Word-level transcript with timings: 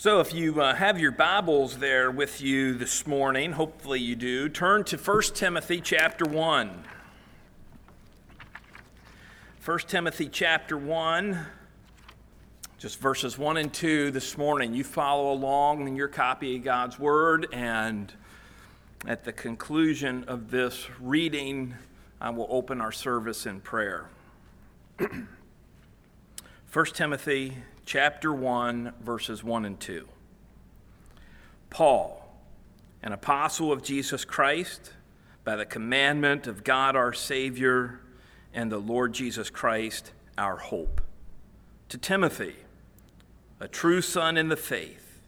So, 0.00 0.20
if 0.20 0.32
you 0.32 0.62
uh, 0.62 0.74
have 0.74 0.98
your 0.98 1.12
Bibles 1.12 1.76
there 1.76 2.10
with 2.10 2.40
you 2.40 2.72
this 2.72 3.06
morning, 3.06 3.52
hopefully 3.52 4.00
you 4.00 4.16
do, 4.16 4.48
turn 4.48 4.82
to 4.84 4.96
1 4.96 5.22
Timothy 5.34 5.82
chapter 5.82 6.24
1. 6.24 6.84
1 9.62 9.78
Timothy 9.80 10.30
chapter 10.30 10.78
1, 10.78 11.38
just 12.78 12.98
verses 12.98 13.36
1 13.36 13.58
and 13.58 13.70
2 13.74 14.10
this 14.10 14.38
morning. 14.38 14.72
You 14.72 14.84
follow 14.84 15.34
along 15.34 15.86
in 15.86 15.96
your 15.96 16.08
copy 16.08 16.56
of 16.56 16.64
God's 16.64 16.98
Word, 16.98 17.48
and 17.52 18.10
at 19.06 19.24
the 19.24 19.34
conclusion 19.34 20.24
of 20.24 20.50
this 20.50 20.88
reading, 20.98 21.74
I 22.22 22.30
will 22.30 22.46
open 22.48 22.80
our 22.80 22.90
service 22.90 23.44
in 23.44 23.60
prayer. 23.60 24.08
1 26.72 26.86
Timothy 26.94 27.58
chapter 27.90 28.32
1, 28.32 28.92
verses 29.00 29.42
1 29.42 29.64
and 29.64 29.80
2. 29.80 30.06
Paul, 31.70 32.38
an 33.02 33.12
apostle 33.12 33.72
of 33.72 33.82
Jesus 33.82 34.24
Christ, 34.24 34.92
by 35.42 35.56
the 35.56 35.66
commandment 35.66 36.46
of 36.46 36.62
God 36.62 36.94
our 36.94 37.12
Savior 37.12 37.98
and 38.54 38.70
the 38.70 38.78
Lord 38.78 39.12
Jesus 39.12 39.50
Christ, 39.50 40.12
our 40.38 40.56
hope. 40.56 41.00
To 41.88 41.98
Timothy, 41.98 42.54
a 43.58 43.66
true 43.66 44.02
son 44.02 44.36
in 44.36 44.50
the 44.50 44.56
faith, 44.56 45.20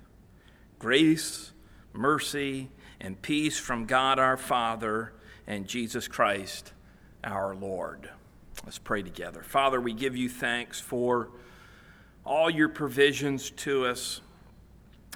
grace, 0.79 1.51
mercy, 1.93 2.71
and 3.01 3.21
peace 3.21 3.59
from 3.59 3.87
God 3.87 4.21
our 4.21 4.37
Father 4.37 5.13
and 5.49 5.67
Jesus 5.67 6.07
Christ 6.07 6.73
our 7.25 7.57
Lord. 7.57 8.11
Let's 8.65 8.79
pray 8.79 9.03
together. 9.03 9.43
Father, 9.43 9.81
we 9.81 9.93
give 9.93 10.17
you 10.17 10.29
thanks 10.29 10.79
for 10.79 11.31
all 12.25 12.49
your 12.49 12.69
provisions 12.69 13.51
to 13.51 13.87
us, 13.87 14.21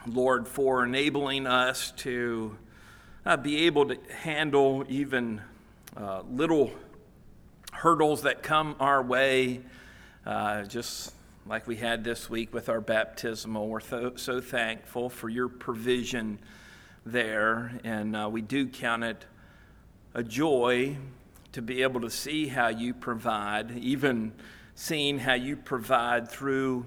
Lord, 0.07 0.49
for 0.49 0.85
enabling 0.85 1.47
us 1.47 1.93
to 1.99 2.57
uh, 3.25 3.37
be 3.37 3.67
able 3.67 3.87
to 3.87 3.99
handle 4.19 4.85
even 4.89 5.41
uh, 5.97 6.23
little 6.29 6.71
hurdles 7.73 8.23
that 8.23 8.43
come 8.43 8.75
our 8.81 9.03
way, 9.03 9.61
uh, 10.25 10.63
just 10.65 11.13
like 11.47 11.67
we 11.69 11.77
had 11.77 12.03
this 12.03 12.29
week 12.29 12.53
with 12.53 12.69
our 12.69 12.81
baptismal. 12.81 13.69
We're 13.69 13.81
th- 13.81 14.19
so 14.19 14.41
thankful 14.41 15.09
for 15.09 15.29
your 15.29 15.49
provision 15.49 16.41
there, 17.05 17.79
and 17.85 18.17
uh, 18.17 18.29
we 18.31 18.43
do 18.43 18.67
count 18.67 19.05
it 19.05 19.25
a 20.13 20.25
joy 20.25 20.97
to 21.53 21.63
be 21.63 21.83
able 21.83 22.01
to 22.01 22.11
see 22.11 22.49
how 22.49 22.69
you 22.69 22.93
provide, 22.93 23.71
even 23.79 24.33
seeing 24.75 25.21
how 25.21 25.35
you 25.35 25.57
provide 25.57 26.29
through 26.29 26.85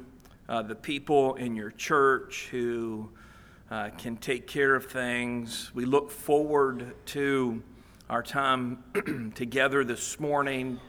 uh, 0.50 0.64
the 0.64 0.76
people 0.76 1.36
in 1.36 1.56
your 1.56 1.70
church 1.70 2.48
who 2.50 3.08
uh, 3.70 3.90
can 4.00 4.18
take 4.18 4.48
care 4.48 4.74
of 4.74 4.88
things. 4.88 5.70
We 5.76 5.86
look 5.86 6.10
forward 6.10 6.96
to 7.08 7.62
our 8.10 8.24
time 8.24 9.32
together 9.36 9.84
this 9.84 10.20
morning, 10.20 10.80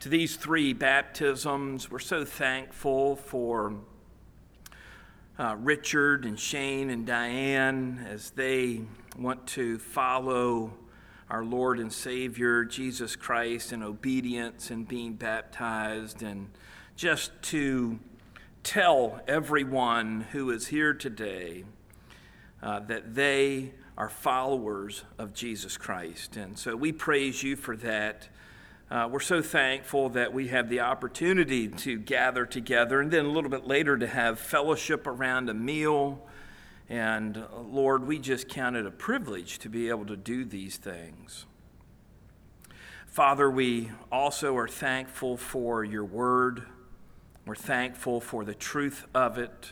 to 0.00 0.08
these 0.08 0.34
three 0.34 0.72
baptisms. 0.72 1.88
We're 1.88 2.00
so 2.00 2.24
thankful 2.24 3.14
for 3.14 3.74
uh, 5.38 5.54
Richard 5.60 6.24
and 6.24 6.38
Shane 6.38 6.90
and 6.90 7.06
Diane 7.06 8.04
as 8.10 8.30
they 8.30 8.80
want 9.16 9.46
to 9.48 9.78
follow 9.78 10.72
our 11.30 11.44
Lord 11.44 11.78
and 11.78 11.92
Savior 11.92 12.64
Jesus 12.64 13.14
Christ 13.14 13.72
in 13.72 13.84
obedience 13.84 14.72
and 14.72 14.88
being 14.88 15.12
baptized, 15.12 16.22
and 16.24 16.50
just 16.96 17.30
to 17.42 18.00
tell 18.64 19.20
everyone 19.28 20.22
who 20.32 20.50
is 20.50 20.68
here 20.68 20.94
today 20.94 21.64
uh, 22.62 22.80
that 22.80 23.14
they 23.14 23.72
are 23.96 24.08
followers 24.08 25.04
of 25.18 25.34
Jesus 25.34 25.76
Christ. 25.76 26.38
And 26.38 26.58
so 26.58 26.74
we 26.74 26.90
praise 26.90 27.42
you 27.42 27.56
for 27.56 27.76
that. 27.76 28.28
Uh, 28.90 29.08
we're 29.12 29.20
so 29.20 29.42
thankful 29.42 30.08
that 30.10 30.32
we 30.32 30.48
have 30.48 30.70
the 30.70 30.80
opportunity 30.80 31.68
to 31.68 31.98
gather 31.98 32.46
together 32.46 33.00
and 33.00 33.10
then 33.10 33.26
a 33.26 33.30
little 33.30 33.50
bit 33.50 33.66
later 33.66 33.98
to 33.98 34.06
have 34.06 34.38
fellowship 34.38 35.06
around 35.06 35.50
a 35.50 35.54
meal. 35.54 36.26
And 36.88 37.36
uh, 37.36 37.60
Lord, 37.60 38.06
we 38.06 38.18
just 38.18 38.48
count 38.48 38.76
it 38.76 38.86
a 38.86 38.90
privilege 38.90 39.58
to 39.58 39.68
be 39.68 39.90
able 39.90 40.06
to 40.06 40.16
do 40.16 40.44
these 40.44 40.78
things. 40.78 41.44
Father, 43.06 43.50
we 43.50 43.90
also 44.10 44.56
are 44.56 44.68
thankful 44.68 45.36
for 45.36 45.84
your 45.84 46.04
word. 46.04 46.64
We're 47.46 47.54
thankful 47.54 48.20
for 48.20 48.44
the 48.44 48.54
truth 48.54 49.06
of 49.14 49.36
it. 49.38 49.70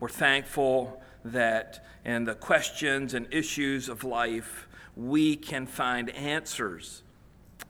We're 0.00 0.08
thankful 0.08 1.02
that 1.24 1.84
in 2.04 2.24
the 2.24 2.34
questions 2.34 3.14
and 3.14 3.26
issues 3.30 3.88
of 3.88 4.02
life, 4.02 4.66
we 4.96 5.36
can 5.36 5.66
find 5.66 6.10
answers 6.10 7.02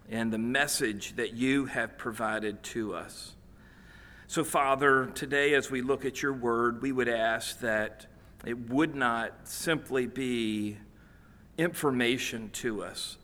in 0.08 0.30
the 0.30 0.38
message 0.38 1.16
that 1.16 1.34
you 1.34 1.66
have 1.66 1.98
provided 1.98 2.62
to 2.62 2.94
us. 2.94 3.34
So, 4.28 4.44
Father, 4.44 5.06
today 5.14 5.54
as 5.54 5.70
we 5.70 5.82
look 5.82 6.04
at 6.04 6.22
your 6.22 6.32
word, 6.32 6.80
we 6.80 6.92
would 6.92 7.08
ask 7.08 7.60
that 7.60 8.06
it 8.46 8.70
would 8.70 8.94
not 8.94 9.32
simply 9.44 10.06
be 10.06 10.78
information 11.58 12.50
to 12.50 12.82
us, 12.82 13.18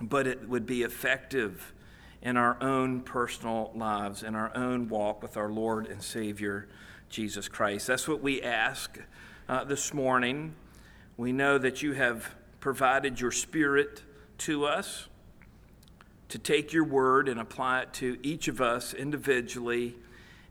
but 0.00 0.26
it 0.26 0.48
would 0.48 0.64
be 0.64 0.82
effective 0.82 1.74
in 2.22 2.36
our 2.36 2.56
own 2.62 3.00
personal 3.00 3.72
lives, 3.74 4.22
in 4.22 4.34
our 4.34 4.56
own 4.56 4.88
walk 4.88 5.22
with 5.22 5.36
our 5.36 5.50
Lord 5.50 5.86
and 5.88 6.02
Savior, 6.02 6.68
Jesus 7.08 7.48
Christ. 7.48 7.88
That's 7.88 8.06
what 8.06 8.22
we 8.22 8.40
ask 8.40 8.98
uh, 9.48 9.64
this 9.64 9.92
morning. 9.92 10.54
We 11.16 11.32
know 11.32 11.58
that 11.58 11.82
you 11.82 11.92
have 11.92 12.34
provided 12.60 13.20
your 13.20 13.32
Spirit 13.32 14.02
to 14.38 14.64
us 14.64 15.08
to 16.28 16.38
take 16.38 16.72
your 16.72 16.84
word 16.84 17.28
and 17.28 17.38
apply 17.38 17.82
it 17.82 17.92
to 17.92 18.16
each 18.22 18.48
of 18.48 18.60
us 18.60 18.94
individually. 18.94 19.96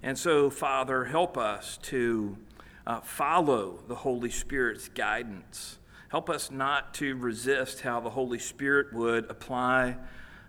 And 0.04 0.18
so, 0.18 0.50
Father, 0.50 1.06
help 1.06 1.38
us 1.38 1.78
to 1.84 2.38
uh, 2.86 3.00
follow 3.00 3.80
the 3.88 3.96
Holy 3.96 4.30
Spirit's 4.30 4.90
guidance. 4.90 5.80
Help 6.10 6.30
us 6.30 6.52
not 6.52 6.94
to 6.96 7.16
resist 7.16 7.82
how 7.82 8.02
the 8.02 8.10
Holy 8.10 8.40
Spirit 8.40 8.94
would 8.94 9.30
apply 9.32 9.96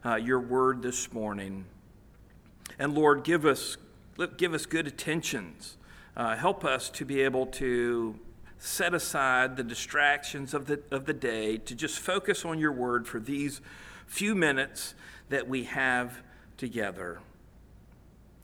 uh, 0.05 0.17
your 0.17 0.41
word 0.41 0.83
this 0.83 1.13
morning. 1.13 1.65
And 2.79 2.95
Lord, 2.95 3.25
give 3.25 3.45
us, 3.45 3.77
give 4.37 4.55
us 4.55 4.67
good 4.67 4.87
attentions. 4.87 5.77
Uh, 6.17 6.37
help 6.37 6.65
us 6.65 6.91
to 6.91 7.05
be 7.05 7.21
able 7.23 7.47
to 7.47 8.19
set 8.59 8.95
aside 8.95 9.57
the 9.57 9.65
distractions 9.65 10.55
of 10.55 10.67
the, 10.67 10.81
of 10.91 11.07
the 11.07 11.13
day 11.13 11.57
to 11.57 11.75
just 11.75 11.99
focus 11.99 12.45
on 12.45 12.59
your 12.59 12.73
word 12.73 13.07
for 13.07 13.19
these 13.19 13.61
few 14.07 14.35
minutes 14.35 14.95
that 15.29 15.49
we 15.49 15.65
have 15.65 16.23
together. 16.57 17.21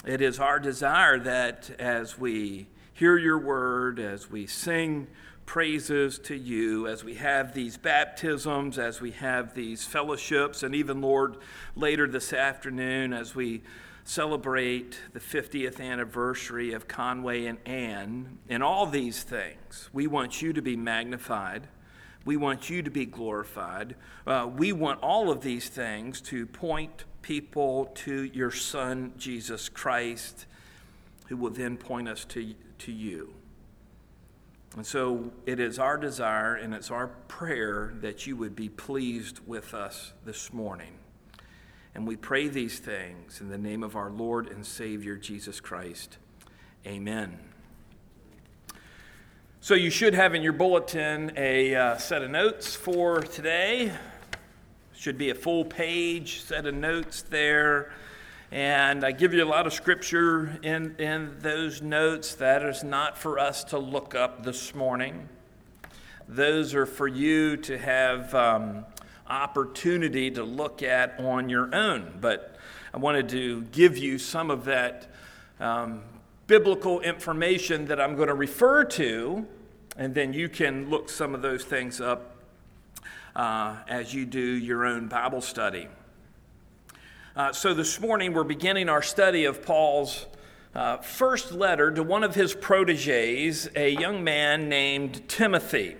It 0.05 0.21
is 0.21 0.41
our 0.41 0.59
desire 0.59 1.19
that 1.21 1.71
as 1.79 2.19
we 2.19 2.69
hear 2.93 3.17
your 3.17 3.39
word, 3.39 4.01
as 4.01 4.31
we 4.31 4.47
sing 4.47 5.07
praises 5.49 6.19
to 6.19 6.35
you 6.35 6.87
as 6.87 7.03
we 7.03 7.15
have 7.15 7.55
these 7.55 7.79
baptisms, 7.79 8.79
as 8.79 9.01
we 9.01 9.13
have 9.13 9.55
these 9.55 9.83
fellowships, 9.83 10.63
and 10.63 10.75
even, 10.75 11.01
Lord, 11.01 11.39
later 11.75 12.07
this 12.07 12.35
afternoon 12.35 13.15
as 13.15 13.35
we 13.35 13.63
celebrate 14.05 15.01
the 15.15 15.21
50th 15.21 15.81
anniversary 15.81 16.75
of 16.75 16.87
Conway 16.87 17.47
and 17.47 17.57
Ann. 17.65 18.37
In 18.51 18.61
all 18.61 18.85
these 18.85 19.23
things, 19.23 19.89
we 19.91 20.07
want 20.07 20.43
you 20.43 20.53
to 20.53 20.61
be 20.61 20.77
magnified. 20.77 21.67
We 22.27 22.37
want 22.37 22.69
you 22.69 22.83
to 22.83 22.91
be 22.91 23.07
glorified. 23.07 23.97
Uh, 24.27 24.51
we 24.55 24.73
want 24.73 25.01
all 25.01 25.31
of 25.31 25.41
these 25.41 25.71
things 25.71 26.21
to 26.23 26.45
point 26.45 27.05
people 27.23 27.87
to 27.95 28.25
your 28.25 28.51
Son, 28.51 29.15
Jesus 29.17 29.71
Christ, 29.71 30.45
who 31.29 31.39
will 31.39 31.51
then 31.51 31.79
point 31.79 32.07
us 32.07 32.27
to, 32.27 32.55
to 32.81 32.93
you. 32.93 33.33
And 34.79 34.87
so 34.87 35.33
it 35.45 35.59
is 35.59 35.81
our 35.81 35.99
desire 35.99 36.55
and 36.55 36.73
it's 36.73 36.93
our 36.93 37.09
prayer 37.27 37.95
that 38.01 38.29
you 38.29 38.37
would 38.37 38.55
be 38.55 38.69
pleased 38.69 39.41
with 39.45 39.75
us 39.75 40.13
this 40.25 40.53
morning. 40.53 40.93
And 41.97 42.07
we 42.07 42.15
pray 42.15 42.47
these 42.47 42.79
things 42.79 43.41
in 43.41 43.49
the 43.49 43.59
name 43.59 43.83
of 43.83 43.97
our 43.97 44.09
Lord 44.09 44.47
and 44.47 44.65
Savior, 44.65 45.17
Jesus 45.17 45.59
Christ. 45.59 46.19
Amen. 46.87 47.41
So 49.61 49.75
you 49.75 49.91
should 49.91 50.15
have 50.15 50.37
in 50.37 50.43
your 50.43 50.53
bulletin 50.53 51.33
a 51.37 51.75
uh, 51.75 51.97
set 51.97 52.23
of 52.23 52.31
notes 52.31 52.77
for 52.77 53.21
today. 53.21 53.93
Should 54.95 55.19
be 55.19 55.31
a 55.31 55.35
full 55.35 55.65
page 55.65 56.43
set 56.43 56.67
of 56.67 56.75
notes 56.77 57.23
there. 57.23 57.91
And 58.51 59.05
I 59.05 59.13
give 59.13 59.35
you 59.35 59.45
a 59.45 59.47
lot 59.47 59.67
of 59.67 59.75
scripture 59.75 60.59
in, 60.63 60.97
in 60.97 61.37
those 61.41 61.83
notes. 61.83 62.35
That 62.37 62.65
is 62.65 62.83
not 62.83 63.19
for 63.19 63.39
us 63.39 63.63
to 63.65 63.79
look 63.79 64.15
up 64.15 64.43
this 64.43 64.75
morning. 64.75 65.29
Those 66.27 66.75
are 66.75 66.87
for 66.87 67.07
you 67.07 67.59
to 67.59 67.77
have 67.77 68.35
um, 68.35 68.87
opportunity 69.27 70.31
to 70.31 70.45
look 70.45 70.83
at 70.83 71.21
on 71.21 71.51
your 71.51 71.75
own. 71.75 72.17
But 72.23 72.57
I 72.95 72.97
wanted 72.97 73.29
to 73.31 73.65
give 73.65 73.99
you 73.99 74.19
some 74.19 74.51
of 74.51 74.65
that 74.65 75.11
um, 75.61 76.01
biblical 76.47 77.01
information 77.01 77.85
that 77.85 78.01
I'm 78.01 78.17
going 78.17 78.29
to 78.29 78.35
refer 78.35 78.83
to, 78.85 79.47
and 79.99 80.15
then 80.15 80.33
you 80.33 80.49
can 80.49 80.89
look 80.89 81.11
some 81.11 81.35
of 81.35 81.43
those 81.43 81.65
things 81.65 82.01
up 82.01 82.37
uh, 83.37 83.77
as 83.87 84.15
you 84.15 84.25
do 84.25 84.41
your 84.41 84.87
own 84.87 85.07
Bible 85.07 85.43
study. 85.43 85.89
Uh, 87.39 87.53
so 87.53 87.73
this 87.73 88.01
morning 88.01 88.33
we're 88.33 88.43
beginning 88.43 88.89
our 88.89 89.01
study 89.01 89.45
of 89.45 89.65
Paul's 89.65 90.27
uh, 90.75 90.97
first 90.97 91.53
letter 91.53 91.89
to 91.93 92.03
one 92.03 92.25
of 92.25 92.35
his 92.35 92.53
proteges, 92.53 93.69
a 93.77 93.91
young 93.91 94.25
man 94.25 94.69
named 94.69 95.29
Timothy. 95.29 95.95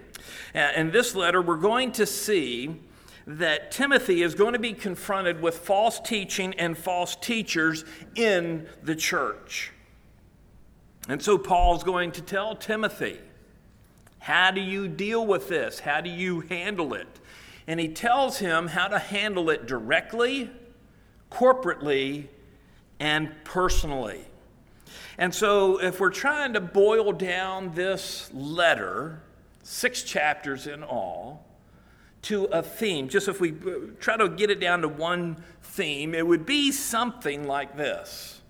Uh, 0.53 0.71
in 0.75 0.91
this 0.91 1.15
letter, 1.15 1.41
we're 1.41 1.55
going 1.55 1.93
to 1.93 2.07
see 2.07 2.81
that 3.25 3.71
Timothy 3.71 4.23
is 4.23 4.35
going 4.35 4.55
to 4.55 4.59
be 4.59 4.73
confronted 4.73 5.41
with 5.41 5.59
false 5.59 6.01
teaching 6.01 6.55
and 6.55 6.77
false 6.77 7.15
teachers 7.15 7.85
in 8.17 8.67
the 8.83 8.97
church. 8.97 9.71
And 11.09 11.23
so 11.23 11.39
Paul's 11.39 11.85
going 11.85 12.11
to 12.13 12.21
tell 12.21 12.57
Timothy, 12.57 13.21
how 14.19 14.51
do 14.51 14.61
you 14.61 14.89
deal 14.89 15.25
with 15.25 15.49
this? 15.49 15.79
How 15.79 16.01
do 16.01 16.11
you 16.11 16.41
handle 16.41 16.95
it? 16.95 17.07
And 17.69 17.79
he 17.79 17.87
tells 17.87 18.39
him 18.39 18.67
how 18.67 18.89
to 18.89 18.99
handle 18.99 19.51
it 19.51 19.67
directly, 19.67 20.51
corporately, 21.31 22.27
and 23.01 23.33
personally. 23.45 24.25
And 25.19 25.35
so, 25.35 25.81
if 25.81 26.01
we're 26.01 26.11
trying 26.11 26.53
to 26.55 26.61
boil 26.61 27.13
down 27.13 27.75
this 27.75 28.31
letter, 28.33 29.21
six 29.63 30.03
chapters 30.03 30.67
in 30.67 30.83
all, 30.83 31.45
to 32.23 32.45
a 32.47 32.63
theme, 32.63 33.09
just 33.09 33.29
if 33.29 33.41
we 33.41 33.53
uh, 33.53 33.93
try 34.01 34.17
to 34.17 34.29
get 34.29 34.51
it 34.51 34.61
down 34.61 34.83
to 34.83 34.89
one 34.89 35.43
theme, 35.63 36.15
it 36.15 36.27
would 36.27 36.47
be 36.47 36.73
something 36.73 37.47
like 37.47 37.77
this 37.77 38.41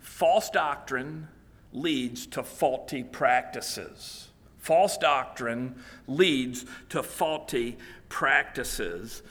False 0.00 0.48
doctrine 0.48 1.28
leads 1.72 2.26
to 2.28 2.42
faulty 2.42 3.02
practices. 3.02 4.28
False 4.58 4.96
doctrine 4.96 5.74
leads 6.06 6.64
to 6.88 7.02
faulty 7.02 7.76
practices, 8.08 9.22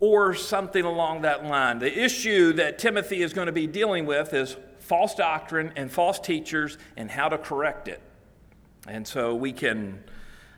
or 0.00 0.34
something 0.34 0.84
along 0.84 1.22
that 1.22 1.44
line. 1.44 1.78
The 1.78 2.02
issue 2.02 2.54
that 2.54 2.78
Timothy 2.78 3.22
is 3.22 3.32
going 3.32 3.46
to 3.46 3.52
be 3.52 3.66
dealing 3.66 4.06
with 4.06 4.32
is 4.32 4.56
false 4.78 5.14
doctrine 5.14 5.72
and 5.76 5.92
false 5.92 6.18
teachers 6.18 6.78
and 6.96 7.10
how 7.10 7.28
to 7.28 7.38
correct 7.38 7.86
it. 7.86 8.00
And 8.88 9.06
so 9.06 9.34
we 9.34 9.52
can 9.52 10.02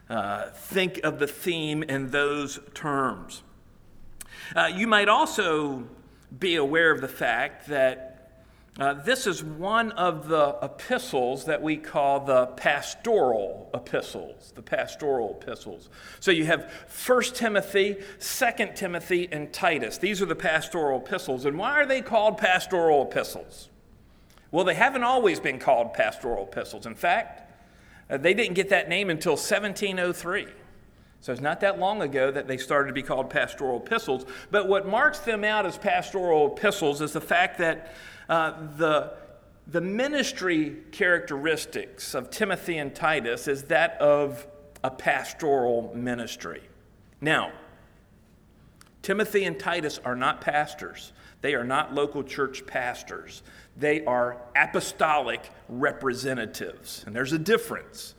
uh, 0.09 0.51
think 0.51 1.01
of 1.03 1.19
the 1.19 1.27
theme 1.27 1.83
in 1.83 2.11
those 2.11 2.61
terms. 2.73 3.43
Uh, 4.55 4.67
you 4.67 4.87
might 4.87 5.09
also 5.09 5.85
be 6.39 6.57
aware 6.57 6.91
of 6.93 7.01
the 7.01 7.09
fact 7.09 7.67
that 7.69 8.12
uh, 8.79 8.95
this 8.95 9.27
is 9.27 9.45
one 9.45 9.93
of 9.93 10.29
the 10.29 10.57
epistles 10.63 11.45
that 11.45 11.61
we 11.61 11.77
call 11.77 12.21
the 12.21 12.47
pastoral 12.47 13.69
epistles, 13.75 14.53
the 14.55 14.63
pastoral 14.63 15.39
epistles. 15.39 15.91
So 16.21 16.31
you 16.31 16.47
have 16.47 16.73
1 17.07 17.23
Timothy, 17.35 17.97
2 18.19 18.47
Timothy, 18.75 19.29
and 19.31 19.53
Titus. 19.53 19.99
These 19.99 20.23
are 20.23 20.27
the 20.27 20.35
pastoral 20.35 21.01
epistles. 21.01 21.45
And 21.45 21.59
why 21.59 21.73
are 21.73 21.87
they 21.87 22.01
called 22.01 22.39
pastoral 22.39 23.03
epistles? 23.03 23.69
Well, 24.51 24.65
they 24.65 24.75
haven't 24.75 25.05
always 25.05 25.39
been 25.39 25.59
called 25.59 25.93
pastoral 25.93 26.45
epistles. 26.45 26.87
In 26.87 26.95
fact, 26.95 27.51
uh, 28.09 28.17
they 28.17 28.33
didn't 28.33 28.55
get 28.55 28.71
that 28.71 28.89
name 28.89 29.11
until 29.11 29.33
1703. 29.33 30.47
So 31.23 31.33
it's 31.33 31.41
not 31.41 31.61
that 31.61 31.79
long 31.79 32.03
ago 32.03 32.33
that 32.33 32.49
they 32.49 32.57
started 32.57 32.89
to 32.89 32.93
be 32.93 33.03
called 33.03 33.31
pastoral 33.31 33.79
epistles. 33.79 34.27
But 34.51 34.67
what 34.67 34.89
marks 34.89 35.21
them 35.21 35.45
out 35.45 35.65
as 35.67 35.79
pastoral 35.79 36.57
epistles 36.57 37.01
is 37.01 37.13
the 37.13 37.21
fact 37.21 37.59
that 37.59 37.95
uh, 38.29 38.55
the, 38.77 39.13
the 39.69 39.81
ministry 39.81 40.79
characteristics 40.91 42.17
of 42.17 42.31
Timothy 42.31 42.79
and 42.79 42.93
Titus 42.93 43.47
is 43.47 43.63
that 43.65 44.01
of 44.01 44.45
a 44.83 44.91
pastoral 44.91 45.93
ministry. 45.95 46.61
Now, 47.21 47.53
Timothy 49.03 49.45
and 49.45 49.57
Titus 49.61 50.01
are 50.05 50.17
not 50.17 50.41
pastors. 50.41 51.13
They 51.41 51.55
are 51.55 51.65
not 51.65 51.95
local 51.95 52.25
church 52.25 52.67
pastors. 52.67 53.45
They 53.77 54.05
are 54.07 54.39
apostolic 54.57 55.51
representatives. 55.69 57.05
And 57.07 57.15
there's 57.15 57.33
a 57.33 57.39
difference 57.39 58.17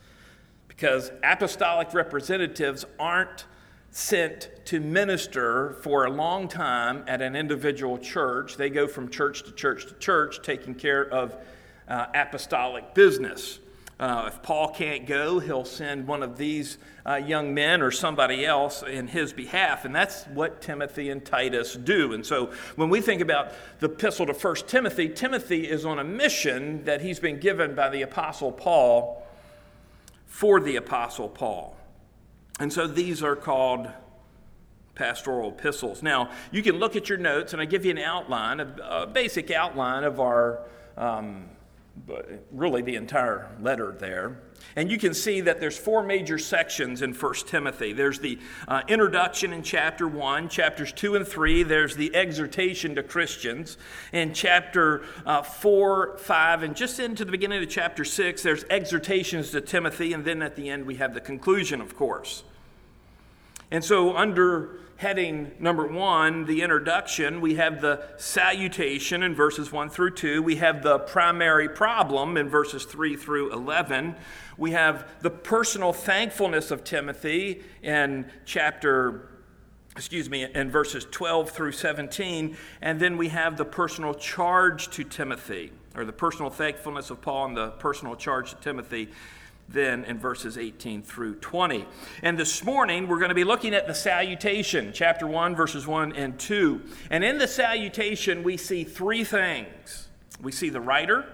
because 0.75 1.11
apostolic 1.23 1.93
representatives 1.93 2.85
aren't 2.99 3.45
sent 3.91 4.49
to 4.65 4.79
minister 4.79 5.77
for 5.83 6.05
a 6.05 6.09
long 6.09 6.47
time 6.47 7.03
at 7.07 7.21
an 7.21 7.35
individual 7.35 7.97
church. 7.99 8.57
They 8.57 8.71
go 8.71 8.87
from 8.87 9.09
church 9.09 9.43
to 9.43 9.51
church 9.51 9.85
to 9.85 9.93
church, 9.95 10.41
taking 10.41 10.73
care 10.73 11.05
of 11.05 11.35
uh, 11.87 12.07
apostolic 12.15 12.95
business. 12.95 13.59
Uh, 13.99 14.25
if 14.27 14.41
Paul 14.41 14.69
can't 14.69 15.05
go, 15.05 15.37
he'll 15.37 15.63
send 15.63 16.07
one 16.07 16.23
of 16.23 16.37
these 16.37 16.79
uh, 17.05 17.15
young 17.15 17.53
men 17.53 17.83
or 17.83 17.91
somebody 17.91 18.43
else 18.43 18.81
in 18.81 19.07
his 19.07 19.31
behalf. 19.31 19.85
And 19.85 19.93
that's 19.95 20.25
what 20.25 20.61
Timothy 20.61 21.11
and 21.11 21.23
Titus 21.23 21.75
do. 21.75 22.13
And 22.13 22.25
so 22.25 22.51
when 22.75 22.89
we 22.89 22.99
think 22.99 23.21
about 23.21 23.53
the 23.79 23.85
epistle 23.85 24.25
to 24.25 24.33
1 24.33 24.55
Timothy, 24.67 25.07
Timothy 25.07 25.69
is 25.69 25.85
on 25.85 25.99
a 25.99 26.03
mission 26.03 26.83
that 26.85 27.01
he's 27.01 27.19
been 27.19 27.39
given 27.39 27.75
by 27.75 27.89
the 27.89 28.01
Apostle 28.01 28.51
Paul 28.51 29.23
for 30.33 30.59
the 30.59 30.77
Apostle 30.77 31.29
Paul. 31.29 31.77
And 32.59 32.73
so 32.73 32.87
these 32.87 33.21
are 33.21 33.35
called 33.35 33.87
pastoral 34.95 35.49
epistles. 35.49 36.01
Now, 36.01 36.31
you 36.51 36.63
can 36.63 36.79
look 36.79 36.95
at 36.95 37.07
your 37.07 37.19
notes, 37.19 37.53
and 37.53 37.61
I 37.61 37.65
give 37.65 37.85
you 37.85 37.91
an 37.91 37.99
outline, 37.99 38.59
a, 38.59 38.75
a 38.81 39.05
basic 39.05 39.51
outline 39.51 40.03
of 40.03 40.19
our, 40.19 40.65
um, 40.97 41.49
really 42.51 42.81
the 42.81 42.95
entire 42.95 43.47
letter 43.61 43.95
there. 43.99 44.39
And 44.75 44.89
you 44.89 44.97
can 44.97 45.13
see 45.13 45.41
that 45.41 45.59
there's 45.59 45.77
four 45.77 46.03
major 46.03 46.39
sections 46.39 47.01
in 47.01 47.13
1 47.13 47.33
Timothy. 47.45 47.93
There's 47.93 48.19
the 48.19 48.39
uh, 48.67 48.81
introduction 48.87 49.53
in 49.53 49.61
chapter 49.61 50.07
1, 50.07 50.49
chapters 50.49 50.91
2 50.93 51.15
and 51.15 51.27
3. 51.27 51.63
There's 51.63 51.95
the 51.95 52.15
exhortation 52.15 52.95
to 52.95 53.03
Christians. 53.03 53.77
In 54.11 54.33
chapter 54.33 55.03
uh, 55.25 55.43
4, 55.43 56.17
5, 56.17 56.63
and 56.63 56.75
just 56.75 56.99
into 56.99 57.23
the 57.23 57.31
beginning 57.31 57.61
of 57.61 57.69
chapter 57.69 58.03
6, 58.03 58.41
there's 58.41 58.63
exhortations 58.69 59.51
to 59.51 59.61
Timothy. 59.61 60.13
And 60.13 60.25
then 60.25 60.41
at 60.41 60.55
the 60.55 60.69
end, 60.69 60.85
we 60.85 60.95
have 60.95 61.13
the 61.13 61.21
conclusion, 61.21 61.79
of 61.79 61.95
course. 61.95 62.43
And 63.69 63.83
so, 63.83 64.15
under 64.15 64.79
heading 64.97 65.51
number 65.59 65.85
one, 65.85 66.45
the 66.45 66.61
introduction, 66.61 67.41
we 67.41 67.55
have 67.55 67.81
the 67.81 68.01
salutation 68.17 69.23
in 69.23 69.35
verses 69.35 69.71
1 69.71 69.89
through 69.89 70.11
2. 70.11 70.41
We 70.41 70.55
have 70.57 70.81
the 70.81 70.99
primary 70.99 71.67
problem 71.67 72.37
in 72.37 72.49
verses 72.49 72.85
3 72.85 73.17
through 73.17 73.51
11. 73.51 74.15
We 74.57 74.71
have 74.71 75.07
the 75.21 75.29
personal 75.29 75.93
thankfulness 75.93 76.71
of 76.71 76.83
Timothy 76.83 77.63
in 77.81 78.29
chapter 78.45 79.29
excuse 79.95 80.27
me, 80.27 80.47
in 80.55 80.71
verses 80.71 81.05
12 81.11 81.51
through 81.51 81.71
17. 81.71 82.57
And 82.81 82.99
then 82.99 83.15
we 83.15 83.29
have 83.29 83.57
the 83.57 83.65
personal 83.65 84.15
charge 84.15 84.89
to 84.89 85.03
Timothy, 85.03 85.71
or 85.95 86.03
the 86.03 86.11
personal 86.11 86.49
thankfulness 86.49 87.11
of 87.11 87.21
Paul 87.21 87.45
and 87.45 87.57
the 87.57 87.69
personal 87.71 88.15
charge 88.15 88.49
to 88.51 88.55
Timothy 88.57 89.09
then 89.69 90.03
in 90.05 90.19
verses 90.19 90.57
18 90.57 91.03
through 91.03 91.35
20. 91.35 91.85
And 92.21 92.37
this 92.37 92.63
morning, 92.63 93.07
we're 93.07 93.19
going 93.19 93.29
to 93.29 93.35
be 93.35 93.45
looking 93.45 93.73
at 93.73 93.87
the 93.87 93.93
salutation, 93.93 94.91
chapter 94.93 95.25
1, 95.25 95.55
verses 95.55 95.87
1 95.87 96.13
and 96.13 96.37
2. 96.37 96.81
And 97.09 97.23
in 97.23 97.37
the 97.37 97.47
salutation, 97.47 98.43
we 98.43 98.57
see 98.57 98.83
three 98.83 99.23
things 99.23 100.07
we 100.41 100.51
see 100.51 100.67
the 100.67 100.81
writer, 100.81 101.25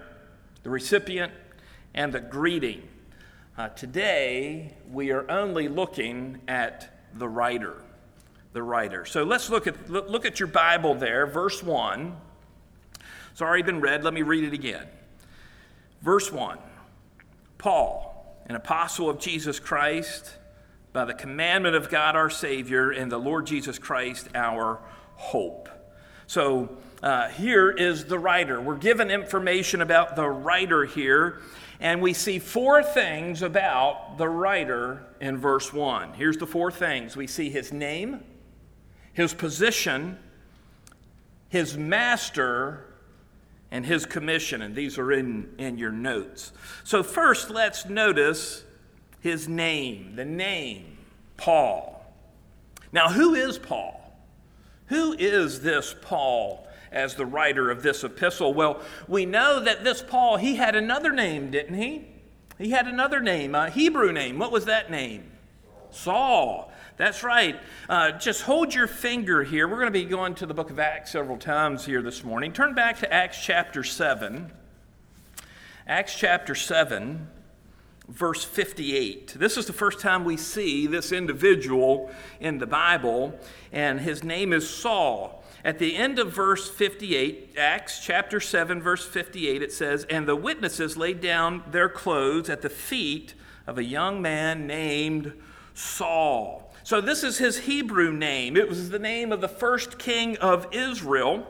the 0.62 0.70
recipient, 0.70 1.32
and 1.94 2.12
the 2.12 2.20
greeting. 2.20 2.86
Uh, 3.60 3.68
today, 3.68 4.72
we 4.90 5.10
are 5.10 5.30
only 5.30 5.68
looking 5.68 6.40
at 6.48 6.98
the 7.18 7.28
writer. 7.28 7.84
The 8.54 8.62
writer. 8.62 9.04
So 9.04 9.22
let's 9.22 9.50
look 9.50 9.66
at, 9.66 9.90
look 9.90 10.24
at 10.24 10.40
your 10.40 10.46
Bible 10.46 10.94
there, 10.94 11.26
verse 11.26 11.62
1. 11.62 12.16
It's 13.32 13.42
already 13.42 13.62
been 13.62 13.82
read. 13.82 14.02
Let 14.02 14.14
me 14.14 14.22
read 14.22 14.44
it 14.44 14.54
again. 14.54 14.86
Verse 16.00 16.32
1 16.32 16.56
Paul 17.58 18.34
an 18.46 18.56
apostle 18.56 19.10
of 19.10 19.18
Jesus 19.18 19.60
Christ, 19.60 20.38
by 20.94 21.04
the 21.04 21.12
commandment 21.12 21.76
of 21.76 21.90
God 21.90 22.16
our 22.16 22.30
Savior, 22.30 22.90
and 22.90 23.12
the 23.12 23.18
Lord 23.18 23.46
Jesus 23.46 23.78
Christ 23.78 24.28
our 24.34 24.80
hope. 25.16 25.68
So 26.26 26.78
uh, 27.02 27.28
here 27.28 27.70
is 27.70 28.06
the 28.06 28.18
writer. 28.18 28.58
We're 28.58 28.76
given 28.76 29.10
information 29.10 29.82
about 29.82 30.16
the 30.16 30.30
writer 30.30 30.86
here, 30.86 31.42
and 31.80 32.02
we 32.02 32.12
see 32.12 32.38
four 32.38 32.82
things 32.82 33.40
about 33.40 34.18
the 34.18 34.28
writer 34.28 35.02
in 35.20 35.38
verse 35.38 35.72
1. 35.72 36.12
Here's 36.12 36.36
the 36.36 36.46
four 36.46 36.70
things 36.70 37.16
we 37.16 37.26
see 37.26 37.48
his 37.48 37.72
name, 37.72 38.22
his 39.14 39.32
position, 39.32 40.18
his 41.48 41.78
master, 41.78 42.84
and 43.70 43.86
his 43.86 44.04
commission, 44.04 44.62
and 44.62 44.74
these 44.74 44.98
are 44.98 45.10
in, 45.10 45.48
in 45.56 45.78
your 45.78 45.92
notes. 45.92 46.52
So, 46.84 47.02
first, 47.02 47.50
let's 47.50 47.86
notice 47.86 48.64
his 49.20 49.48
name, 49.48 50.16
the 50.16 50.24
name, 50.24 50.98
Paul. 51.36 52.04
Now, 52.92 53.08
who 53.08 53.34
is 53.34 53.58
Paul? 53.58 53.96
Who 54.86 55.12
is 55.12 55.60
this 55.62 55.94
Paul 56.02 56.66
as 56.92 57.14
the 57.14 57.26
writer 57.26 57.70
of 57.70 57.82
this 57.82 58.04
epistle? 58.04 58.54
Well, 58.54 58.80
we 59.08 59.26
know 59.26 59.60
that 59.60 59.84
this 59.84 60.02
Paul, 60.02 60.36
he 60.36 60.56
had 60.56 60.74
another 60.74 61.12
name, 61.12 61.50
didn't 61.50 61.74
he? 61.74 62.06
He 62.58 62.70
had 62.70 62.86
another 62.86 63.20
name, 63.20 63.54
a 63.54 63.70
Hebrew 63.70 64.12
name. 64.12 64.38
What 64.38 64.52
was 64.52 64.66
that 64.66 64.90
name? 64.90 65.30
Saul. 65.90 66.70
That's 66.96 67.22
right. 67.22 67.58
Uh, 67.88 68.12
just 68.12 68.42
hold 68.42 68.74
your 68.74 68.86
finger 68.86 69.42
here. 69.42 69.66
We're 69.66 69.76
going 69.76 69.86
to 69.86 69.98
be 69.98 70.04
going 70.04 70.34
to 70.36 70.46
the 70.46 70.52
book 70.52 70.70
of 70.70 70.78
Acts 70.78 71.12
several 71.12 71.38
times 71.38 71.86
here 71.86 72.02
this 72.02 72.22
morning. 72.22 72.52
Turn 72.52 72.74
back 72.74 72.98
to 72.98 73.12
Acts 73.12 73.42
chapter 73.42 73.82
7. 73.82 74.52
Acts 75.86 76.14
chapter 76.14 76.54
7, 76.54 77.26
verse 78.08 78.44
58. 78.44 79.34
This 79.38 79.56
is 79.56 79.66
the 79.66 79.72
first 79.72 79.98
time 79.98 80.24
we 80.24 80.36
see 80.36 80.86
this 80.86 81.10
individual 81.10 82.10
in 82.38 82.58
the 82.58 82.66
Bible, 82.66 83.34
and 83.72 83.98
his 83.98 84.22
name 84.22 84.52
is 84.52 84.68
Saul. 84.68 85.39
At 85.64 85.78
the 85.78 85.96
end 85.96 86.18
of 86.18 86.32
verse 86.32 86.68
58, 86.70 87.54
Acts 87.58 88.04
chapter 88.04 88.40
7, 88.40 88.80
verse 88.80 89.04
58, 89.04 89.62
it 89.62 89.72
says, 89.72 90.04
And 90.08 90.26
the 90.26 90.36
witnesses 90.36 90.96
laid 90.96 91.20
down 91.20 91.62
their 91.70 91.88
clothes 91.88 92.48
at 92.48 92.62
the 92.62 92.70
feet 92.70 93.34
of 93.66 93.76
a 93.76 93.84
young 93.84 94.22
man 94.22 94.66
named 94.66 95.34
Saul. 95.74 96.74
So, 96.82 97.00
this 97.00 97.22
is 97.22 97.38
his 97.38 97.58
Hebrew 97.58 98.10
name. 98.12 98.56
It 98.56 98.68
was 98.68 98.88
the 98.88 98.98
name 98.98 99.32
of 99.32 99.42
the 99.42 99.48
first 99.48 99.98
king 99.98 100.38
of 100.38 100.66
Israel, 100.72 101.46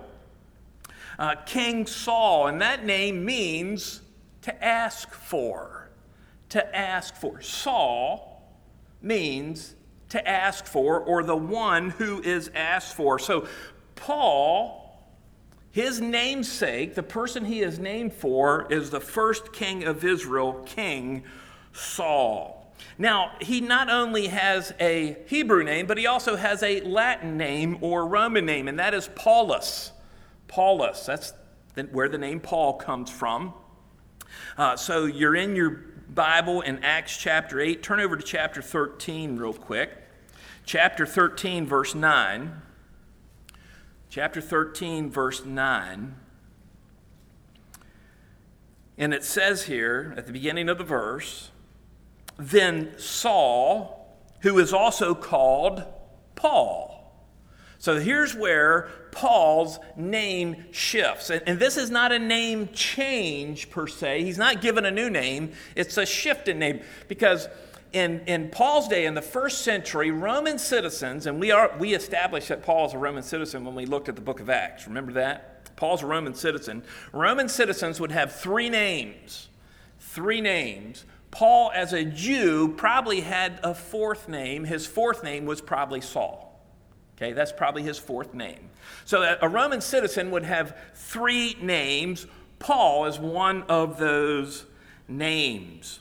uh, 1.18 1.36
King 1.46 1.86
Saul. 1.86 2.48
And 2.48 2.60
that 2.60 2.84
name 2.84 3.24
means 3.24 4.00
to 4.42 4.64
ask 4.64 5.12
for. 5.12 5.90
To 6.50 6.76
ask 6.76 7.14
for. 7.14 7.40
Saul 7.40 8.42
means 9.00 9.76
to 10.10 10.28
ask 10.28 10.66
for, 10.66 10.98
or 10.98 11.22
the 11.22 11.36
one 11.36 11.90
who 11.90 12.20
is 12.20 12.50
asked 12.54 12.94
for. 12.94 13.18
So, 13.18 13.46
Paul, 14.00 14.98
his 15.70 16.00
namesake, 16.00 16.94
the 16.94 17.02
person 17.02 17.44
he 17.44 17.60
is 17.60 17.78
named 17.78 18.14
for, 18.14 18.66
is 18.72 18.90
the 18.90 19.00
first 19.00 19.52
king 19.52 19.84
of 19.84 20.04
Israel, 20.04 20.54
King 20.66 21.22
Saul. 21.72 22.74
Now, 22.98 23.32
he 23.40 23.60
not 23.60 23.90
only 23.90 24.28
has 24.28 24.72
a 24.80 25.18
Hebrew 25.26 25.62
name, 25.62 25.86
but 25.86 25.98
he 25.98 26.06
also 26.06 26.34
has 26.34 26.62
a 26.62 26.80
Latin 26.80 27.36
name 27.36 27.76
or 27.82 28.06
Roman 28.06 28.46
name, 28.46 28.68
and 28.68 28.78
that 28.78 28.94
is 28.94 29.08
Paulus. 29.14 29.92
Paulus, 30.48 31.04
that's 31.04 31.34
where 31.92 32.08
the 32.08 32.18
name 32.18 32.40
Paul 32.40 32.74
comes 32.74 33.10
from. 33.10 33.52
Uh, 34.56 34.76
so 34.76 35.04
you're 35.04 35.36
in 35.36 35.54
your 35.54 35.70
Bible 36.08 36.62
in 36.62 36.82
Acts 36.82 37.16
chapter 37.16 37.60
8. 37.60 37.82
Turn 37.82 38.00
over 38.00 38.16
to 38.16 38.22
chapter 38.22 38.62
13 38.62 39.36
real 39.36 39.52
quick. 39.52 39.90
Chapter 40.64 41.04
13, 41.04 41.66
verse 41.66 41.94
9. 41.94 42.62
Chapter 44.10 44.40
13, 44.40 45.08
verse 45.08 45.44
9. 45.44 46.16
And 48.98 49.14
it 49.14 49.22
says 49.22 49.62
here 49.62 50.12
at 50.16 50.26
the 50.26 50.32
beginning 50.32 50.68
of 50.68 50.78
the 50.78 50.84
verse, 50.84 51.52
then 52.36 52.98
Saul, 52.98 54.18
who 54.40 54.58
is 54.58 54.72
also 54.72 55.14
called 55.14 55.84
Paul. 56.34 57.14
So 57.78 58.00
here's 58.00 58.34
where 58.34 58.88
Paul's 59.12 59.78
name 59.96 60.64
shifts. 60.72 61.30
And, 61.30 61.60
this 61.60 61.76
is 61.76 61.88
not 61.88 62.10
a 62.10 62.18
name 62.18 62.68
change 62.72 63.70
per 63.70 63.86
se. 63.86 64.24
He's 64.24 64.38
not 64.38 64.60
given 64.60 64.84
a 64.84 64.90
new 64.90 65.08
name, 65.08 65.52
it's 65.76 65.96
a 65.96 66.04
shift 66.04 66.48
in 66.48 66.58
name. 66.58 66.80
Because 67.06 67.48
in, 67.92 68.20
in 68.26 68.50
Paul's 68.50 68.88
day, 68.88 69.06
in 69.06 69.14
the 69.14 69.22
first 69.22 69.62
century, 69.62 70.10
Roman 70.10 70.58
citizens, 70.58 71.26
and 71.26 71.40
we, 71.40 71.50
are, 71.50 71.72
we 71.78 71.94
established 71.94 72.48
that 72.48 72.62
Paul 72.62 72.86
is 72.86 72.94
a 72.94 72.98
Roman 72.98 73.22
citizen 73.22 73.64
when 73.64 73.74
we 73.74 73.86
looked 73.86 74.08
at 74.08 74.14
the 74.14 74.22
book 74.22 74.40
of 74.40 74.48
Acts. 74.50 74.86
Remember 74.86 75.12
that? 75.12 75.74
Paul's 75.76 76.02
a 76.02 76.06
Roman 76.06 76.34
citizen. 76.34 76.82
Roman 77.12 77.48
citizens 77.48 78.00
would 78.00 78.12
have 78.12 78.32
three 78.32 78.68
names. 78.68 79.48
Three 79.98 80.40
names 80.40 81.04
Paul, 81.30 81.70
as 81.74 81.92
a 81.92 82.04
Jew, 82.04 82.74
probably 82.76 83.20
had 83.20 83.60
a 83.62 83.74
fourth 83.74 84.28
name. 84.28 84.64
His 84.64 84.86
fourth 84.86 85.22
name 85.22 85.46
was 85.46 85.60
probably 85.60 86.00
Saul. 86.00 86.60
Okay, 87.16 87.32
that's 87.32 87.52
probably 87.52 87.82
his 87.82 87.98
fourth 87.98 88.34
name. 88.34 88.70
So 89.04 89.36
a 89.40 89.48
Roman 89.48 89.80
citizen 89.80 90.30
would 90.30 90.42
have 90.42 90.76
three 90.94 91.56
names. 91.60 92.26
Paul 92.58 93.06
is 93.06 93.18
one 93.18 93.62
of 93.64 93.98
those 93.98 94.66
names. 95.06 96.00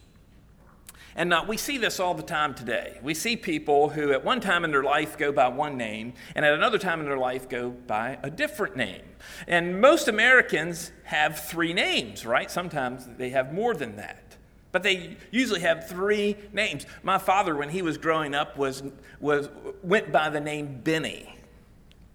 And 1.16 1.34
uh, 1.34 1.44
we 1.48 1.58
see 1.58 1.78
this 1.78 2.00
all 2.00 2.14
the 2.14 2.24
time 2.24 2.54
today. 2.54 3.00
We 3.02 3.14
see 3.14 3.36
people 3.36 3.90
who, 3.90 4.12
at 4.12 4.24
one 4.24 4.40
time 4.40 4.64
in 4.64 4.72
their 4.72 4.84
life, 4.84 5.18
go 5.18 5.32
by 5.32 5.48
one 5.48 5.78
name, 5.78 6.14
and 6.36 6.46
at 6.46 6.54
another 6.54 6.78
time 6.78 7.00
in 7.00 7.06
their 7.06 7.18
life, 7.18 7.50
go 7.50 7.72
by 7.72 8.20
a 8.24 8.30
different 8.30 8.76
name. 8.76 9.02
And 9.48 9.82
most 9.82 10.08
Americans 10.08 10.92
have 11.04 11.40
three 11.40 11.74
names, 11.74 12.26
right? 12.26 12.50
Sometimes 12.50 13.08
they 13.18 13.32
have 13.32 13.54
more 13.54 13.74
than 13.74 13.96
that. 13.98 14.30
But 14.72 14.84
they 14.84 15.18
usually 15.32 15.62
have 15.62 15.90
three 15.90 16.36
names. 16.54 16.86
My 17.02 17.18
father, 17.18 17.56
when 17.56 17.70
he 17.70 17.82
was 17.82 17.98
growing 17.98 18.36
up, 18.36 18.58
was, 18.58 18.84
was, 19.20 19.50
went 19.82 20.12
by 20.12 20.30
the 20.30 20.40
name 20.40 20.82
Benny. 20.84 21.36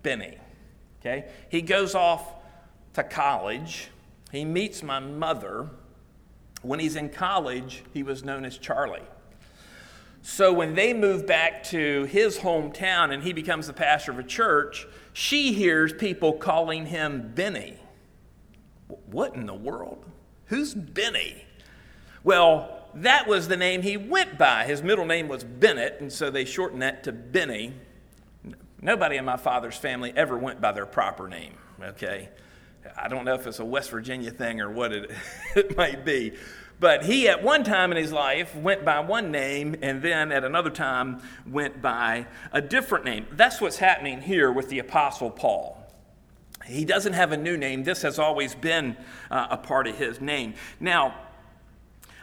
Benny. 0.02 0.38
Okay? 1.00 1.26
He 1.48 1.62
goes 1.62 1.94
off 1.94 2.34
to 2.94 3.02
college. 3.02 3.88
He 4.30 4.44
meets 4.44 4.82
my 4.82 5.00
mother. 5.00 5.68
When 6.64 6.80
he's 6.80 6.96
in 6.96 7.10
college, 7.10 7.84
he 7.92 8.02
was 8.02 8.24
known 8.24 8.44
as 8.44 8.58
Charlie. 8.58 9.02
So 10.22 10.52
when 10.52 10.74
they 10.74 10.94
move 10.94 11.26
back 11.26 11.62
to 11.64 12.04
his 12.04 12.38
hometown 12.38 13.12
and 13.12 13.22
he 13.22 13.34
becomes 13.34 13.66
the 13.66 13.74
pastor 13.74 14.10
of 14.10 14.18
a 14.18 14.22
church, 14.22 14.86
she 15.12 15.52
hears 15.52 15.92
people 15.92 16.32
calling 16.32 16.86
him 16.86 17.32
Benny. 17.34 17.76
What 19.06 19.34
in 19.34 19.44
the 19.44 19.54
world? 19.54 20.02
Who's 20.46 20.74
Benny? 20.74 21.44
Well, 22.22 22.88
that 22.94 23.28
was 23.28 23.48
the 23.48 23.56
name 23.58 23.82
he 23.82 23.98
went 23.98 24.38
by. 24.38 24.64
His 24.64 24.82
middle 24.82 25.04
name 25.04 25.28
was 25.28 25.44
Bennett, 25.44 25.98
and 26.00 26.10
so 26.10 26.30
they 26.30 26.46
shortened 26.46 26.80
that 26.80 27.04
to 27.04 27.12
Benny. 27.12 27.74
Nobody 28.80 29.16
in 29.16 29.26
my 29.26 29.36
father's 29.36 29.76
family 29.76 30.14
ever 30.16 30.38
went 30.38 30.60
by 30.62 30.72
their 30.72 30.86
proper 30.86 31.28
name, 31.28 31.54
okay? 31.82 32.30
I 32.96 33.08
don't 33.08 33.24
know 33.24 33.34
if 33.34 33.46
it's 33.46 33.58
a 33.58 33.64
West 33.64 33.90
Virginia 33.90 34.30
thing 34.30 34.60
or 34.60 34.70
what 34.70 34.92
it, 34.92 35.10
it 35.56 35.76
might 35.76 36.04
be. 36.04 36.32
But 36.80 37.04
he, 37.04 37.28
at 37.28 37.42
one 37.42 37.64
time 37.64 37.92
in 37.92 37.96
his 37.96 38.12
life, 38.12 38.54
went 38.56 38.84
by 38.84 39.00
one 39.00 39.30
name 39.30 39.76
and 39.80 40.02
then 40.02 40.32
at 40.32 40.44
another 40.44 40.70
time 40.70 41.22
went 41.46 41.80
by 41.80 42.26
a 42.52 42.60
different 42.60 43.04
name. 43.04 43.26
That's 43.32 43.60
what's 43.60 43.78
happening 43.78 44.20
here 44.20 44.50
with 44.50 44.68
the 44.68 44.80
Apostle 44.80 45.30
Paul. 45.30 45.80
He 46.66 46.84
doesn't 46.84 47.12
have 47.12 47.32
a 47.32 47.36
new 47.36 47.56
name. 47.56 47.84
This 47.84 48.02
has 48.02 48.18
always 48.18 48.54
been 48.54 48.96
uh, 49.30 49.48
a 49.50 49.56
part 49.56 49.86
of 49.86 49.96
his 49.96 50.20
name. 50.20 50.54
Now, 50.80 51.14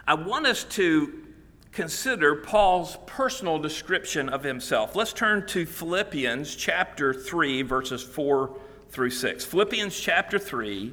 I 0.06 0.14
want 0.14 0.46
us 0.46 0.64
to 0.64 1.22
consider 1.70 2.36
Paul's 2.36 2.98
personal 3.06 3.58
description 3.58 4.28
of 4.28 4.42
himself. 4.42 4.94
Let's 4.94 5.12
turn 5.12 5.46
to 5.48 5.64
Philippians 5.64 6.54
chapter 6.54 7.14
3, 7.14 7.62
verses 7.62 8.02
4 8.02 8.54
through 8.92 9.10
6. 9.10 9.44
Philippians 9.44 9.98
chapter 9.98 10.38
3, 10.38 10.92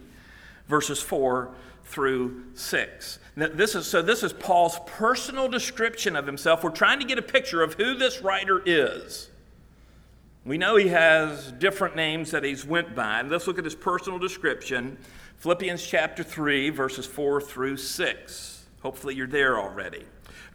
verses 0.67 1.01
4 1.01 1.51
through 1.83 2.43
6. 2.55 3.19
This 3.35 3.75
is, 3.75 3.85
so, 3.85 4.01
this 4.01 4.23
is 4.23 4.33
Paul's 4.33 4.79
personal 4.85 5.47
description 5.47 6.15
of 6.15 6.25
himself. 6.25 6.63
We're 6.63 6.71
trying 6.71 6.99
to 6.99 7.05
get 7.05 7.17
a 7.17 7.23
picture 7.23 7.61
of 7.61 7.75
who 7.75 7.95
this 7.95 8.21
writer 8.21 8.61
is. 8.65 9.29
We 10.45 10.57
know 10.57 10.77
he 10.77 10.87
has 10.87 11.51
different 11.53 11.95
names 11.95 12.31
that 12.31 12.43
he's 12.43 12.65
went 12.65 12.95
by. 12.95 13.21
Let's 13.21 13.45
look 13.45 13.59
at 13.59 13.65
his 13.65 13.75
personal 13.75 14.17
description. 14.17 14.97
Philippians 15.37 15.85
chapter 15.85 16.23
3, 16.23 16.69
verses 16.69 17.05
4 17.05 17.41
through 17.41 17.77
6. 17.77 18.65
Hopefully, 18.81 19.15
you're 19.15 19.27
there 19.27 19.59
already. 19.59 20.05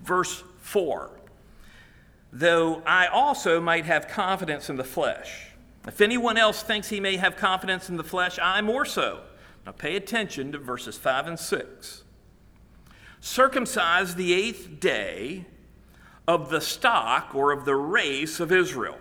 Verse 0.01 0.43
4 0.61 1.11
Though 2.33 2.83
I 2.85 3.07
also 3.07 3.61
might 3.61 3.85
have 3.85 4.09
confidence 4.09 4.69
in 4.69 4.77
the 4.77 4.85
flesh. 4.85 5.54
If 5.87 6.01
anyone 6.01 6.37
else 6.37 6.63
thinks 6.63 6.89
he 6.89 7.01
may 7.01 7.17
have 7.17 7.37
confidence 7.37 7.89
in 7.89 7.97
the 7.97 8.05
flesh, 8.05 8.39
I 8.41 8.61
more 8.61 8.85
so. 8.85 9.21
Now, 9.67 9.73
pay 9.73 9.97
attention 9.97 10.53
to 10.53 10.59
verses 10.59 10.97
5 10.97 11.27
and 11.27 11.39
6. 11.39 12.03
Circumcised 13.21 14.17
the 14.17 14.35
eighth 14.35 14.81
day 14.81 15.47
of 16.27 16.51
the 16.51 16.61
stock 16.61 17.35
or 17.35 17.53
of 17.53 17.65
the 17.65 17.77
race 17.77 18.41
of 18.41 18.53
Israel, 18.53 18.99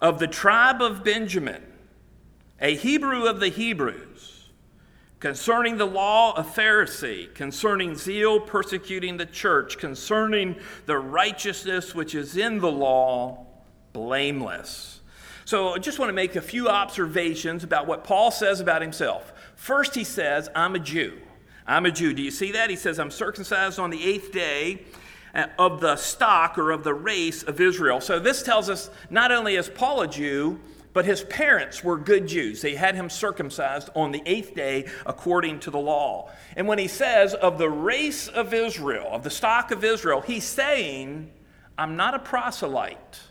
of 0.00 0.18
the 0.18 0.26
tribe 0.26 0.80
of 0.80 1.04
Benjamin, 1.04 1.62
a 2.60 2.74
Hebrew 2.74 3.26
of 3.26 3.40
the 3.40 3.48
Hebrews 3.48 4.30
concerning 5.20 5.76
the 5.76 5.86
law 5.86 6.32
a 6.32 6.42
Pharisee, 6.42 7.32
concerning 7.34 7.94
zeal 7.94 8.40
persecuting 8.40 9.18
the 9.18 9.26
church, 9.26 9.78
concerning 9.78 10.56
the 10.86 10.98
righteousness 10.98 11.94
which 11.94 12.14
is 12.14 12.36
in 12.36 12.58
the 12.58 12.72
law, 12.72 13.46
blameless. 13.92 14.99
So 15.50 15.74
I 15.74 15.78
just 15.78 15.98
want 15.98 16.10
to 16.10 16.14
make 16.14 16.36
a 16.36 16.40
few 16.40 16.68
observations 16.68 17.64
about 17.64 17.88
what 17.88 18.04
Paul 18.04 18.30
says 18.30 18.60
about 18.60 18.82
himself. 18.82 19.32
First, 19.56 19.96
he 19.96 20.04
says, 20.04 20.48
I'm 20.54 20.76
a 20.76 20.78
Jew. 20.78 21.18
I'm 21.66 21.86
a 21.86 21.90
Jew. 21.90 22.14
Do 22.14 22.22
you 22.22 22.30
see 22.30 22.52
that? 22.52 22.70
He 22.70 22.76
says, 22.76 23.00
I'm 23.00 23.10
circumcised 23.10 23.80
on 23.80 23.90
the 23.90 24.00
eighth 24.00 24.30
day 24.30 24.84
uh, 25.34 25.46
of 25.58 25.80
the 25.80 25.96
stock 25.96 26.56
or 26.56 26.70
of 26.70 26.84
the 26.84 26.94
race 26.94 27.42
of 27.42 27.60
Israel. 27.60 28.00
So 28.00 28.20
this 28.20 28.44
tells 28.44 28.70
us 28.70 28.90
not 29.10 29.32
only 29.32 29.56
is 29.56 29.68
Paul 29.68 30.02
a 30.02 30.06
Jew, 30.06 30.60
but 30.92 31.04
his 31.04 31.24
parents 31.24 31.82
were 31.82 31.98
good 31.98 32.28
Jews. 32.28 32.62
They 32.62 32.76
had 32.76 32.94
him 32.94 33.10
circumcised 33.10 33.90
on 33.96 34.12
the 34.12 34.22
eighth 34.26 34.54
day 34.54 34.88
according 35.04 35.58
to 35.60 35.72
the 35.72 35.80
law. 35.80 36.30
And 36.54 36.68
when 36.68 36.78
he 36.78 36.86
says, 36.86 37.34
of 37.34 37.58
the 37.58 37.68
race 37.68 38.28
of 38.28 38.54
Israel, 38.54 39.08
of 39.10 39.24
the 39.24 39.30
stock 39.30 39.72
of 39.72 39.82
Israel, 39.82 40.20
he's 40.20 40.44
saying, 40.44 41.32
I'm 41.76 41.96
not 41.96 42.14
a 42.14 42.20
proselyte. 42.20 43.22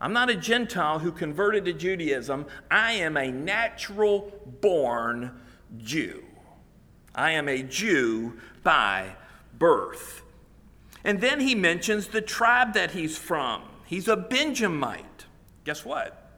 I'm 0.00 0.12
not 0.12 0.30
a 0.30 0.36
Gentile 0.36 0.98
who 0.98 1.12
converted 1.12 1.64
to 1.66 1.72
Judaism. 1.72 2.46
I 2.70 2.92
am 2.92 3.16
a 3.16 3.30
natural 3.30 4.32
born 4.60 5.40
Jew. 5.78 6.24
I 7.14 7.32
am 7.32 7.48
a 7.48 7.62
Jew 7.62 8.38
by 8.62 9.16
birth. 9.58 10.22
And 11.04 11.20
then 11.20 11.40
he 11.40 11.54
mentions 11.54 12.08
the 12.08 12.20
tribe 12.20 12.74
that 12.74 12.92
he's 12.92 13.16
from. 13.16 13.62
He's 13.84 14.08
a 14.08 14.16
Benjamite. 14.16 15.26
Guess 15.64 15.84
what? 15.84 16.30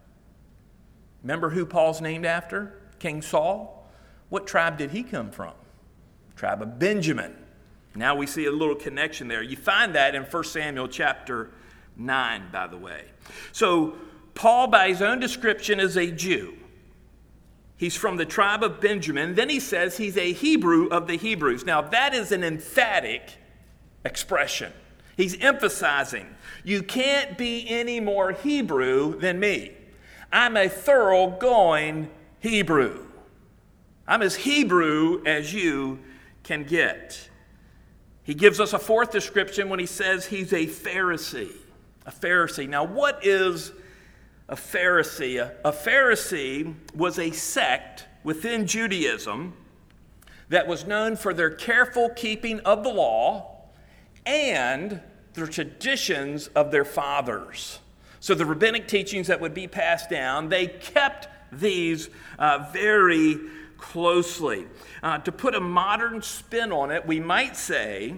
Remember 1.23 1.51
who 1.51 1.65
Paul's 1.65 2.01
named 2.01 2.27
after? 2.27 2.79
King 2.99 3.23
Saul? 3.23 3.89
What 4.29 4.47
tribe 4.47 4.79
did 4.79 4.91
he 4.91 5.03
come 5.03 5.31
from? 5.31 5.55
Tribe 6.35 6.63
of 6.63 6.79
Benjamin. 6.79 7.35
Now 7.95 8.15
we 8.15 8.27
see 8.27 8.45
a 8.45 8.53
little 8.53 8.75
connection 8.75 9.29
there. 9.29 9.43
You 9.43 9.57
find 9.57 9.95
that 9.95 10.15
in 10.15 10.25
1 10.25 10.45
Samuel 10.45 10.89
chapter 10.89 11.51
9, 11.97 12.49
by 12.53 12.67
the 12.67 12.77
way. 12.77 13.05
So, 13.53 13.95
Paul, 14.35 14.69
by 14.69 14.89
his 14.89 15.03
own 15.03 15.19
description, 15.19 15.81
is 15.81 15.97
a 15.97 16.11
Jew. 16.11 16.55
He's 17.79 17.97
from 17.97 18.17
the 18.17 18.25
tribe 18.25 18.63
of 18.63 18.81
Benjamin. 18.81 19.35
Then 19.35 19.49
he 19.49 19.61
says 19.61 19.97
he's 19.97 20.17
a 20.17 20.33
Hebrew 20.33 20.89
of 20.89 21.07
the 21.07 21.17
Hebrews. 21.17 21.65
Now, 21.65 21.83
that 21.83 22.15
is 22.15 22.33
an 22.33 22.43
emphatic 22.43 23.33
expression. 24.05 24.73
He's 25.17 25.39
emphasizing, 25.41 26.27
you 26.63 26.83
can't 26.83 27.39
be 27.39 27.67
any 27.69 28.01
more 28.01 28.33
Hebrew 28.33 29.19
than 29.19 29.41
me. 29.41 29.73
I'm 30.31 30.57
a 30.57 30.69
thoroughgoing 30.69 32.11
Hebrew. 32.41 33.07
I'm 34.07 34.23
as 34.23 34.37
Hebrew 34.37 35.23
as 35.25 35.55
you 35.55 35.99
can 36.43 36.65
get. 36.65 37.29
He 38.23 38.35
gives 38.35 38.61
us 38.61 38.73
a 38.73 38.79
fourth 38.79 39.11
description 39.11 39.69
when 39.69 39.79
he 39.79 39.87
says 39.87 40.27
he's 40.27 40.53
a 40.53 40.67
Pharisee. 40.67 41.53
A 42.07 42.11
Pharisee. 42.13 42.69
Now, 42.69 42.85
what 42.85 43.27
is 43.27 43.73
a 44.49 44.57
Pharisee? 44.57 45.41
A, 45.41 45.69
a 45.69 45.73
Pharisee 45.73 46.75
was 46.95 47.19
a 47.19 47.33
sect 47.33 48.07
within 48.23 48.67
Judaism 48.67 49.55
that 50.49 50.67
was 50.67 50.87
known 50.87 51.17
for 51.17 51.35
their 51.35 51.51
careful 51.51 52.09
keeping 52.11 52.61
of 52.61 52.85
the 52.85 52.89
law 52.89 53.57
and 54.25 55.01
the 55.35 55.47
traditions 55.47 56.47
of 56.49 56.71
their 56.71 56.85
fathers. 56.85 57.81
So 58.21 58.35
the 58.35 58.47
rabbinic 58.47 58.89
teachings 58.89 59.27
that 59.27 59.41
would 59.41 59.55
be 59.55 59.67
passed 59.67 60.09
down, 60.09 60.49
they 60.49 60.67
kept 60.67 61.29
these 61.53 62.09
uh, 62.39 62.69
very 62.73 63.39
closely. 63.79 64.67
Uh, 65.03 65.19
to 65.19 65.33
put 65.33 65.55
a 65.55 65.61
modern 65.61 66.23
spin 66.23 66.73
on 66.73 66.91
it, 66.91 67.07
we 67.07 67.21
might 67.21 67.57
say 67.57 68.17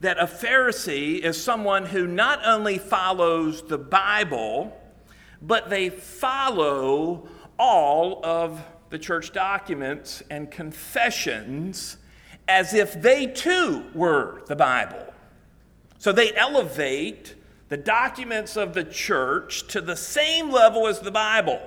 that 0.00 0.18
a 0.18 0.26
Pharisee 0.26 1.18
is 1.18 1.42
someone 1.42 1.86
who 1.86 2.06
not 2.06 2.40
only 2.44 2.78
follows 2.78 3.62
the 3.62 3.78
Bible, 3.78 4.76
but 5.42 5.70
they 5.70 5.90
follow 5.90 7.28
all 7.58 8.24
of 8.24 8.62
the 8.90 8.98
church 8.98 9.32
documents 9.32 10.22
and 10.30 10.50
confessions 10.50 11.96
as 12.46 12.72
if 12.72 13.00
they 13.00 13.26
too 13.26 13.84
were 13.94 14.42
the 14.46 14.56
Bible. 14.56 15.12
So 15.98 16.12
they 16.12 16.34
elevate 16.34 17.34
the 17.68 17.76
documents 17.76 18.56
of 18.56 18.72
the 18.72 18.84
church 18.84 19.66
to 19.68 19.80
the 19.80 19.96
same 19.96 20.50
level 20.50 20.86
as 20.86 21.00
the 21.00 21.10
Bible. 21.10 21.60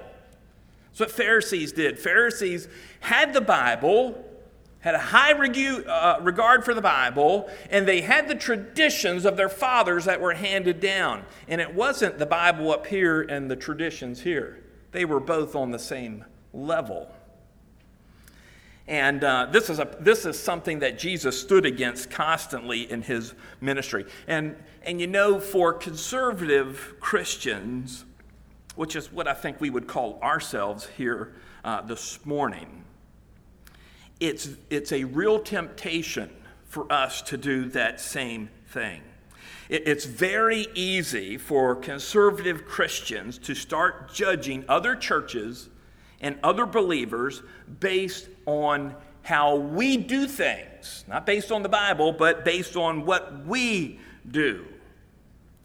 That's 0.90 1.00
what 1.00 1.12
Pharisees 1.12 1.74
did. 1.74 2.00
Pharisees 2.00 2.68
had 3.02 3.34
the 3.34 3.42
Bible, 3.42 4.26
had 4.82 4.96
a 4.96 5.00
high 5.00 5.34
regu- 5.34 5.88
uh, 5.88 6.20
regard 6.22 6.66
for 6.66 6.74
the 6.74 6.82
Bible, 6.82 7.50
and 7.70 7.88
they 7.88 8.02
had 8.02 8.28
the 8.28 8.36
traditions 8.36 9.26
of 9.26 9.38
their 9.38 9.50
fathers 9.50 10.06
that 10.06 10.20
were 10.20 10.34
handed 10.34 10.80
down. 10.80 11.24
And 11.48 11.62
it 11.62 11.74
wasn't 11.74 12.18
the 12.18 12.26
Bible 12.26 12.72
up 12.72 12.88
here 12.88 13.22
and 13.22 13.50
the 13.50 13.56
traditions 13.56 14.22
here, 14.22 14.64
they 14.92 15.06
were 15.06 15.20
both 15.20 15.56
on 15.56 15.72
the 15.72 15.80
same 15.80 16.26
level. 16.52 17.10
And 18.88 19.24
uh, 19.24 19.48
this, 19.52 19.70
is 19.70 19.80
a, 19.80 19.96
this 20.00 20.26
is 20.26 20.38
something 20.38 20.80
that 20.80 21.00
Jesus 21.00 21.40
stood 21.40 21.66
against 21.66 22.10
constantly 22.10 22.92
in 22.92 23.04
his 23.04 23.34
ministry. 23.62 24.06
And, 24.28 24.56
and 24.84 25.00
you 25.00 25.08
know, 25.08 25.40
for 25.40 25.72
conservative 25.72 26.96
Christians, 27.00 28.04
which 28.76 28.96
is 28.96 29.12
what 29.12 29.28
I 29.28 29.34
think 29.34 29.62
we 29.62 29.70
would 29.70 29.88
call 29.88 30.20
ourselves 30.22 30.88
here 30.98 31.34
uh, 31.64 31.82
this 31.84 32.26
morning, 32.26 32.81
it's, 34.22 34.50
it's 34.70 34.92
a 34.92 35.04
real 35.04 35.40
temptation 35.40 36.30
for 36.66 36.90
us 36.92 37.22
to 37.24 37.38
do 37.38 37.66
that 37.70 38.00
same 38.00 38.50
thing. 38.68 39.02
It, 39.68 39.88
it's 39.88 40.06
very 40.06 40.68
easy 40.76 41.38
for 41.38 41.76
conservative 41.76 42.66
Christians 42.66 43.38
to 43.40 43.56
start 43.56 44.14
judging 44.14 44.64
other 44.70 44.96
churches 44.96 45.70
and 46.22 46.38
other 46.44 46.68
believers 46.68 47.42
based 47.80 48.30
on 48.46 48.96
how 49.24 49.56
we 49.56 49.98
do 49.98 50.28
things, 50.28 51.04
not 51.08 51.26
based 51.26 51.52
on 51.52 51.64
the 51.64 51.70
Bible, 51.70 52.12
but 52.12 52.46
based 52.46 52.76
on 52.76 53.06
what 53.06 53.46
we 53.46 54.00
do. 54.30 54.66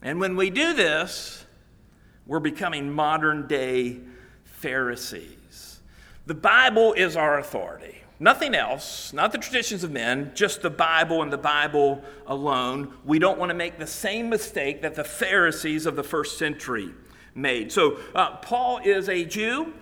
And 0.01 0.19
when 0.19 0.35
we 0.35 0.49
do 0.49 0.73
this, 0.73 1.45
we're 2.25 2.39
becoming 2.39 2.91
modern 2.91 3.47
day 3.47 3.99
Pharisees. 4.43 5.79
The 6.25 6.33
Bible 6.33 6.93
is 6.93 7.15
our 7.15 7.39
authority. 7.39 7.97
Nothing 8.19 8.55
else, 8.55 9.13
not 9.13 9.31
the 9.31 9.37
traditions 9.37 9.83
of 9.83 9.91
men, 9.91 10.31
just 10.33 10.63
the 10.63 10.71
Bible 10.71 11.21
and 11.21 11.31
the 11.31 11.37
Bible 11.37 12.03
alone. 12.25 12.93
We 13.05 13.19
don't 13.19 13.37
want 13.37 13.49
to 13.49 13.55
make 13.55 13.77
the 13.77 13.85
same 13.85 14.29
mistake 14.29 14.81
that 14.81 14.95
the 14.95 15.03
Pharisees 15.03 15.85
of 15.85 15.95
the 15.95 16.03
first 16.03 16.39
century 16.39 16.93
made. 17.35 17.71
So, 17.71 17.99
uh, 18.15 18.37
Paul 18.37 18.79
is 18.83 19.07
a 19.07 19.23
Jew. 19.23 19.73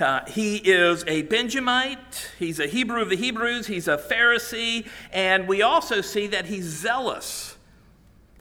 Uh, 0.00 0.24
he 0.26 0.56
is 0.56 1.04
a 1.06 1.22
Benjamite, 1.22 2.32
he's 2.38 2.58
a 2.58 2.66
Hebrew 2.66 3.02
of 3.02 3.10
the 3.10 3.16
Hebrews, 3.16 3.68
he's 3.68 3.86
a 3.86 3.96
Pharisee, 3.96 4.88
and 5.12 5.46
we 5.46 5.62
also 5.62 6.00
see 6.00 6.26
that 6.28 6.46
he's 6.46 6.64
zealous. 6.64 7.56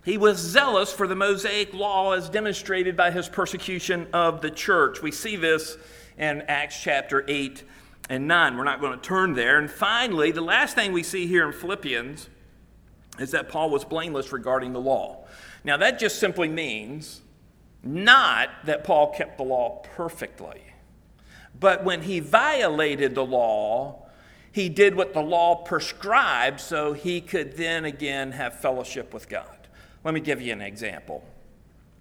He 0.04 0.18
was 0.18 0.40
zealous 0.40 0.92
for 0.92 1.08
the 1.08 1.16
Mosaic 1.16 1.74
law 1.74 2.14
as 2.14 2.30
demonstrated 2.30 2.98
by 2.98 3.12
his 3.12 3.30
persecution 3.30 4.08
of 4.12 4.42
the 4.42 4.50
church. 4.50 5.04
We 5.04 5.12
see 5.12 5.36
this 5.36 5.78
in 6.18 6.42
Acts 6.44 6.82
chapter 6.82 7.24
8 7.28 7.64
and 8.10 8.28
9. 8.28 8.58
We're 8.58 8.64
not 8.64 8.82
going 8.82 9.00
to 9.00 9.04
turn 9.06 9.34
there. 9.34 9.58
And 9.58 9.70
finally, 9.70 10.32
the 10.32 10.42
last 10.42 10.76
thing 10.76 10.92
we 10.92 11.04
see 11.04 11.28
here 11.28 11.46
in 11.48 11.54
Philippians 11.54 12.30
is 13.20 13.32
that 13.32 13.50
Paul 13.50 13.70
was 13.70 13.86
blameless 13.86 14.32
regarding 14.32 14.74
the 14.74 14.82
law. 14.82 15.26
Now, 15.64 15.78
that 15.78 16.00
just 16.00 16.20
simply 16.20 16.48
means 16.48 17.22
not 17.84 18.50
that 18.66 18.84
Paul 18.84 19.14
kept 19.14 19.38
the 19.38 19.44
law 19.44 19.82
perfectly. 19.96 20.62
But 21.60 21.84
when 21.84 22.04
he 22.04 22.20
violated 22.20 23.16
the 23.16 23.26
law, 23.26 24.06
he 24.52 24.70
did 24.70 24.96
what 24.96 25.14
the 25.14 25.22
law 25.22 25.56
prescribed 25.56 26.60
so 26.60 26.94
he 26.94 27.22
could 27.22 27.56
then 27.58 27.86
again 27.86 28.32
have 28.34 28.60
fellowship 28.60 29.14
with 29.14 29.30
God. 29.30 29.68
Let 30.04 30.14
me 30.14 30.20
give 30.20 30.42
you 30.42 30.52
an 30.54 30.62
example. 30.62 31.24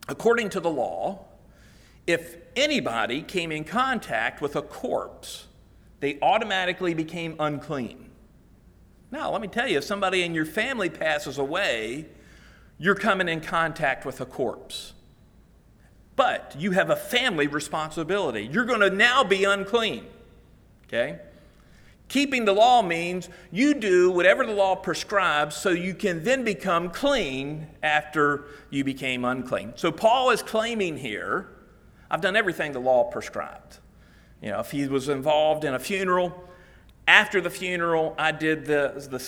According 0.08 0.50
to 0.50 0.60
the 0.60 0.70
law, 0.70 1.26
if 2.06 2.36
anybody 2.56 3.22
came 3.22 3.52
in 3.52 3.64
contact 3.64 4.40
with 4.40 4.56
a 4.56 4.62
corpse, 4.62 5.46
they 6.00 6.18
automatically 6.20 6.94
became 6.94 7.36
unclean. 7.38 8.10
Now, 9.10 9.30
let 9.30 9.40
me 9.40 9.48
tell 9.48 9.68
you, 9.68 9.78
if 9.78 9.84
somebody 9.84 10.22
in 10.22 10.34
your 10.34 10.46
family 10.46 10.88
passes 10.88 11.38
away, 11.38 12.06
you're 12.78 12.94
coming 12.94 13.28
in 13.28 13.40
contact 13.40 14.06
with 14.06 14.20
a 14.20 14.26
corpse. 14.26 14.94
But 16.16 16.54
you 16.58 16.72
have 16.72 16.90
a 16.90 16.96
family 16.96 17.46
responsibility. 17.46 18.42
You're 18.42 18.64
going 18.64 18.80
to 18.80 18.90
now 18.90 19.24
be 19.24 19.44
unclean. 19.44 20.06
Okay? 20.86 21.18
Keeping 22.08 22.44
the 22.44 22.52
law 22.52 22.82
means 22.82 23.28
you 23.52 23.74
do 23.74 24.10
whatever 24.10 24.44
the 24.44 24.52
law 24.52 24.74
prescribes 24.74 25.54
so 25.56 25.70
you 25.70 25.94
can 25.94 26.24
then 26.24 26.42
become 26.44 26.90
clean 26.90 27.68
after 27.82 28.46
you 28.70 28.82
became 28.82 29.24
unclean. 29.24 29.72
So 29.76 29.92
Paul 29.92 30.30
is 30.30 30.42
claiming 30.42 30.96
here 30.96 31.48
I've 32.10 32.20
done 32.20 32.34
everything 32.34 32.72
the 32.72 32.80
law 32.80 33.04
prescribed. 33.04 33.78
You 34.42 34.50
know, 34.50 34.60
if 34.60 34.70
he 34.70 34.86
was 34.86 35.08
involved 35.08 35.64
in 35.64 35.74
a 35.74 35.78
funeral, 35.78 36.48
after 37.06 37.40
the 37.40 37.50
funeral, 37.50 38.14
I 38.16 38.32
did 38.32 38.64
the, 38.66 39.06
the 39.10 39.18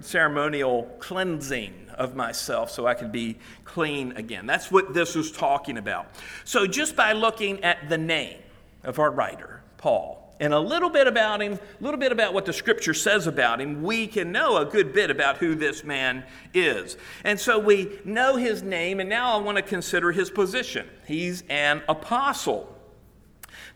ceremonial 0.00 0.84
cleansing 0.98 1.88
of 1.94 2.14
myself 2.14 2.70
so 2.70 2.86
I 2.86 2.94
could 2.94 3.12
be 3.12 3.38
clean 3.64 4.12
again. 4.12 4.46
That's 4.46 4.70
what 4.70 4.94
this 4.94 5.16
is 5.16 5.32
talking 5.32 5.78
about. 5.78 6.06
So, 6.44 6.66
just 6.66 6.94
by 6.94 7.12
looking 7.12 7.62
at 7.64 7.88
the 7.88 7.98
name 7.98 8.38
of 8.84 8.98
our 8.98 9.10
writer, 9.10 9.62
Paul, 9.78 10.34
and 10.40 10.52
a 10.52 10.58
little 10.58 10.90
bit 10.90 11.06
about 11.06 11.40
him, 11.40 11.52
a 11.52 11.84
little 11.84 12.00
bit 12.00 12.12
about 12.12 12.34
what 12.34 12.44
the 12.44 12.52
scripture 12.52 12.94
says 12.94 13.26
about 13.26 13.60
him, 13.60 13.82
we 13.82 14.06
can 14.06 14.32
know 14.32 14.56
a 14.56 14.64
good 14.64 14.92
bit 14.92 15.10
about 15.10 15.36
who 15.36 15.54
this 15.54 15.84
man 15.84 16.24
is. 16.52 16.96
And 17.24 17.38
so 17.38 17.58
we 17.58 18.00
know 18.04 18.36
his 18.36 18.62
name, 18.62 18.98
and 19.00 19.08
now 19.08 19.38
I 19.38 19.40
want 19.40 19.56
to 19.56 19.62
consider 19.62 20.10
his 20.12 20.30
position. 20.30 20.88
He's 21.06 21.44
an 21.48 21.82
apostle. 21.88 22.76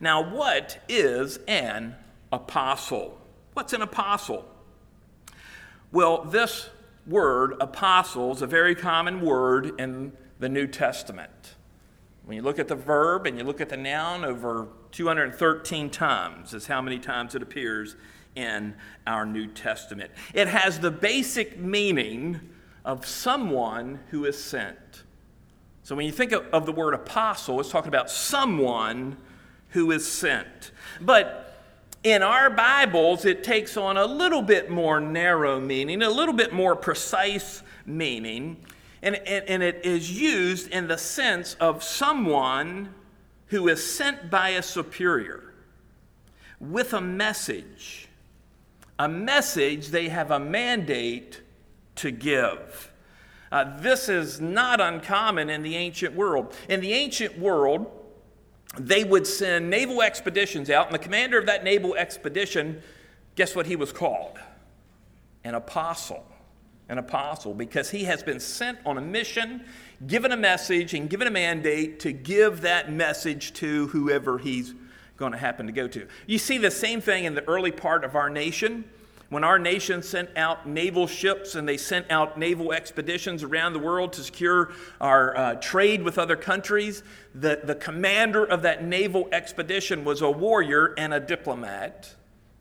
Now, 0.01 0.23
what 0.23 0.79
is 0.89 1.39
an 1.49 1.97
apostle? 2.33 3.19
What's 3.55 3.73
an 3.73 3.83
apostle? 3.83 4.45
Well, 5.93 6.25
this 6.25 6.69
word, 7.07 7.55
apostle, 7.61 8.33
is 8.33 8.43
a 8.43 8.47
very 8.47 8.75
common 8.75 9.21
word 9.23 9.81
in 9.81 10.13
the 10.39 10.49
New 10.49 10.67
Testament. 10.67 11.55
When 12.25 12.37
you 12.37 12.43
look 12.43 12.59
at 12.59 12.69
the 12.69 12.75
verb 12.75 13.27
and 13.27 13.39
you 13.39 13.45
look 13.45 13.61
at 13.61 13.69
the 13.69 13.77
noun, 13.77 14.25
over 14.25 14.69
213 14.91 15.91
times 15.91 16.53
is 16.53 16.67
how 16.67 16.83
many 16.83 16.99
times 16.99 17.35
it 17.35 17.43
appears 17.43 17.97
in 18.35 18.75
our 19.07 19.25
New 19.25 19.47
Testament. 19.47 20.11
It 20.35 20.49
has 20.49 20.81
the 20.81 20.91
basic 20.91 21.59
meaning 21.59 22.41
of 22.85 23.07
someone 23.07 24.01
who 24.11 24.25
is 24.25 24.43
sent. 24.43 25.05
So 25.83 25.95
when 25.95 26.05
you 26.05 26.13
think 26.13 26.33
of, 26.33 26.47
of 26.53 26.67
the 26.67 26.73
word 26.73 26.95
apostle, 26.95 27.61
it's 27.61 27.71
talking 27.71 27.89
about 27.89 28.11
someone 28.11 29.17
who 29.77 29.91
is 29.91 30.11
sent. 30.11 30.71
But 31.03 31.55
in 32.03 32.23
our 32.23 32.49
Bibles, 32.49 33.27
it 33.27 33.45
takes 33.45 33.77
on 33.77 33.99
a 33.99 34.07
little 34.07 34.41
bit 34.41 34.71
more 34.71 35.01
narrow 35.03 35.61
meaning, 35.61 36.01
a 36.01 36.09
little 36.09 36.33
bit 36.33 36.51
more 36.51 36.75
precise 36.75 37.63
meaning, 37.85 38.57
and, 39.03 39.17
and, 39.17 39.45
and, 39.47 39.63
it 39.63 39.85
is 39.85 40.19
used 40.19 40.71
in 40.71 40.89
the 40.89 40.97
sense 40.97 41.57
of 41.61 41.83
someone 41.85 42.95
who 43.49 43.69
is 43.69 43.85
sent 43.85 44.31
by 44.31 44.49
a 44.49 44.63
superior 44.63 45.53
with 46.59 46.95
a 46.95 47.01
message. 47.03 48.09
A 48.99 49.11
message 49.11 49.89
they 49.89 50.09
have 50.09 50.31
a 50.31 50.41
mandate 50.41 51.43
to 51.97 52.11
give. 52.11 52.91
Uh, 53.53 53.79
this 53.81 54.09
is 54.09 54.41
not 54.41 54.81
uncommon 54.81 55.51
in 55.51 55.63
the 55.63 55.77
ancient 55.77 56.15
world. 56.15 56.55
In 56.67 56.81
the 56.81 56.95
ancient 56.95 57.39
world, 57.39 57.96
they 58.79 59.05
would 59.05 59.27
send 59.27 59.71
naval 59.71 60.03
expeditions 60.03 60.71
out, 60.71 60.87
and 60.87 60.95
the 60.95 60.99
commander 60.99 61.39
of 61.39 61.47
that 61.47 61.65
naval 61.65 61.95
expedition, 61.95 62.83
guess 63.35 63.55
what 63.55 63.67
he 63.67 63.77
was 63.77 63.93
called? 63.93 64.39
An 65.45 65.55
apostle. 65.55 66.27
An 66.89 66.99
apostle, 66.99 67.53
because 67.53 67.91
he 67.91 68.05
has 68.05 68.23
been 68.23 68.39
sent 68.39 68.79
on 68.87 68.97
a 68.97 69.01
mission, 69.01 69.65
given 70.07 70.31
a 70.31 70.37
message, 70.37 70.95
and 70.95 71.11
given 71.11 71.27
a 71.27 71.31
mandate 71.31 71.99
to 72.01 72.13
give 72.13 72.61
that 72.61 72.93
message 72.93 73.53
to 73.55 73.89
whoever 73.89 74.39
he's 74.39 74.73
going 75.17 75.33
to 75.33 75.39
happen 75.39 75.67
to 75.67 75.73
go 75.73 75.89
to. 75.89 76.07
You 76.27 76.39
see 76.39 76.59
the 76.59 76.71
same 76.71 77.01
thing 77.01 77.25
in 77.25 77.35
the 77.35 77.43
early 77.49 77.73
part 77.73 78.05
of 78.05 78.15
our 78.15 78.31
nation. 78.31 78.85
When 79.29 79.43
our 79.43 79.59
nation 79.59 80.03
sent 80.03 80.31
out 80.37 80.69
naval 80.69 81.09
ships 81.09 81.57
and 81.57 81.69
they 81.69 81.77
sent 81.77 82.11
out 82.11 82.39
naval 82.39 82.73
expeditions 82.73 83.43
around 83.43 83.73
the 83.73 83.81
world 83.81 84.13
to 84.15 84.23
secure 84.23 84.73
our 85.01 85.37
uh, 85.37 85.55
trade 85.57 86.03
with 86.03 86.17
other 86.17 86.37
countries, 86.37 87.03
the, 87.35 87.61
the 87.65 87.75
commander 87.75 88.45
of 88.45 88.63
that 88.63 88.85
naval 88.85 89.29
expedition 89.33 90.05
was 90.05 90.23
a 90.23 90.31
warrior 90.31 90.95
and 90.97 91.13
a 91.13 91.19
diplomat, 91.19 92.15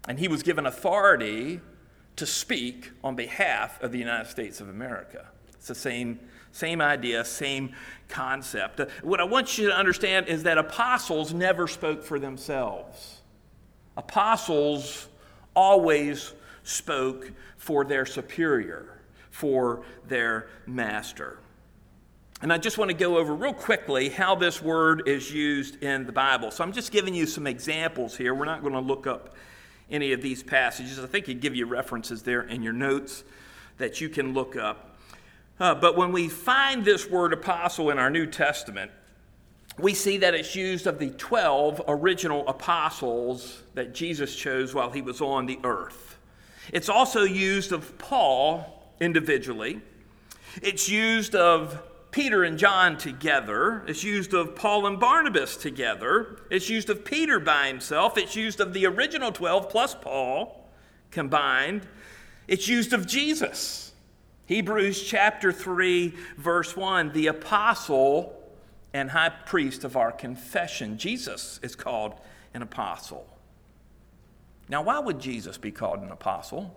and 0.08 0.18
he 0.18 0.28
was 0.28 0.42
given 0.42 0.66
authority 0.66 1.62
to 2.16 2.26
speak 2.26 2.92
on 3.04 3.16
behalf 3.16 3.82
of 3.84 3.92
the 3.92 4.00
United 4.00 4.30
States 4.30 4.60
of 4.60 4.70
America. 4.70 5.28
It's 5.54 5.68
the 5.68 5.76
same, 5.76 6.20
same 6.52 6.82
idea, 6.82 7.24
same 7.26 7.74
concept. 8.08 8.80
Uh, 8.80 8.86
what 9.04 9.20
I 9.20 9.24
want 9.24 9.60
you 9.60 9.68
to 9.68 9.76
understand 9.76 10.30
is 10.30 10.44
that 10.44 10.58
apostles 10.58 11.32
never 11.32 11.68
spoke 11.68 12.04
for 12.04 12.18
themselves. 12.18 13.22
Apostles 13.98 15.10
always 15.56 16.34
spoke 16.66 17.32
for 17.58 17.86
their 17.86 18.06
superior, 18.06 19.00
for 19.30 19.84
their 20.08 20.48
master. 20.66 21.40
And 22.42 22.52
I 22.52 22.58
just 22.58 22.78
want 22.78 22.92
to 22.92 22.98
go 22.98 23.18
over 23.18 23.34
real 23.34 23.54
quickly 23.54 24.10
how 24.10 24.36
this 24.36 24.62
word 24.62 25.08
is 25.08 25.32
used 25.32 25.82
in 25.82 26.06
the 26.06 26.12
Bible. 26.12 26.52
So 26.52 26.64
I'm 26.64 26.74
just 26.74 26.92
giving 26.92 27.16
you 27.16 27.26
some 27.26 27.48
examples 27.48 28.18
here. 28.18 28.36
We're 28.36 28.46
not 28.46 28.62
going 28.62 28.74
to 28.74 28.82
look 28.82 29.08
up 29.08 29.36
any 29.90 30.12
of 30.12 30.22
these 30.22 30.44
passages. 30.44 31.00
I 31.00 31.08
think 31.08 31.30
it 31.30 31.40
give 31.40 31.56
you 31.56 31.66
references 31.66 32.24
there 32.24 32.42
in 32.42 32.62
your 32.62 32.74
notes 32.74 33.24
that 33.78 34.02
you 34.02 34.10
can 34.10 34.34
look 34.34 34.56
up. 34.56 34.98
Uh, 35.60 35.74
but 35.74 35.96
when 35.96 36.12
we 36.12 36.28
find 36.28 36.84
this 36.84 37.10
word 37.10 37.32
apostle 37.32 37.90
in 37.90 37.98
our 37.98 38.10
New 38.10 38.26
Testament, 38.26 38.92
we 39.78 39.94
see 39.94 40.18
that 40.18 40.34
it's 40.34 40.56
used 40.56 40.88
of 40.88 41.00
the 41.00 41.12
12 41.12 41.84
original 41.88 42.48
apostles 42.48 43.64
that 43.74 43.94
Jesus 43.94 44.36
chose 44.36 44.74
while 44.74 44.90
he 44.90 45.02
was 45.02 45.22
on 45.22 45.46
the 45.46 45.60
earth. 45.64 46.15
It's 46.74 46.90
also 46.90 47.24
used 47.24 47.72
of 47.72 47.98
Paul 47.98 48.94
individually. 49.00 49.82
It's 50.62 50.90
used 50.90 51.36
of 51.36 51.82
Peter 52.12 52.44
and 52.44 52.58
John 52.58 52.98
together. 52.98 53.84
It's 53.88 54.04
used 54.04 54.34
of 54.34 54.56
Paul 54.56 54.88
and 54.88 55.00
Barnabas 55.00 55.58
together. 55.58 56.40
It's 56.50 56.70
used 56.70 56.90
of 56.90 57.04
Peter 57.04 57.40
by 57.40 57.68
himself. 57.68 58.18
It's 58.18 58.36
used 58.36 58.62
of 58.62 58.74
the 58.74 58.86
original 58.86 59.32
12 59.32 59.70
plus 59.70 59.96
Paul 59.96 60.70
combined. 61.12 61.86
It's 62.48 62.68
used 62.68 62.94
of 62.94 63.06
Jesus. 63.06 63.92
Hebrews 64.46 65.04
chapter 65.04 65.52
3, 65.52 66.14
verse 66.38 66.78
1 66.78 67.12
the 67.14 67.28
apostle 67.28 68.42
and 68.94 69.10
high 69.10 69.30
priest 69.30 69.84
of 69.84 69.98
our 69.98 70.12
confession. 70.12 70.98
Jesus 70.98 71.60
is 71.64 71.76
called 71.76 72.14
an 72.54 72.62
apostle. 72.62 73.28
Now, 74.68 74.82
why 74.82 75.00
would 75.00 75.20
Jesus 75.20 75.58
be 75.58 75.72
called 75.72 76.00
an 76.00 76.12
apostle? 76.12 76.76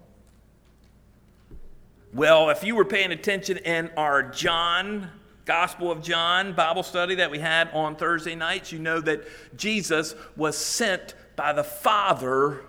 Well, 2.13 2.51
if 2.51 2.65
you 2.65 2.75
were 2.75 2.85
paying 2.85 3.13
attention 3.13 3.59
in 3.59 3.91
our 3.97 4.23
John, 4.23 5.11
Gospel 5.45 5.91
of 5.91 6.03
John 6.03 6.55
Bible 6.55 6.83
study 6.83 7.17
that 7.17 7.31
we 7.31 7.39
had 7.39 7.71
on 7.73 7.97
Thursday 7.97 8.35
nights, 8.35 8.73
you 8.73 8.79
know 8.79 9.01
that 9.01 9.25
Jesus 9.57 10.15
was 10.37 10.57
sent 10.57 11.15
by 11.37 11.53
the 11.53 11.65
Father 11.65 12.65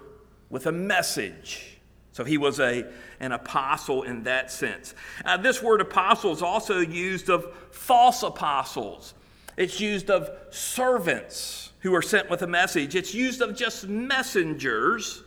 with 0.50 0.66
a 0.66 0.72
message. 0.72 1.80
So 2.12 2.26
he 2.26 2.38
was 2.38 2.60
a, 2.60 2.86
an 3.20 3.32
apostle 3.32 4.04
in 4.04 4.24
that 4.24 4.52
sense. 4.52 4.94
Uh, 5.24 5.38
this 5.38 5.64
word 5.64 5.80
apostle 5.80 6.34
is 6.34 6.42
also 6.42 6.80
used 6.80 7.30
of 7.30 7.46
false 7.72 8.24
apostles, 8.24 9.14
it's 9.60 9.82
used 9.82 10.10
of 10.10 10.32
servants 10.52 11.74
who 11.82 11.94
are 11.94 12.02
sent 12.02 12.30
with 12.30 12.42
a 12.42 12.48
message. 12.48 12.96
It's 12.96 13.14
used 13.14 13.42
of 13.42 13.58
just 13.58 13.90
messengers, 13.90 15.22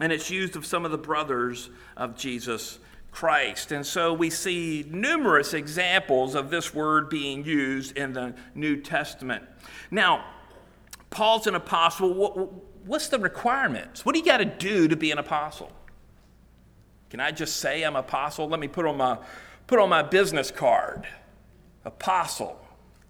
and 0.00 0.10
it's 0.10 0.30
used 0.30 0.56
of 0.56 0.64
some 0.64 0.86
of 0.86 0.90
the 0.90 0.98
brothers 0.98 1.68
of 1.94 2.16
Jesus 2.16 2.78
Christ. 3.12 3.70
And 3.70 3.84
so 3.84 4.14
we 4.14 4.30
see 4.30 4.86
numerous 4.88 5.52
examples 5.52 6.34
of 6.34 6.48
this 6.48 6.72
word 6.72 7.10
being 7.10 7.44
used 7.44 7.98
in 7.98 8.14
the 8.14 8.34
New 8.54 8.80
Testament. 8.80 9.44
Now, 9.90 10.24
Paul's 11.10 11.46
an 11.46 11.54
apostle. 11.54 12.64
What's 12.86 13.08
the 13.08 13.18
requirements? 13.18 14.06
What 14.06 14.14
do 14.14 14.20
you 14.20 14.24
got 14.24 14.38
to 14.38 14.46
do 14.46 14.88
to 14.88 14.96
be 14.96 15.10
an 15.10 15.18
apostle? 15.18 15.70
Can 17.10 17.20
I 17.20 17.30
just 17.30 17.58
say 17.58 17.82
I'm 17.82 17.96
apostle? 17.96 18.48
Let 18.48 18.58
me 18.58 18.68
put 18.68 18.86
on 18.86 18.96
my 18.96 19.18
put 19.66 19.78
on 19.78 19.90
my 19.90 20.02
business 20.02 20.50
card. 20.50 21.06
Apostle 21.84 22.58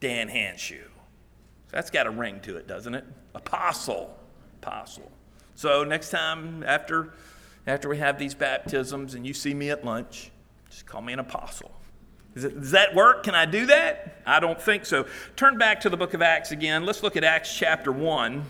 Dan 0.00 0.28
Hanshoe. 0.28 0.88
That's 1.70 1.90
got 1.90 2.06
a 2.06 2.10
ring 2.10 2.40
to 2.40 2.56
it, 2.56 2.66
doesn't 2.66 2.94
it? 2.94 3.04
Apostle. 3.34 4.18
Apostle. 4.62 5.10
So 5.54 5.84
next 5.84 6.10
time 6.10 6.62
after 6.64 7.12
after 7.66 7.88
we 7.88 7.98
have 7.98 8.18
these 8.18 8.34
baptisms 8.34 9.14
and 9.14 9.26
you 9.26 9.34
see 9.34 9.54
me 9.54 9.70
at 9.70 9.84
lunch, 9.84 10.30
just 10.70 10.86
call 10.86 11.02
me 11.02 11.12
an 11.12 11.18
apostle. 11.18 11.70
It, 12.34 12.58
does 12.60 12.70
that 12.70 12.94
work? 12.94 13.22
Can 13.22 13.34
I 13.34 13.44
do 13.44 13.66
that? 13.66 14.22
I 14.26 14.40
don't 14.40 14.60
think 14.60 14.86
so. 14.86 15.06
Turn 15.36 15.58
back 15.58 15.80
to 15.80 15.90
the 15.90 15.96
book 15.96 16.14
of 16.14 16.22
Acts 16.22 16.52
again. 16.52 16.86
Let's 16.86 17.02
look 17.02 17.16
at 17.16 17.24
Acts 17.24 17.54
chapter 17.54 17.92
1. 17.92 18.44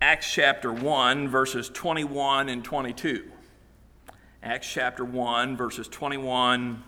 Acts 0.00 0.32
chapter 0.32 0.72
1, 0.72 1.28
verses 1.28 1.68
21 1.68 2.48
and 2.48 2.64
22. 2.64 3.30
Acts 4.42 4.70
chapter 4.70 5.04
1, 5.04 5.56
verses 5.56 5.88
21 5.88 6.82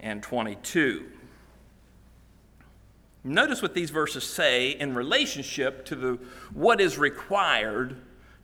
and 0.00 0.22
22. 0.22 1.11
Notice 3.24 3.62
what 3.62 3.74
these 3.74 3.90
verses 3.90 4.24
say 4.24 4.70
in 4.70 4.94
relationship 4.94 5.84
to 5.86 5.94
the, 5.94 6.18
what 6.52 6.80
is 6.80 6.98
required 6.98 7.96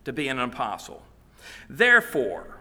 to 0.05 0.13
be 0.13 0.29
an 0.29 0.39
apostle. 0.39 1.03
Therefore, 1.69 2.59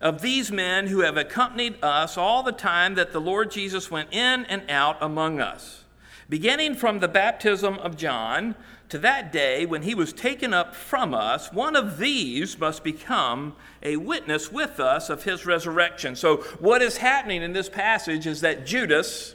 of 0.00 0.20
these 0.20 0.52
men 0.52 0.88
who 0.88 1.00
have 1.00 1.16
accompanied 1.16 1.82
us 1.82 2.16
all 2.16 2.42
the 2.42 2.52
time 2.52 2.94
that 2.94 3.12
the 3.12 3.20
Lord 3.20 3.50
Jesus 3.50 3.90
went 3.90 4.12
in 4.12 4.44
and 4.44 4.62
out 4.70 4.96
among 5.00 5.40
us, 5.40 5.84
beginning 6.28 6.74
from 6.74 7.00
the 7.00 7.08
baptism 7.08 7.78
of 7.78 7.96
John 7.96 8.54
to 8.88 8.98
that 8.98 9.32
day 9.32 9.66
when 9.66 9.82
he 9.82 9.94
was 9.94 10.12
taken 10.12 10.54
up 10.54 10.74
from 10.74 11.12
us, 11.12 11.52
one 11.52 11.74
of 11.74 11.98
these 11.98 12.58
must 12.58 12.84
become 12.84 13.56
a 13.82 13.96
witness 13.96 14.52
with 14.52 14.78
us 14.78 15.10
of 15.10 15.24
his 15.24 15.46
resurrection. 15.46 16.14
So, 16.14 16.38
what 16.60 16.82
is 16.82 16.98
happening 16.98 17.42
in 17.42 17.52
this 17.52 17.68
passage 17.68 18.26
is 18.26 18.40
that 18.42 18.66
Judas, 18.66 19.34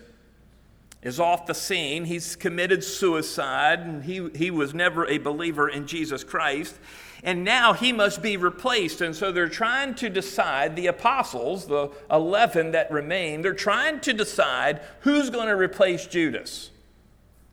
is 1.02 1.20
off 1.20 1.46
the 1.46 1.54
scene. 1.54 2.06
He's 2.06 2.36
committed 2.36 2.84
suicide, 2.84 3.80
and 3.80 4.04
he, 4.04 4.30
he 4.36 4.52
was 4.52 4.74
never 4.74 5.06
a 5.08 5.18
believer 5.18 5.68
in 5.68 5.88
Jesus 5.88 6.24
Christ. 6.24 6.76
And 7.24 7.44
now 7.44 7.74
he 7.74 7.92
must 7.92 8.22
be 8.22 8.38
replaced. 8.38 9.02
And 9.02 9.16
so 9.16 9.32
they're 9.32 9.50
trying 9.50 9.96
to 9.96 10.10
decide, 10.10 10.76
the 10.76 10.88
apostles, 10.88 11.68
the 11.68 11.92
11 12.10 12.72
that 12.72 12.92
remain, 12.92 13.42
they're 13.42 13.54
trying 13.54 14.00
to 14.02 14.14
decide 14.14 14.82
who's 15.02 15.30
going 15.30 15.48
to 15.48 15.56
replace 15.56 16.06
Judas. 16.06 16.72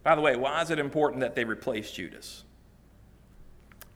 By 0.02 0.14
the 0.14 0.20
way, 0.22 0.36
why 0.36 0.62
is 0.62 0.70
it 0.70 0.78
important 0.78 1.20
that 1.20 1.34
they 1.34 1.44
replace 1.44 1.90
Judas? 1.90 2.44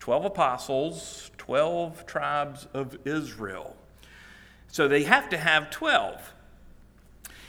12 0.01 0.27
apostles, 0.27 1.31
12 1.39 2.07
tribes 2.07 2.67
of 2.75 2.99
Israel. 3.07 3.77
So 4.69 4.89
they 4.89 5.05
have 5.05 5.29
to 5.31 5.39
have 5.39 5.71
12. 5.71 6.35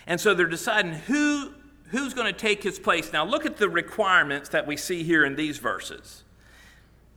And 0.07 0.19
so 0.19 0.33
they're 0.33 0.45
deciding 0.45 0.93
who 0.93 1.53
who's 1.93 2.15
going 2.15 2.25
to 2.25 2.37
take 2.37 2.63
his 2.63 2.79
place. 2.79 3.13
Now, 3.13 3.23
look 3.23 3.45
at 3.45 3.57
the 3.57 3.69
requirements 3.69 4.49
that 4.49 4.65
we 4.65 4.75
see 4.75 5.03
here 5.03 5.23
in 5.23 5.35
these 5.35 5.59
verses. 5.59 6.23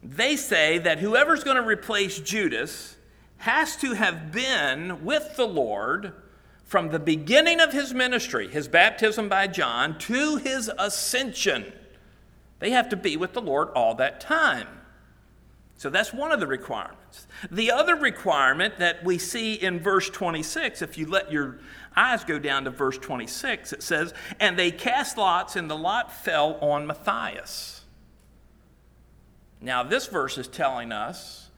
They 0.03 0.37
say 0.37 0.77
that 0.79 0.99
whoever's 0.99 1.43
going 1.43 1.57
to 1.57 1.63
replace 1.63 2.21
Judas 2.21 2.97
has 3.39 3.75
to 3.79 3.95
have 3.95 4.31
been 4.31 5.03
with 5.03 5.35
the 5.37 5.47
Lord 5.47 6.13
from 6.65 6.91
the 6.91 6.99
beginning 6.99 7.59
of 7.59 7.73
his 7.73 7.95
ministry, 7.95 8.49
his 8.49 8.69
baptism 8.69 9.31
by 9.31 9.47
John, 9.47 9.99
to 10.01 10.37
his 10.37 10.71
ascension. 10.79 11.73
They 12.59 12.71
have 12.71 12.91
to 12.91 12.97
be 12.97 13.17
with 13.17 13.33
the 13.33 13.41
Lord 13.41 13.71
all 13.71 13.95
that 13.95 14.21
time. 14.21 14.69
So 15.79 15.89
that's 15.89 16.13
one 16.13 16.33
of 16.33 16.41
the 16.41 16.47
requirements. 16.47 17.27
The 17.51 17.71
other 17.71 17.97
requirement 17.97 18.79
that 18.79 19.05
we 19.05 19.17
see 19.17 19.55
in 19.55 19.81
verse 19.81 20.11
26, 20.11 20.83
if 20.83 20.99
you 20.99 21.07
let 21.07 21.33
your 21.33 21.61
eyes 21.97 22.25
go 22.25 22.39
down 22.39 22.65
to 22.65 22.71
verse 22.71 22.99
26, 22.99 23.73
it 23.73 23.83
says, 23.83 24.13
And 24.39 24.59
they 24.59 24.71
cast 24.71 25.17
lots, 25.17 25.57
and 25.57 25.71
the 25.71 25.77
lot 25.77 26.13
fell 26.13 26.59
on 26.61 26.87
Matthias. 26.87 27.83
Now, 29.61 29.83
this 29.83 30.07
verse 30.07 30.39
is 30.39 30.49
telling 30.49 30.93
us 30.93 31.51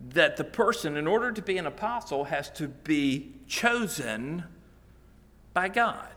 that 0.00 0.36
the 0.36 0.44
person, 0.44 0.96
in 0.96 1.06
order 1.06 1.32
to 1.32 1.40
be 1.40 1.56
an 1.58 1.66
apostle, 1.66 2.24
has 2.24 2.50
to 2.50 2.68
be 2.68 3.32
chosen 3.46 4.44
by 5.54 5.68
God. 5.68 6.08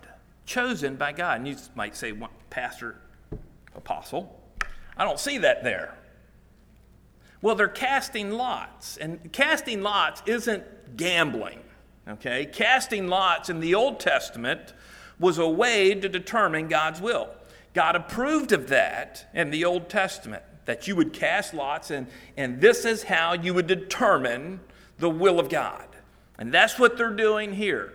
Chosen 0.46 0.96
by 0.96 1.14
God. 1.14 1.38
And 1.38 1.48
you 1.48 1.56
might 1.76 1.96
say, 1.96 2.14
Pastor, 2.50 3.00
apostle. 3.76 4.38
I 4.98 5.06
don't 5.06 5.20
see 5.20 5.38
that 5.38 5.64
there. 5.64 5.96
Well, 7.42 7.56
they're 7.56 7.70
casting 7.70 8.32
lots, 8.32 8.98
and 8.98 9.32
casting 9.32 9.82
lots 9.82 10.22
isn't 10.26 10.98
gambling. 10.98 11.62
Okay? 12.10 12.46
Casting 12.46 13.08
lots 13.08 13.50
in 13.50 13.60
the 13.60 13.76
Old 13.76 14.00
Testament 14.00 14.74
was 15.20 15.38
a 15.38 15.48
way 15.48 15.94
to 15.94 16.10
determine 16.10 16.68
God's 16.68 17.02
will. 17.02 17.30
God 17.74 17.96
approved 17.96 18.52
of 18.52 18.70
that 18.70 19.30
in 19.34 19.52
the 19.52 19.66
Old 19.66 19.90
Testament, 19.90 20.44
that 20.66 20.88
you 20.88 20.96
would 20.96 21.14
cast 21.14 21.54
lots, 21.54 21.92
and, 21.92 22.08
and 22.36 22.60
this 22.62 22.86
is 22.86 23.04
how 23.04 23.34
you 23.34 23.54
would 23.54 23.68
determine 23.68 24.60
the 24.98 25.10
will 25.10 25.40
of 25.40 25.50
God. 25.50 25.86
And 26.38 26.54
that's 26.54 26.80
what 26.80 26.98
they're 26.98 27.10
doing 27.12 27.54
here. 27.54 27.94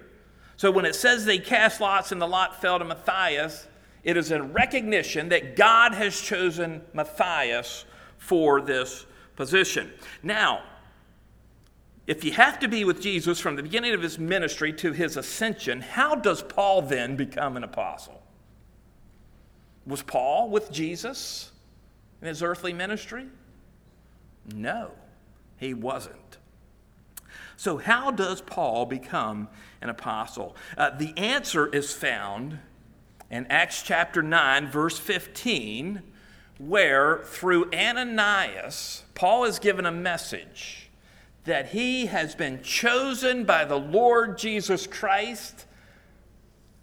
So 0.56 0.70
when 0.70 0.84
it 0.84 0.94
says 0.94 1.24
they 1.24 1.38
cast 1.38 1.80
lots 1.80 2.12
and 2.12 2.20
the 2.20 2.28
lot 2.28 2.60
fell 2.60 2.78
to 2.78 2.84
Matthias, 2.84 3.66
it 4.04 4.16
is 4.16 4.30
a 4.30 4.42
recognition 4.42 5.30
that 5.30 5.56
God 5.56 5.94
has 5.94 6.20
chosen 6.20 6.82
Matthias 6.92 7.84
for 8.18 8.60
this 8.60 9.06
position. 9.34 9.90
Now, 10.22 10.62
if 12.06 12.22
you 12.22 12.32
have 12.32 12.58
to 12.60 12.68
be 12.68 12.84
with 12.84 13.00
Jesus 13.00 13.40
from 13.40 13.56
the 13.56 13.62
beginning 13.62 13.94
of 13.94 14.02
his 14.02 14.18
ministry 14.18 14.72
to 14.74 14.92
his 14.92 15.16
ascension, 15.16 15.80
how 15.80 16.14
does 16.14 16.42
Paul 16.42 16.82
then 16.82 17.16
become 17.16 17.56
an 17.56 17.64
apostle? 17.64 18.22
Was 19.86 20.02
Paul 20.02 20.50
with 20.50 20.70
Jesus 20.70 21.50
in 22.20 22.28
his 22.28 22.42
earthly 22.42 22.72
ministry? 22.72 23.26
No, 24.54 24.90
he 25.56 25.72
wasn't. 25.72 26.38
So, 27.56 27.78
how 27.78 28.10
does 28.10 28.42
Paul 28.42 28.84
become 28.84 29.48
an 29.80 29.88
apostle? 29.88 30.56
Uh, 30.76 30.90
the 30.90 31.16
answer 31.16 31.66
is 31.66 31.92
found 31.92 32.58
in 33.30 33.46
Acts 33.46 33.82
chapter 33.82 34.22
9, 34.22 34.70
verse 34.70 34.98
15, 34.98 36.02
where 36.58 37.22
through 37.24 37.70
Ananias, 37.72 39.04
Paul 39.14 39.44
is 39.44 39.58
given 39.58 39.86
a 39.86 39.92
message 39.92 40.83
that 41.44 41.68
he 41.68 42.06
has 42.06 42.34
been 42.34 42.62
chosen 42.62 43.44
by 43.44 43.64
the 43.64 43.78
Lord 43.78 44.38
Jesus 44.38 44.86
Christ 44.86 45.66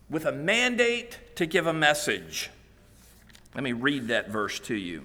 with 0.09 0.25
a 0.25 0.31
mandate 0.31 1.17
to 1.35 1.45
give 1.45 1.65
a 1.65 1.73
message. 1.73 2.49
Let 3.55 3.63
me 3.63 3.73
read 3.73 4.07
that 4.09 4.29
verse 4.29 4.59
to 4.61 4.75
you. 4.75 5.03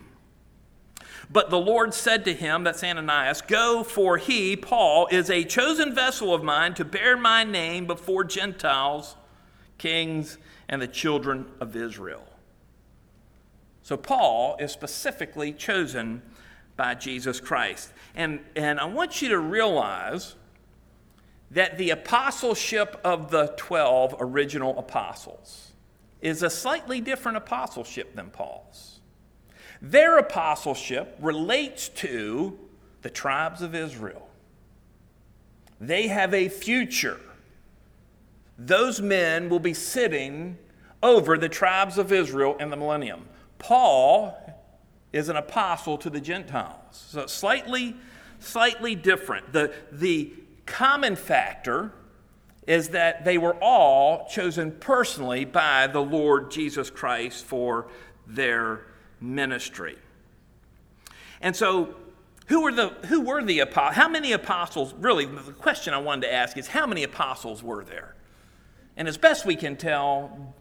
But 1.30 1.50
the 1.50 1.58
Lord 1.58 1.92
said 1.94 2.24
to 2.26 2.34
him, 2.34 2.64
that's 2.64 2.84
Ananias, 2.84 3.40
Go, 3.40 3.82
for 3.82 4.16
he, 4.16 4.56
Paul, 4.56 5.08
is 5.10 5.30
a 5.30 5.42
chosen 5.44 5.94
vessel 5.94 6.32
of 6.32 6.44
mine 6.44 6.74
to 6.74 6.84
bear 6.84 7.16
my 7.16 7.42
name 7.42 7.86
before 7.86 8.22
Gentiles, 8.24 9.16
kings, 9.78 10.38
and 10.68 10.80
the 10.80 10.86
children 10.86 11.46
of 11.60 11.74
Israel. 11.74 12.24
So 13.82 13.96
Paul 13.96 14.56
is 14.58 14.72
specifically 14.72 15.52
chosen 15.52 16.22
by 16.76 16.94
Jesus 16.94 17.40
Christ. 17.40 17.92
And, 18.14 18.40
and 18.54 18.78
I 18.78 18.84
want 18.84 19.22
you 19.22 19.30
to 19.30 19.38
realize 19.38 20.34
that 21.50 21.78
the 21.78 21.90
apostleship 21.90 23.00
of 23.04 23.30
the 23.30 23.54
12 23.56 24.16
original 24.20 24.78
apostles 24.78 25.72
is 26.20 26.42
a 26.42 26.50
slightly 26.50 27.00
different 27.00 27.36
apostleship 27.36 28.14
than 28.14 28.30
Paul's. 28.30 29.00
Their 29.80 30.18
apostleship 30.18 31.16
relates 31.20 31.88
to 31.90 32.58
the 33.02 33.10
tribes 33.10 33.62
of 33.62 33.74
Israel. 33.74 34.28
They 35.80 36.08
have 36.08 36.32
a 36.32 36.48
future. 36.48 37.20
Those 38.58 39.00
men 39.00 39.48
will 39.48 39.60
be 39.60 39.74
sitting 39.74 40.56
over 41.02 41.36
the 41.36 41.48
tribes 41.48 41.98
of 41.98 42.10
Israel 42.10 42.56
in 42.58 42.70
the 42.70 42.76
millennium. 42.76 43.28
Paul 43.58 44.45
is 45.16 45.28
an 45.28 45.36
apostle 45.36 45.96
to 45.98 46.10
the 46.10 46.20
Gentiles. 46.20 46.76
So 46.90 47.26
slightly, 47.26 47.96
slightly 48.38 48.94
different. 48.94 49.52
The, 49.52 49.72
the 49.90 50.32
common 50.66 51.16
factor 51.16 51.92
is 52.66 52.90
that 52.90 53.24
they 53.24 53.38
were 53.38 53.54
all 53.62 54.28
chosen 54.28 54.72
personally 54.72 55.44
by 55.44 55.86
the 55.86 56.02
Lord 56.02 56.50
Jesus 56.50 56.90
Christ 56.90 57.44
for 57.44 57.88
their 58.26 58.86
ministry. 59.20 59.96
And 61.40 61.54
so, 61.54 61.94
who 62.48 62.62
were 62.62 62.72
the 62.72 62.88
who 63.06 63.22
were 63.22 63.42
the 63.42 63.60
apostles? 63.60 63.96
How 63.96 64.08
many 64.08 64.32
apostles? 64.32 64.94
Really, 64.94 65.26
the 65.26 65.52
question 65.52 65.94
I 65.94 65.98
wanted 65.98 66.22
to 66.22 66.32
ask 66.32 66.56
is 66.56 66.66
how 66.66 66.86
many 66.86 67.04
apostles 67.04 67.62
were 67.62 67.84
there? 67.84 68.14
And 68.96 69.06
as 69.08 69.16
best 69.16 69.44
we 69.44 69.56
can 69.56 69.76
tell, 69.76 70.54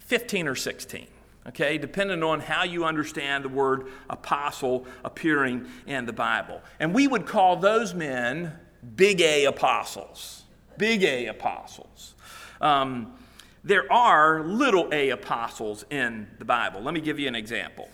15 0.00 0.48
or 0.48 0.54
16 0.54 1.06
okay, 1.48 1.78
depending 1.78 2.22
on 2.22 2.40
how 2.40 2.64
you 2.64 2.84
understand 2.84 3.44
the 3.44 3.48
word 3.48 3.88
apostle 4.08 4.86
appearing 5.04 5.66
in 5.86 6.06
the 6.06 6.12
Bible. 6.12 6.60
And 6.80 6.94
we 6.94 7.06
would 7.06 7.26
call 7.26 7.56
those 7.56 7.94
men 7.94 8.52
big 8.96 9.20
A 9.20 9.44
apostles. 9.44 10.44
Big 10.76 11.04
A 11.04 11.26
apostles. 11.26 12.14
Um, 12.60 13.14
there 13.62 13.90
are 13.90 14.42
little 14.42 14.92
a 14.92 15.10
apostles 15.10 15.84
in 15.90 16.26
the 16.38 16.44
Bible. 16.44 16.82
Let 16.82 16.92
me 16.92 17.00
give 17.00 17.18
you 17.18 17.28
an 17.28 17.34
example. 17.34 17.88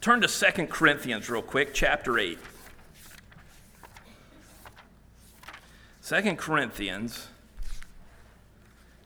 Turn 0.00 0.20
to 0.22 0.28
Second 0.28 0.68
Corinthians 0.68 1.28
real 1.28 1.42
quick, 1.42 1.74
chapter 1.74 2.18
8. 2.18 2.38
2 6.06 6.34
Corinthians 6.36 7.28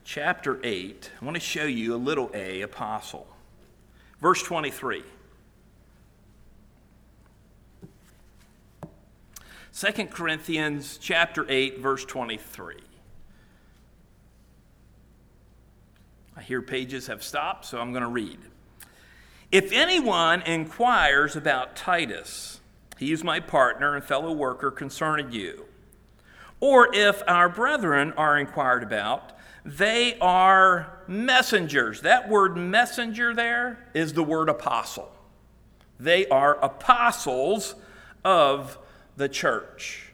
chapter 0.08 0.58
8, 0.64 1.10
I 1.20 1.24
want 1.26 1.34
to 1.34 1.40
show 1.40 1.64
you 1.64 1.94
a 1.94 1.96
little 1.96 2.30
a 2.32 2.62
apostle. 2.62 3.26
Verse 4.22 4.42
23. 4.42 5.02
2 9.78 10.06
Corinthians 10.06 10.98
chapter 10.98 11.44
8 11.46 11.80
verse 11.80 12.06
23. 12.06 12.76
I 16.38 16.42
hear 16.42 16.62
pages 16.62 17.08
have 17.08 17.22
stopped, 17.22 17.66
so 17.66 17.78
I'm 17.78 17.92
going 17.92 18.02
to 18.02 18.08
read. 18.08 18.38
If 19.52 19.72
anyone 19.72 20.40
inquires 20.40 21.36
about 21.36 21.76
Titus, 21.76 22.60
he 22.96 23.12
is 23.12 23.22
my 23.22 23.40
partner 23.40 23.94
and 23.94 24.02
fellow 24.02 24.32
worker 24.32 24.70
concerning 24.70 25.32
you, 25.32 25.66
or 26.60 26.88
if 26.94 27.22
our 27.28 27.50
brethren 27.50 28.14
are 28.16 28.38
inquired 28.38 28.82
about, 28.82 29.37
they 29.64 30.18
are 30.20 31.00
messengers. 31.06 32.02
That 32.02 32.28
word 32.28 32.56
messenger 32.56 33.34
there 33.34 33.86
is 33.94 34.12
the 34.12 34.22
word 34.22 34.48
apostle. 34.48 35.10
They 36.00 36.26
are 36.28 36.62
apostles 36.62 37.74
of 38.24 38.78
the 39.16 39.28
church. 39.28 40.12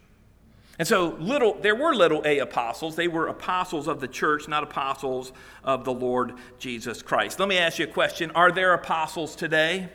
And 0.78 0.88
so 0.88 1.16
little 1.20 1.54
there 1.60 1.76
were 1.76 1.94
little 1.94 2.22
a 2.24 2.40
apostles. 2.40 2.96
They 2.96 3.06
were 3.06 3.28
apostles 3.28 3.86
of 3.86 4.00
the 4.00 4.08
church, 4.08 4.48
not 4.48 4.62
apostles 4.64 5.32
of 5.62 5.84
the 5.84 5.92
Lord 5.92 6.32
Jesus 6.58 7.02
Christ. 7.02 7.38
Let 7.38 7.48
me 7.48 7.58
ask 7.58 7.78
you 7.78 7.84
a 7.84 7.88
question. 7.88 8.30
Are 8.32 8.50
there 8.50 8.74
apostles 8.74 9.36
today? 9.36 9.88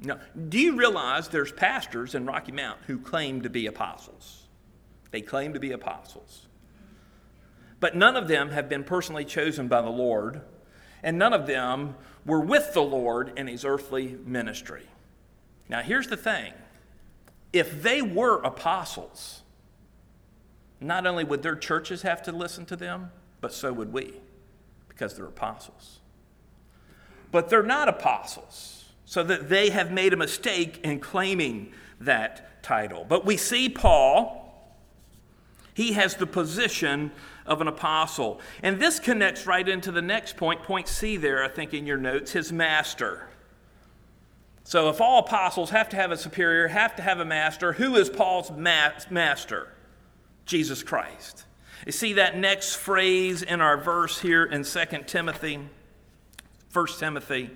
No. 0.00 0.18
Do 0.48 0.58
you 0.58 0.76
realize 0.76 1.28
there's 1.28 1.52
pastors 1.52 2.14
in 2.14 2.26
Rocky 2.26 2.52
Mount 2.52 2.78
who 2.86 2.98
claim 2.98 3.42
to 3.42 3.48
be 3.48 3.66
apostles? 3.66 4.48
They 5.12 5.20
claim 5.20 5.54
to 5.54 5.60
be 5.60 5.72
apostles. 5.72 6.48
But 7.82 7.96
none 7.96 8.16
of 8.16 8.28
them 8.28 8.50
have 8.50 8.68
been 8.68 8.84
personally 8.84 9.24
chosen 9.24 9.66
by 9.66 9.82
the 9.82 9.90
Lord, 9.90 10.40
and 11.02 11.18
none 11.18 11.32
of 11.32 11.48
them 11.48 11.96
were 12.24 12.38
with 12.38 12.74
the 12.74 12.80
Lord 12.80 13.32
in 13.36 13.48
his 13.48 13.64
earthly 13.64 14.16
ministry. 14.24 14.84
Now, 15.68 15.80
here's 15.80 16.06
the 16.06 16.16
thing 16.16 16.52
if 17.52 17.82
they 17.82 18.00
were 18.00 18.40
apostles, 18.42 19.42
not 20.80 21.08
only 21.08 21.24
would 21.24 21.42
their 21.42 21.56
churches 21.56 22.02
have 22.02 22.22
to 22.22 22.30
listen 22.30 22.66
to 22.66 22.76
them, 22.76 23.10
but 23.40 23.52
so 23.52 23.72
would 23.72 23.92
we, 23.92 24.14
because 24.88 25.16
they're 25.16 25.26
apostles. 25.26 25.98
But 27.32 27.50
they're 27.50 27.64
not 27.64 27.88
apostles, 27.88 28.92
so 29.06 29.24
that 29.24 29.48
they 29.48 29.70
have 29.70 29.90
made 29.90 30.12
a 30.12 30.16
mistake 30.16 30.78
in 30.84 31.00
claiming 31.00 31.72
that 32.00 32.62
title. 32.62 33.04
But 33.08 33.26
we 33.26 33.36
see 33.36 33.68
Paul, 33.68 34.78
he 35.74 35.94
has 35.94 36.14
the 36.14 36.28
position 36.28 37.10
of 37.46 37.60
an 37.60 37.68
apostle. 37.68 38.40
And 38.62 38.80
this 38.80 38.98
connects 38.98 39.46
right 39.46 39.68
into 39.68 39.92
the 39.92 40.02
next 40.02 40.36
point, 40.36 40.62
point 40.62 40.88
C 40.88 41.16
there, 41.16 41.42
I 41.44 41.48
think, 41.48 41.74
in 41.74 41.86
your 41.86 41.96
notes, 41.96 42.32
his 42.32 42.52
master. 42.52 43.28
So, 44.64 44.88
if 44.88 45.00
all 45.00 45.20
apostles 45.20 45.70
have 45.70 45.88
to 45.90 45.96
have 45.96 46.12
a 46.12 46.16
superior, 46.16 46.68
have 46.68 46.94
to 46.96 47.02
have 47.02 47.18
a 47.18 47.24
master, 47.24 47.72
who 47.72 47.96
is 47.96 48.08
Paul's 48.08 48.50
ma- 48.50 48.92
master? 49.10 49.68
Jesus 50.46 50.82
Christ. 50.82 51.44
You 51.86 51.92
see 51.92 52.12
that 52.14 52.36
next 52.36 52.76
phrase 52.76 53.42
in 53.42 53.60
our 53.60 53.76
verse 53.76 54.20
here 54.20 54.44
in 54.44 54.62
2 54.62 54.84
Timothy, 55.06 55.58
1 56.72 56.86
Timothy, 56.98 57.50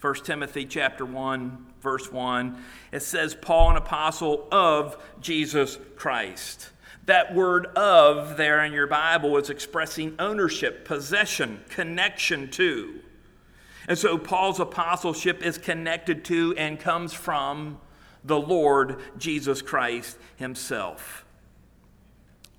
1 0.00 0.14
Timothy 0.24 0.64
chapter 0.64 1.04
1, 1.04 1.66
verse 1.80 2.10
1. 2.10 2.62
It 2.92 3.02
says, 3.02 3.34
Paul, 3.34 3.70
an 3.70 3.76
apostle 3.76 4.48
of 4.50 4.96
Jesus 5.20 5.78
Christ. 5.96 6.70
That 7.08 7.34
word 7.34 7.68
of 7.68 8.36
there 8.36 8.62
in 8.66 8.74
your 8.74 8.86
Bible 8.86 9.38
is 9.38 9.48
expressing 9.48 10.14
ownership, 10.18 10.84
possession, 10.84 11.62
connection 11.70 12.50
to. 12.50 13.00
And 13.88 13.96
so 13.96 14.18
Paul's 14.18 14.60
apostleship 14.60 15.42
is 15.42 15.56
connected 15.56 16.22
to 16.26 16.54
and 16.58 16.78
comes 16.78 17.14
from 17.14 17.80
the 18.24 18.38
Lord 18.38 19.00
Jesus 19.16 19.62
Christ 19.62 20.18
himself. 20.36 21.24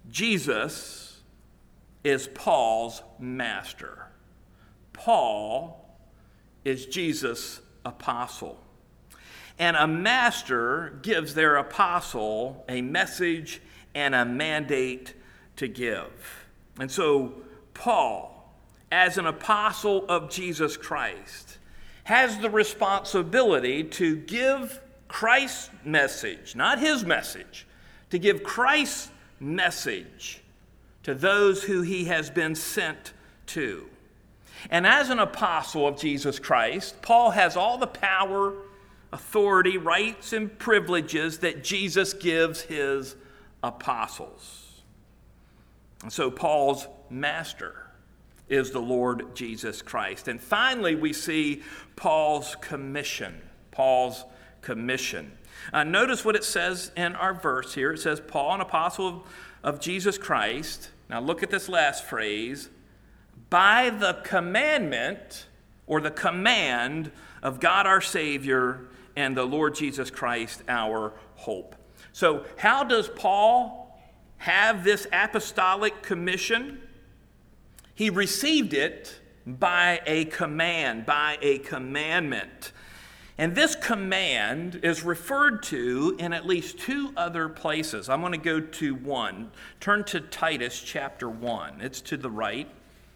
Jesus 0.10 1.22
is 2.04 2.28
Paul's 2.34 3.04
master. 3.20 4.08
Paul 4.94 5.96
is 6.66 6.88
Jesus' 6.88 7.62
apostle. 7.86 8.60
And 9.60 9.78
a 9.78 9.86
master 9.86 10.98
gives 11.04 11.36
their 11.36 11.58
apostle 11.58 12.66
a 12.68 12.82
message 12.82 13.62
and 13.96 14.16
a 14.16 14.26
mandate 14.26 15.14
to 15.58 15.68
give. 15.68 16.46
And 16.80 16.90
so, 16.90 17.34
Paul, 17.74 18.54
as 18.92 19.18
an 19.18 19.28
apostle 19.28 20.06
of 20.08 20.30
Jesus 20.30 20.78
Christ, 20.78 21.58
has 22.04 22.40
the 22.40 22.50
responsibility 22.50 23.84
to 23.84 24.16
give 24.16 24.82
Christ's 25.08 25.70
message, 25.84 26.56
not 26.56 26.80
his 26.80 27.06
message, 27.06 27.68
to 28.10 28.18
give 28.18 28.44
Christ's 28.44 29.12
message 29.40 30.42
to 31.04 31.14
those 31.14 31.64
who 31.64 31.82
he 31.82 32.06
has 32.06 32.30
been 32.30 32.56
sent 32.56 33.14
to. 33.48 33.88
And 34.70 34.86
as 34.86 35.10
an 35.10 35.20
apostle 35.20 35.88
of 35.88 35.98
Jesus 35.98 36.40
Christ, 36.40 37.02
Paul 37.02 37.32
has 37.32 37.56
all 37.56 37.78
the 37.78 37.88
power, 37.88 38.54
authority, 39.14 39.78
rights, 39.78 40.34
and 40.34 40.58
privileges 40.60 41.40
that 41.40 41.64
Jesus 41.64 42.14
gives 42.14 42.62
his 42.62 43.16
apostles. 43.64 44.84
And 46.04 46.12
so 46.12 46.32
Paul's 46.32 46.88
master 47.10 47.88
is 48.48 48.72
the 48.72 48.80
Lord 48.80 49.36
Jesus 49.36 49.82
Christ. 49.82 50.28
And 50.28 50.42
finally, 50.42 50.96
we 50.96 51.14
see 51.14 51.62
Paul's 51.96 52.56
commission. 52.56 53.42
Paul's 53.72 54.26
commission. 54.62 55.32
Uh, 55.72 55.84
notice 55.84 56.26
what 56.26 56.36
it 56.36 56.44
says 56.44 56.92
in 56.96 57.16
our 57.16 57.34
verse 57.34 57.74
here. 57.74 57.94
It 57.94 58.00
says, 58.00 58.20
Paul, 58.20 58.56
an 58.56 58.62
apostle 58.62 59.08
of, 59.08 59.24
of 59.64 59.80
Jesus 59.80 60.18
Christ. 60.18 60.90
Now 61.10 61.20
look 61.20 61.44
at 61.44 61.50
this 61.50 61.70
last 61.70 62.06
phrase 62.06 62.70
by 63.50 63.90
the 63.90 64.14
commandment 64.24 65.48
or 65.86 66.02
the 66.02 66.12
command 66.12 67.12
of 67.42 67.60
God 67.60 67.86
our 67.86 68.02
Savior 68.02 68.82
and 69.16 69.36
the 69.36 69.44
Lord 69.44 69.76
Jesus 69.76 70.10
Christ 70.10 70.64
our 70.68 71.14
hope. 71.36 71.76
So, 72.14 72.46
how 72.58 72.84
does 72.84 73.08
Paul 73.08 74.00
have 74.38 74.84
this 74.84 75.08
apostolic 75.12 76.02
commission? 76.02 76.82
He 77.96 78.10
received 78.10 78.74
it 78.74 79.20
by 79.46 80.02
a 80.06 80.26
command, 80.26 81.06
by 81.06 81.38
a 81.42 81.60
commandment. 81.60 82.72
And 83.38 83.56
this 83.56 83.74
command 83.74 84.82
is 84.84 85.04
referred 85.04 85.64
to 85.64 86.16
in 86.20 86.34
at 86.34 86.46
least 86.46 86.78
two 86.78 87.14
other 87.16 87.48
places. 87.48 88.10
I'm 88.10 88.20
going 88.20 88.34
to 88.34 88.38
go 88.38 88.60
to 88.60 88.96
one. 88.96 89.52
Turn 89.80 90.04
to 90.06 90.20
Titus 90.20 90.82
chapter 90.82 91.30
1. 91.30 91.80
It's 91.80 92.02
to 92.02 92.18
the 92.18 92.30
right 92.30 92.70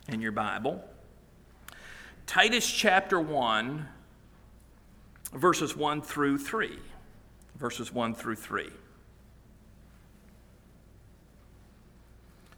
in 0.07 0.21
your 0.21 0.31
Bible. 0.31 0.81
Titus 2.25 2.69
chapter 2.71 3.19
1, 3.19 3.85
verses 5.33 5.75
1 5.75 6.01
through 6.01 6.37
3. 6.37 6.79
Verses 7.57 7.91
1 7.91 8.15
through 8.15 8.35
3. 8.35 8.69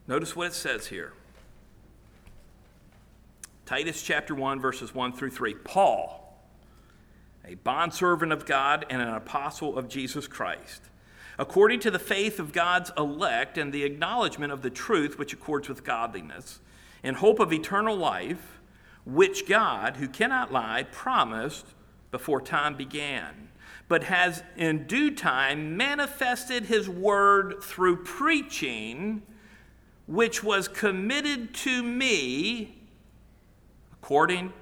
Notice 0.08 0.36
what 0.36 0.48
it 0.48 0.54
says 0.54 0.88
here. 0.88 1.13
Titus 3.65 4.04
chapter 4.04 4.36
1, 4.36 4.60
verses 4.60 4.94
1 4.94 5.13
through 5.13 5.32
3. 5.32 5.56
Paul, 5.56 6.38
a 7.44 7.56
bondservant 7.56 8.32
of 8.32 8.46
God 8.46 8.86
and 8.89 9.02
an 9.02 9.10
apostle 9.10 9.78
of 9.78 9.89
Jesus 9.89 10.28
Christ, 10.28 10.84
according 11.39 11.80
to 11.82 11.91
the 11.91 11.98
faith 11.98 12.39
of 12.39 12.54
God's 12.54 12.91
elect 12.96 13.58
and 13.58 13.74
the 13.74 13.84
acknowledgement 13.84 14.54
of 14.54 14.62
the 14.62 14.70
truth 14.70 15.18
which 15.18 15.34
accords 15.34 15.68
with 15.68 15.84
godliness, 15.84 16.60
in 17.04 17.15
hope 17.15 17.39
of 17.39 17.52
eternal 17.52 17.96
life, 17.96 18.60
which 19.06 19.48
God, 19.48 19.98
who 19.98 20.08
cannot 20.08 20.54
lie, 20.54 20.84
promised 20.91 21.65
before 22.12 22.41
time 22.41 22.76
began, 22.76 23.50
but 23.88 24.04
has 24.04 24.44
in 24.56 24.86
due 24.86 25.10
time 25.10 25.76
manifested 25.76 26.65
his 26.65 26.88
word 26.88 27.63
through 27.63 28.04
preaching, 28.04 29.24
which 30.08 30.44
was 30.44 30.68
committed 30.68 31.54
to 31.54 31.82
me 31.82 32.78
according 33.94 34.54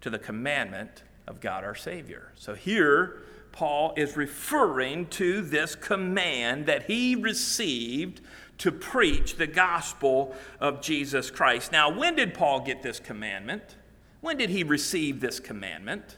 to 0.00 0.10
the 0.10 0.18
commandment 0.18 1.02
of 1.26 1.40
God 1.40 1.64
our 1.64 1.74
Savior. 1.74 2.32
So 2.34 2.54
here, 2.54 3.22
Paul 3.52 3.92
is 3.96 4.16
referring 4.16 5.06
to 5.08 5.42
this 5.42 5.74
command 5.74 6.66
that 6.66 6.84
he 6.84 7.14
received 7.14 8.20
to 8.58 8.72
preach 8.72 9.36
the 9.36 9.46
gospel 9.46 10.34
of 10.60 10.80
Jesus 10.80 11.30
Christ. 11.30 11.72
Now, 11.72 11.90
when 11.90 12.16
did 12.16 12.34
Paul 12.34 12.60
get 12.60 12.82
this 12.82 13.00
commandment? 13.00 13.76
When 14.20 14.36
did 14.36 14.50
he 14.50 14.64
receive 14.64 15.20
this 15.20 15.38
commandment? 15.40 16.16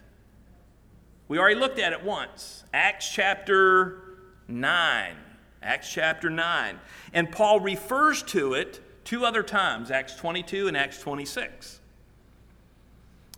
We 1.28 1.38
already 1.38 1.60
looked 1.60 1.78
at 1.78 1.92
it 1.92 2.02
once. 2.02 2.64
Acts 2.72 3.10
chapter 3.10 4.02
9. 4.48 5.16
Acts 5.62 5.92
chapter 5.92 6.30
9. 6.30 6.78
And 7.12 7.30
Paul 7.30 7.60
refers 7.60 8.22
to 8.24 8.54
it 8.54 8.80
two 9.04 9.24
other 9.24 9.42
times, 9.42 9.90
Acts 9.90 10.14
22 10.14 10.68
and 10.68 10.76
Acts 10.76 11.00
26. 11.00 11.80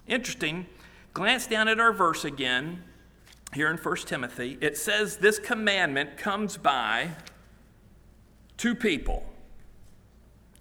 Interesting. 0.06 0.66
Glance 1.14 1.46
down 1.46 1.68
at 1.68 1.80
our 1.80 1.92
verse 1.92 2.24
again 2.24 2.82
here 3.54 3.70
in 3.70 3.76
1 3.76 3.96
Timothy. 3.98 4.58
It 4.60 4.76
says 4.76 5.18
this 5.18 5.38
commandment 5.38 6.16
comes 6.16 6.56
by 6.56 7.10
two 8.56 8.74
people 8.74 9.26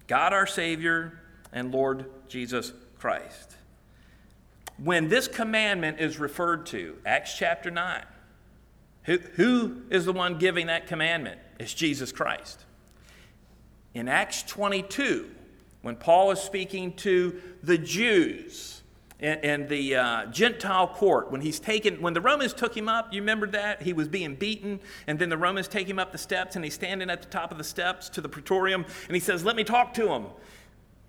God 0.06 0.32
our 0.32 0.46
Savior 0.46 1.20
and 1.52 1.72
Lord 1.72 2.10
Jesus 2.28 2.72
Christ. 2.98 3.56
When 4.76 5.08
this 5.08 5.28
commandment 5.28 6.00
is 6.00 6.18
referred 6.18 6.66
to, 6.66 6.96
Acts 7.06 7.36
chapter 7.36 7.70
9, 7.70 8.02
who, 9.04 9.18
who 9.34 9.82
is 9.90 10.04
the 10.04 10.12
one 10.12 10.38
giving 10.38 10.68
that 10.68 10.86
commandment? 10.86 11.40
It's 11.58 11.74
Jesus 11.74 12.12
Christ. 12.12 12.64
In 13.94 14.08
Acts 14.08 14.42
22, 14.44 15.30
when 15.82 15.96
Paul 15.96 16.30
is 16.30 16.40
speaking 16.40 16.94
to 16.94 17.40
the 17.62 17.76
Jews, 17.76 18.82
in, 19.18 19.38
in 19.38 19.68
the 19.68 19.96
uh, 19.96 20.26
Gentile 20.26 20.88
court 20.88 21.30
when 21.30 21.40
he's 21.40 21.60
taken, 21.60 22.00
when 22.02 22.12
the 22.12 22.20
Romans 22.20 22.52
took 22.52 22.76
him 22.76 22.88
up, 22.88 23.12
you 23.12 23.20
remember 23.20 23.46
that? 23.48 23.82
He 23.82 23.92
was 23.92 24.08
being 24.08 24.34
beaten, 24.34 24.80
and 25.06 25.18
then 25.18 25.28
the 25.28 25.38
Romans 25.38 25.68
take 25.68 25.88
him 25.88 25.98
up 25.98 26.12
the 26.12 26.18
steps, 26.18 26.56
and 26.56 26.64
he's 26.64 26.74
standing 26.74 27.08
at 27.08 27.22
the 27.22 27.28
top 27.28 27.52
of 27.52 27.58
the 27.58 27.64
steps 27.64 28.08
to 28.10 28.20
the 28.20 28.28
praetorium, 28.28 28.84
and 29.06 29.14
he 29.14 29.20
says, 29.20 29.44
Let 29.44 29.56
me 29.56 29.64
talk 29.64 29.94
to 29.94 30.08
him. 30.08 30.26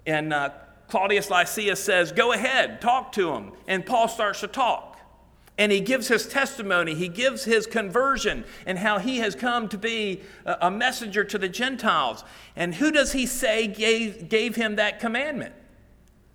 And 0.05 0.33
uh, 0.33 0.49
Claudius 0.87 1.29
Lysias 1.29 1.83
says, 1.83 2.11
Go 2.11 2.33
ahead, 2.33 2.81
talk 2.81 3.11
to 3.13 3.31
him. 3.33 3.51
And 3.67 3.85
Paul 3.85 4.07
starts 4.07 4.41
to 4.41 4.47
talk. 4.47 4.92
And 5.57 5.71
he 5.71 5.81
gives 5.81 6.07
his 6.07 6.25
testimony, 6.25 6.95
he 6.95 7.07
gives 7.07 7.43
his 7.43 7.67
conversion, 7.67 8.43
and 8.65 8.79
how 8.79 8.97
he 8.97 9.19
has 9.19 9.35
come 9.35 9.69
to 9.69 9.77
be 9.77 10.21
a 10.45 10.71
messenger 10.71 11.23
to 11.25 11.37
the 11.37 11.47
Gentiles. 11.47 12.23
And 12.55 12.73
who 12.73 12.91
does 12.91 13.11
he 13.11 13.27
say 13.27 13.67
gave, 13.67 14.29
gave 14.29 14.55
him 14.55 14.77
that 14.77 14.99
commandment? 14.99 15.53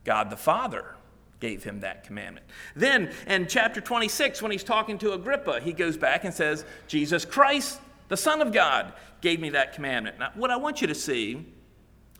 God 0.04 0.30
the 0.30 0.36
Father 0.36 0.94
gave 1.40 1.64
him 1.64 1.80
that 1.80 2.04
commandment. 2.04 2.46
Then 2.76 3.12
in 3.26 3.48
chapter 3.48 3.80
26, 3.80 4.40
when 4.40 4.52
he's 4.52 4.64
talking 4.64 4.98
to 4.98 5.12
Agrippa, 5.12 5.60
he 5.60 5.72
goes 5.72 5.96
back 5.96 6.24
and 6.24 6.32
says, 6.32 6.64
Jesus 6.86 7.24
Christ, 7.24 7.80
the 8.08 8.16
Son 8.16 8.40
of 8.40 8.52
God, 8.52 8.92
gave 9.20 9.40
me 9.40 9.50
that 9.50 9.72
commandment. 9.72 10.18
Now, 10.18 10.30
what 10.34 10.50
I 10.50 10.56
want 10.56 10.80
you 10.80 10.86
to 10.86 10.94
see 10.94 11.44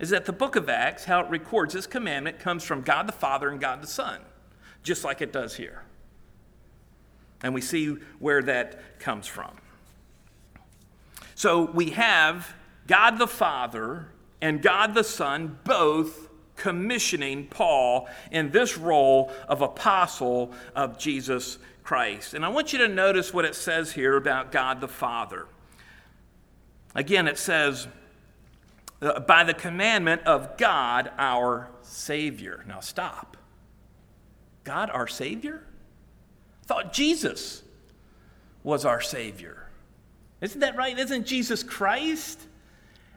is 0.01 0.11
that 0.11 0.25
the 0.25 0.33
book 0.33 0.57
of 0.57 0.69
Acts, 0.69 1.05
how 1.05 1.21
it 1.21 1.31
records 1.31 1.75
this 1.75 1.87
commandment, 1.87 2.39
comes 2.39 2.65
from 2.65 2.83
God 2.83 3.07
the 3.07 3.13
Father 3.13 3.49
and 3.49 3.61
God 3.61 3.83
the 3.83 3.87
Son, 3.87 4.21
just 4.83 5.05
like 5.05 5.21
it 5.21 5.33
does 5.33 5.57
here. 5.57 5.83
And 7.43 7.55
we 7.55 7.61
see 7.61 7.97
where 8.18 8.43
that 8.43 8.99
comes 8.99 9.26
from. 9.26 9.51
So 11.34 11.70
we 11.70 11.91
have 11.91 12.53
God 12.86 13.18
the 13.18 13.28
Father 13.28 14.09
and 14.41 14.61
God 14.61 14.95
the 14.95 15.05
Son 15.05 15.59
both 15.64 16.28
commissioning 16.57 17.47
Paul 17.47 18.09
in 18.32 18.51
this 18.51 18.76
role 18.76 19.32
of 19.49 19.62
apostle 19.62 20.53
of 20.74 20.99
Jesus 20.99 21.59
Christ. 21.84 22.34
And 22.34 22.45
I 22.45 22.49
want 22.49 22.72
you 22.72 22.80
to 22.80 22.89
notice 22.89 23.32
what 23.32 23.45
it 23.45 23.55
says 23.55 23.93
here 23.93 24.16
about 24.16 24.53
God 24.53 24.80
the 24.80 24.89
Father. 24.89 25.47
Again, 26.95 27.28
it 27.28 27.39
says, 27.39 27.86
uh, 29.01 29.20
by 29.20 29.45
the 29.45 29.55
commandment 29.55 30.22
of 30.22 30.57
God 30.57 31.12
our 31.16 31.70
Savior. 31.82 32.64
Now 32.66 32.80
stop. 32.80 33.36
God 34.64 34.91
our 34.91 35.07
Savior? 35.07 35.62
Thought 36.69 36.93
Jesus 36.93 37.62
was 38.62 38.85
our 38.85 39.01
Savior. 39.01 39.66
Isn't 40.43 40.61
that 40.61 40.77
right? 40.77 40.97
Isn't 40.97 41.27
Jesus 41.27 41.62
Christ 41.62 42.41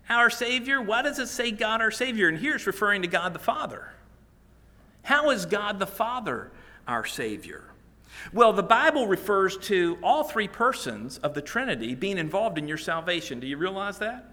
our 0.09 0.29
Savior? 0.29 0.81
Why 0.81 1.01
does 1.01 1.19
it 1.19 1.27
say 1.27 1.51
God 1.51 1.81
our 1.81 1.91
Savior? 1.91 2.29
And 2.29 2.37
here 2.37 2.55
it's 2.55 2.65
referring 2.65 3.01
to 3.01 3.09
God 3.09 3.33
the 3.33 3.39
Father. 3.39 3.91
How 5.03 5.29
is 5.31 5.45
God 5.45 5.79
the 5.79 5.85
Father 5.85 6.49
our 6.87 7.05
Savior? 7.05 7.65
Well, 8.31 8.53
the 8.53 8.63
Bible 8.63 9.07
refers 9.07 9.57
to 9.57 9.97
all 10.01 10.23
three 10.23 10.47
persons 10.47 11.17
of 11.17 11.33
the 11.33 11.41
Trinity 11.41 11.93
being 11.93 12.17
involved 12.17 12.57
in 12.57 12.67
your 12.67 12.77
salvation. 12.77 13.41
Do 13.41 13.47
you 13.47 13.57
realize 13.57 13.99
that? 13.99 14.25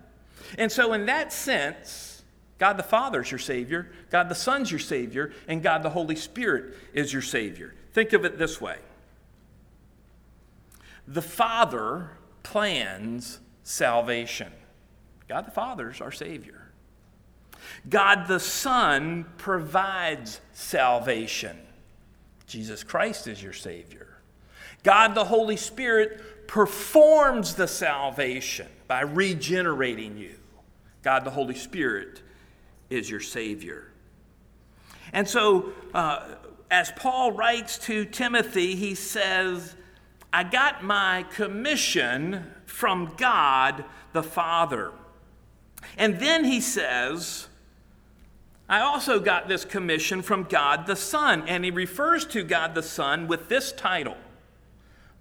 And 0.57 0.71
so, 0.71 0.93
in 0.93 1.07
that 1.07 1.33
sense, 1.33 2.23
God 2.59 2.77
the 2.77 2.83
Father 2.83 3.23
is 3.23 3.31
your 3.31 3.39
Savior, 3.39 3.91
God 4.11 4.29
the 4.29 4.35
Son's 4.35 4.71
your 4.71 4.79
Savior, 4.79 5.33
and 5.49 5.63
God 5.63 5.83
the 5.83 5.91
Holy 5.91 6.17
Spirit 6.17 6.77
is 6.93 7.13
your 7.13 7.23
Savior. 7.23 7.75
Think 7.93 8.13
of 8.13 8.25
it 8.25 8.39
this 8.39 8.61
way 8.61 8.79
the 11.09 11.23
Father 11.23 12.11
plans 12.43 13.41
salvation. 13.63 14.53
God 15.27 15.47
the 15.47 15.51
Father 15.51 15.91
is 15.91 16.01
our 16.01 16.13
Savior. 16.13 16.71
God 17.89 18.29
the 18.29 18.39
Son 18.39 19.25
provides 19.39 20.41
salvation. 20.53 21.59
Jesus 22.47 22.85
Christ 22.85 23.27
is 23.27 23.43
your 23.43 23.53
Savior. 23.55 24.19
God 24.83 25.15
the 25.15 25.25
Holy 25.25 25.57
Spirit 25.57 26.47
performs 26.47 27.55
the 27.55 27.69
salvation 27.69 28.69
by 28.87 29.01
regenerating 29.01 30.17
you. 30.17 30.35
God 31.03 31.25
the 31.25 31.31
Holy 31.31 31.55
Spirit 31.55 32.23
is 32.91 33.11
your 33.11 33.21
Savior. 33.21 33.93
And 35.13 35.27
so, 35.27 35.73
uh, 35.95 36.35
as 36.71 36.93
Paul 36.93 37.33
writes 37.33 37.79
to 37.79 38.05
Timothy, 38.05 38.77
he 38.77 38.95
says, 38.95 39.75
I 40.33 40.45
got 40.45 40.85
my 40.85 41.25
commission 41.31 42.53
from 42.67 43.15
God 43.17 43.85
the 44.13 44.23
Father. 44.23 44.93
And 45.97 46.19
then 46.19 46.45
he 46.45 46.61
says, 46.61 47.49
I 48.69 48.81
also 48.81 49.21
got 49.21 49.49
this 49.49 49.65
commission 49.65 50.21
from 50.23 50.45
God 50.45 50.87
the 50.87 50.97
Son. 50.97 51.49
And 51.49 51.65
he 51.65 51.71
refers 51.71 52.27
to 52.27 52.43
God 52.43 52.75
the 52.75 52.83
Son 52.83 53.27
with 53.27 53.49
this 53.49 53.73
title 53.73 54.17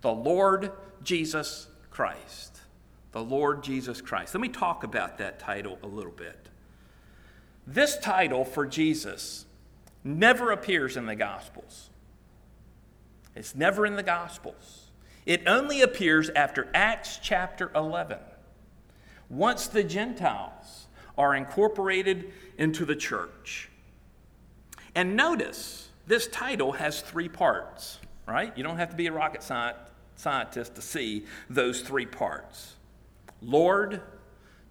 the 0.01 0.13
Lord 0.13 0.71
Jesus 1.03 1.67
Christ. 1.89 2.61
The 3.13 3.23
Lord 3.23 3.63
Jesus 3.63 4.01
Christ. 4.01 4.35
Let 4.35 4.41
me 4.41 4.49
talk 4.49 4.83
about 4.83 5.17
that 5.17 5.39
title 5.39 5.79
a 5.81 5.87
little 5.87 6.11
bit. 6.11 6.49
This 7.65 7.97
title 7.97 8.45
for 8.45 8.65
Jesus 8.65 9.45
never 10.03 10.51
appears 10.51 10.95
in 10.95 11.05
the 11.05 11.15
Gospels. 11.15 11.89
It's 13.35 13.55
never 13.55 13.85
in 13.85 13.95
the 13.95 14.03
Gospels. 14.03 14.86
It 15.27 15.43
only 15.45 15.81
appears 15.81 16.29
after 16.29 16.69
Acts 16.73 17.19
chapter 17.21 17.69
11. 17.75 18.17
Once 19.29 19.67
the 19.67 19.83
Gentiles 19.83 20.87
are 21.17 21.35
incorporated 21.35 22.31
into 22.57 22.85
the 22.85 22.95
church. 22.95 23.69
And 24.95 25.17
notice, 25.17 25.89
this 26.07 26.27
title 26.27 26.71
has 26.71 27.01
three 27.01 27.27
parts, 27.27 27.99
right? 28.25 28.57
You 28.57 28.63
don't 28.63 28.77
have 28.77 28.91
to 28.91 28.95
be 28.95 29.07
a 29.07 29.11
rocket 29.11 29.43
scientist 30.15 30.75
to 30.75 30.81
see 30.81 31.25
those 31.49 31.81
three 31.81 32.05
parts 32.05 32.75
Lord, 33.41 34.01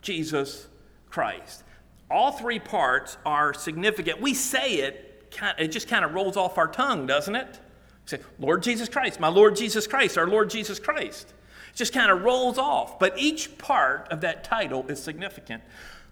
Jesus, 0.00 0.68
Christ. 1.10 1.64
All 2.10 2.32
three 2.32 2.58
parts 2.58 3.18
are 3.26 3.52
significant. 3.52 4.22
We 4.22 4.32
say 4.32 4.76
it, 4.76 5.36
it 5.58 5.68
just 5.68 5.86
kind 5.86 6.04
of 6.04 6.14
rolls 6.14 6.38
off 6.38 6.56
our 6.56 6.66
tongue, 6.66 7.06
doesn't 7.06 7.36
it? 7.36 7.60
Say, 8.06 8.20
Lord 8.38 8.62
Jesus 8.62 8.88
Christ, 8.88 9.20
my 9.20 9.28
Lord 9.28 9.56
Jesus 9.56 9.86
Christ, 9.86 10.16
our 10.16 10.28
Lord 10.28 10.48
Jesus 10.48 10.78
Christ. 10.78 11.34
It 11.72 11.76
just 11.76 11.92
kind 11.92 12.10
of 12.10 12.22
rolls 12.22 12.56
off. 12.56 12.98
But 12.98 13.18
each 13.18 13.58
part 13.58 14.08
of 14.10 14.20
that 14.22 14.44
title 14.44 14.86
is 14.88 15.02
significant. 15.02 15.62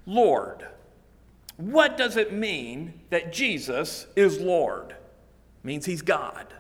Lord. 0.05 0.67
What 1.57 1.97
does 1.97 2.17
it 2.17 2.33
mean 2.33 3.01
that 3.11 3.33
Jesus 3.33 4.09
is 4.17 4.41
Lord? 4.41 4.91
It 4.91 4.97
means 5.63 5.87
he's 5.87 6.03
God. 6.03 6.53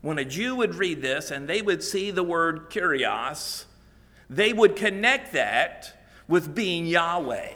When 0.00 0.18
a 0.18 0.24
Jew 0.24 0.56
would 0.56 0.76
read 0.76 1.02
this 1.02 1.30
and 1.30 1.46
they 1.46 1.60
would 1.60 1.82
see 1.82 2.10
the 2.10 2.22
word 2.22 2.70
kurios, 2.70 3.66
they 4.30 4.54
would 4.54 4.74
connect 4.74 5.34
that 5.34 6.02
with 6.26 6.54
being 6.54 6.86
Yahweh, 6.86 7.52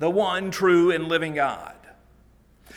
the 0.00 0.10
one 0.10 0.50
true 0.50 0.90
and 0.90 1.06
living 1.06 1.34
God. 1.34 1.73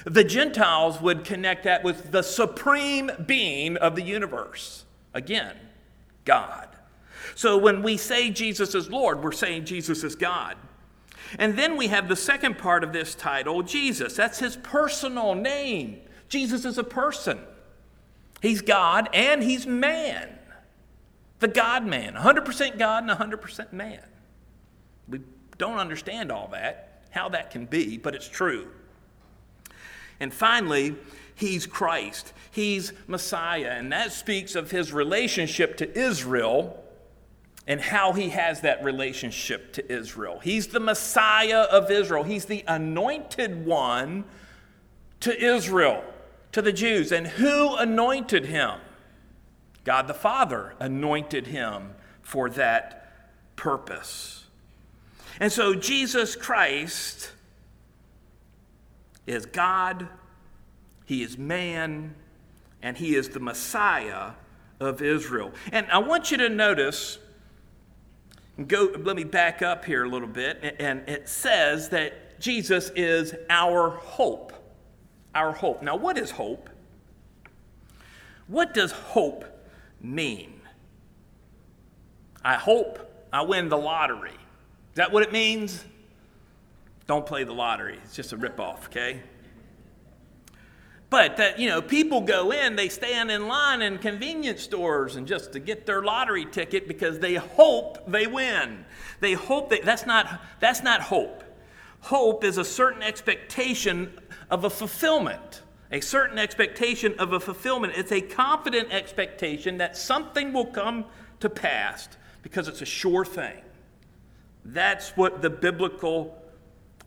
The 0.09 0.23
Gentiles 0.23 1.01
would 1.01 1.25
connect 1.25 1.65
that 1.65 1.83
with 1.83 2.11
the 2.11 2.21
supreme 2.21 3.11
being 3.25 3.75
of 3.75 3.97
the 3.97 4.01
universe. 4.01 4.85
Again, 5.13 5.53
God. 6.23 6.69
So 7.35 7.57
when 7.57 7.83
we 7.83 7.97
say 7.97 8.29
Jesus 8.29 8.73
is 8.73 8.89
Lord, 8.89 9.21
we're 9.21 9.33
saying 9.33 9.65
Jesus 9.65 10.05
is 10.05 10.15
God. 10.15 10.55
And 11.37 11.59
then 11.59 11.75
we 11.75 11.87
have 11.87 12.07
the 12.07 12.15
second 12.15 12.57
part 12.57 12.85
of 12.85 12.93
this 12.93 13.15
title, 13.15 13.63
Jesus. 13.63 14.15
That's 14.15 14.39
his 14.39 14.55
personal 14.55 15.35
name. 15.35 15.99
Jesus 16.29 16.63
is 16.63 16.77
a 16.77 16.85
person. 16.85 17.39
He's 18.41 18.61
God 18.61 19.09
and 19.13 19.43
he's 19.43 19.67
man. 19.67 20.39
The 21.39 21.49
God 21.49 21.85
man, 21.85 22.13
100% 22.13 22.79
God 22.79 23.03
and 23.03 23.11
100% 23.11 23.73
man. 23.73 24.05
We 25.09 25.19
don't 25.57 25.79
understand 25.79 26.31
all 26.31 26.47
that, 26.53 27.03
how 27.09 27.27
that 27.29 27.51
can 27.51 27.65
be, 27.65 27.97
but 27.97 28.15
it's 28.15 28.29
true. 28.29 28.69
And 30.19 30.33
finally, 30.33 30.95
he's 31.35 31.65
Christ. 31.65 32.33
He's 32.51 32.93
Messiah. 33.07 33.71
And 33.71 33.91
that 33.91 34.11
speaks 34.11 34.55
of 34.55 34.71
his 34.71 34.91
relationship 34.91 35.77
to 35.77 35.97
Israel 35.97 36.83
and 37.67 37.81
how 37.81 38.13
he 38.13 38.29
has 38.29 38.61
that 38.61 38.83
relationship 38.83 39.73
to 39.73 39.91
Israel. 39.91 40.39
He's 40.39 40.67
the 40.67 40.79
Messiah 40.79 41.61
of 41.63 41.91
Israel, 41.91 42.23
he's 42.23 42.45
the 42.45 42.63
anointed 42.67 43.65
one 43.65 44.23
to 45.19 45.37
Israel, 45.37 46.03
to 46.53 46.61
the 46.61 46.71
Jews. 46.71 47.11
And 47.11 47.27
who 47.27 47.75
anointed 47.75 48.45
him? 48.45 48.79
God 49.83 50.07
the 50.07 50.13
Father 50.13 50.73
anointed 50.79 51.47
him 51.47 51.93
for 52.21 52.49
that 52.51 53.55
purpose. 53.55 54.45
And 55.39 55.51
so 55.51 55.75
Jesus 55.75 56.35
Christ 56.35 57.31
is 59.27 59.45
God, 59.45 60.07
He 61.05 61.21
is 61.21 61.37
man, 61.37 62.15
and 62.81 62.97
He 62.97 63.15
is 63.15 63.29
the 63.29 63.39
Messiah 63.39 64.31
of 64.79 65.01
Israel. 65.01 65.51
And 65.71 65.85
I 65.91 65.99
want 65.99 66.31
you 66.31 66.37
to 66.37 66.49
notice, 66.49 67.19
go, 68.67 68.91
let 68.97 69.15
me 69.15 69.23
back 69.23 69.61
up 69.61 69.85
here 69.85 70.05
a 70.05 70.09
little 70.09 70.27
bit, 70.27 70.77
and 70.79 71.07
it 71.07 71.29
says 71.29 71.89
that 71.89 72.39
Jesus 72.39 72.91
is 72.95 73.35
our 73.49 73.89
hope. 73.89 74.53
Our 75.35 75.51
hope. 75.51 75.83
Now, 75.83 75.95
what 75.95 76.17
is 76.17 76.31
hope? 76.31 76.69
What 78.47 78.73
does 78.73 78.91
hope 78.91 79.45
mean? 80.01 80.61
I 82.43 82.55
hope 82.55 83.27
I 83.33 83.41
win 83.41 83.67
the 83.67 83.77
lottery. 83.77 84.31
Is 84.31 84.95
that 84.95 85.11
what 85.11 85.21
it 85.23 85.33
means? 85.33 85.83
Don't 87.07 87.25
play 87.25 87.45
the 87.45 87.53
lottery. 87.53 87.99
It's 88.03 88.15
just 88.15 88.33
a 88.33 88.37
ripoff, 88.37 88.85
okay? 88.87 89.23
But 91.09 91.37
that, 91.37 91.57
you 91.57 91.69
know, 91.69 91.81
people 91.81 92.19
go 92.21 92.51
in, 92.51 92.75
they 92.75 92.89
stand 92.89 93.31
in 93.31 93.47
line 93.47 93.81
in 93.81 93.97
convenience 93.97 94.61
stores 94.61 95.15
and 95.15 95.25
just 95.25 95.53
to 95.53 95.59
get 95.59 95.85
their 95.85 96.03
lottery 96.03 96.45
ticket 96.45 96.85
because 96.85 97.19
they 97.19 97.35
hope 97.35 98.11
they 98.11 98.27
win. 98.27 98.83
They 99.21 99.33
hope 99.33 99.69
that 99.69 99.83
that's 99.83 100.05
not 100.05 100.41
that's 100.59 100.83
not 100.83 101.01
hope. 101.01 101.45
Hope 102.01 102.43
is 102.43 102.57
a 102.57 102.65
certain 102.65 103.01
expectation 103.01 104.19
of 104.49 104.65
a 104.65 104.69
fulfillment. 104.69 105.61
A 105.91 106.01
certain 106.01 106.37
expectation 106.37 107.15
of 107.19 107.31
a 107.31 107.39
fulfillment. 107.39 107.93
It's 107.95 108.11
a 108.11 108.19
confident 108.19 108.91
expectation 108.91 109.77
that 109.77 109.95
something 109.95 110.51
will 110.51 110.65
come 110.65 111.05
to 111.39 111.49
pass 111.49 112.09
because 112.41 112.67
it's 112.67 112.81
a 112.81 112.85
sure 112.85 113.23
thing. 113.23 113.61
That's 114.65 115.11
what 115.11 115.41
the 115.41 115.49
biblical 115.49 116.37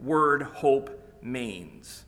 word 0.03 0.43
hope 0.43 0.91
means. 1.23 2.05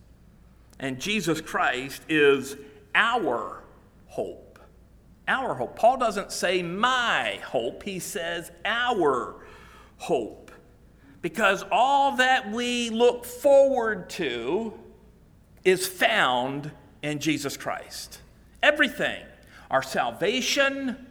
And 0.79 1.01
Jesus 1.01 1.41
Christ 1.41 2.03
is 2.09 2.57
our 2.95 3.63
hope. 4.07 4.59
Our 5.29 5.55
hope. 5.55 5.77
Paul 5.77 5.99
doesn't 5.99 6.33
say 6.33 6.63
my 6.63 7.39
hope, 7.45 7.83
he 7.85 7.99
says 7.99 8.51
our 8.65 9.37
hope. 9.97 10.51
Because 11.21 11.65
all 11.71 12.17
that 12.17 12.51
we 12.51 12.91
look 12.91 13.25
forward 13.25 14.11
to 14.11 14.75
is 15.65 15.87
found 15.87 16.73
in 17.03 17.21
Jesus 17.21 17.57
Christ. 17.57 18.21
Everything. 18.63 19.23
Our 19.71 19.83
salvation, 19.83 21.07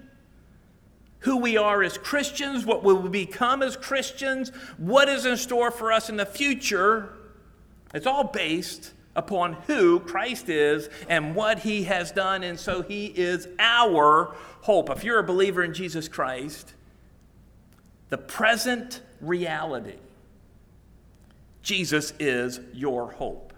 who 1.22 1.38
we 1.38 1.58
are 1.58 1.84
as 1.84 1.98
Christians, 1.98 2.66
what 2.66 2.84
we 2.84 2.94
will 2.94 3.10
become 3.10 3.64
as 3.64 3.78
Christians, 3.78 4.52
what 4.78 5.08
is 5.08 5.26
in 5.26 5.38
store 5.38 5.72
for 5.72 5.92
us 5.92 6.10
in 6.10 6.18
the 6.18 6.26
future, 6.26 7.14
it's 7.94 8.08
all 8.08 8.26
based 8.26 8.94
upon 9.16 9.54
who 9.54 10.00
Christ 10.00 10.50
is 10.50 10.90
and 11.10 11.36
what 11.36 11.60
he 11.60 11.84
has 11.84 12.12
done. 12.12 12.44
And 12.44 12.60
so 12.60 12.82
he 12.82 13.08
is 13.08 13.48
our 13.60 14.36
hope. 14.62 14.90
If 14.90 15.04
you're 15.04 15.20
a 15.20 15.24
believer 15.24 15.64
in 15.64 15.74
Jesus 15.74 16.08
Christ, 16.08 16.74
the 18.10 18.18
present 18.18 19.02
reality, 19.20 19.98
Jesus 21.62 22.14
is 22.20 22.60
your 22.74 23.12
hope. 23.12 23.54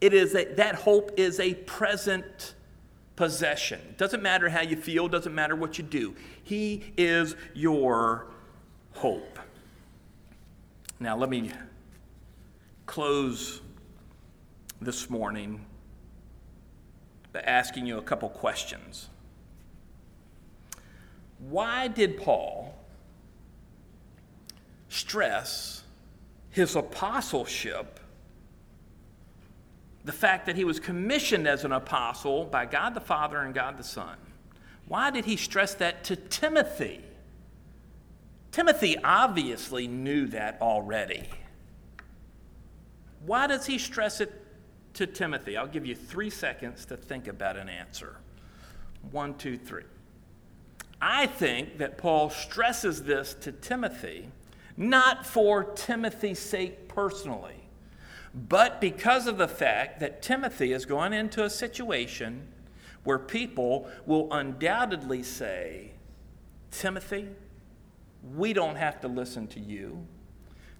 It 0.00 0.14
is 0.14 0.34
a, 0.34 0.44
that 0.54 0.74
hope 0.76 1.18
is 1.18 1.38
a 1.40 1.54
present 1.54 2.54
possession. 3.18 3.80
It 3.80 3.98
doesn't 3.98 4.22
matter 4.22 4.48
how 4.48 4.60
you 4.60 4.76
feel, 4.76 5.08
doesn't 5.08 5.34
matter 5.34 5.56
what 5.56 5.76
you 5.76 5.82
do. 5.82 6.14
He 6.44 6.92
is 6.96 7.34
your 7.52 8.28
hope. 8.92 9.40
Now, 11.00 11.16
let 11.16 11.28
me 11.28 11.50
close 12.86 13.60
this 14.80 15.10
morning 15.10 15.66
by 17.32 17.40
asking 17.40 17.86
you 17.86 17.98
a 17.98 18.02
couple 18.02 18.28
questions. 18.28 19.08
Why 21.40 21.88
did 21.88 22.18
Paul 22.18 22.78
stress 24.88 25.82
his 26.50 26.76
apostleship, 26.76 27.98
the 30.08 30.12
fact 30.12 30.46
that 30.46 30.56
he 30.56 30.64
was 30.64 30.80
commissioned 30.80 31.46
as 31.46 31.64
an 31.64 31.72
apostle 31.72 32.44
by 32.44 32.66
God 32.66 32.94
the 32.94 33.00
Father 33.00 33.38
and 33.38 33.54
God 33.54 33.76
the 33.76 33.84
Son? 33.84 34.16
Why 34.88 35.10
did 35.10 35.24
he 35.24 35.36
stress 35.36 35.74
that 35.74 36.04
to 36.04 36.16
Timothy? 36.16 37.00
Timothy 38.50 38.96
obviously 39.04 39.86
knew 39.86 40.26
that 40.28 40.58
already. 40.60 41.28
Why 43.24 43.46
does 43.46 43.66
he 43.66 43.78
stress 43.78 44.20
it 44.20 44.32
to 44.98 45.06
Timothy. 45.06 45.56
I'll 45.56 45.68
give 45.68 45.86
you 45.86 45.94
three 45.94 46.28
seconds 46.28 46.84
to 46.86 46.96
think 46.96 47.28
about 47.28 47.56
an 47.56 47.68
answer. 47.68 48.16
One, 49.12 49.34
two, 49.34 49.56
three. 49.56 49.84
I 51.00 51.26
think 51.26 51.78
that 51.78 51.98
Paul 51.98 52.30
stresses 52.30 53.04
this 53.04 53.34
to 53.42 53.52
Timothy 53.52 54.28
not 54.76 55.24
for 55.24 55.62
Timothy's 55.62 56.40
sake 56.40 56.88
personally, 56.88 57.57
but 58.34 58.80
because 58.80 59.26
of 59.26 59.38
the 59.38 59.48
fact 59.48 60.00
that 60.00 60.22
Timothy 60.22 60.72
is 60.72 60.84
going 60.84 61.12
into 61.12 61.44
a 61.44 61.50
situation 61.50 62.46
where 63.04 63.18
people 63.18 63.88
will 64.06 64.32
undoubtedly 64.32 65.22
say, 65.22 65.92
Timothy, 66.70 67.28
we 68.36 68.52
don't 68.52 68.76
have 68.76 69.00
to 69.00 69.08
listen 69.08 69.46
to 69.48 69.60
you. 69.60 70.06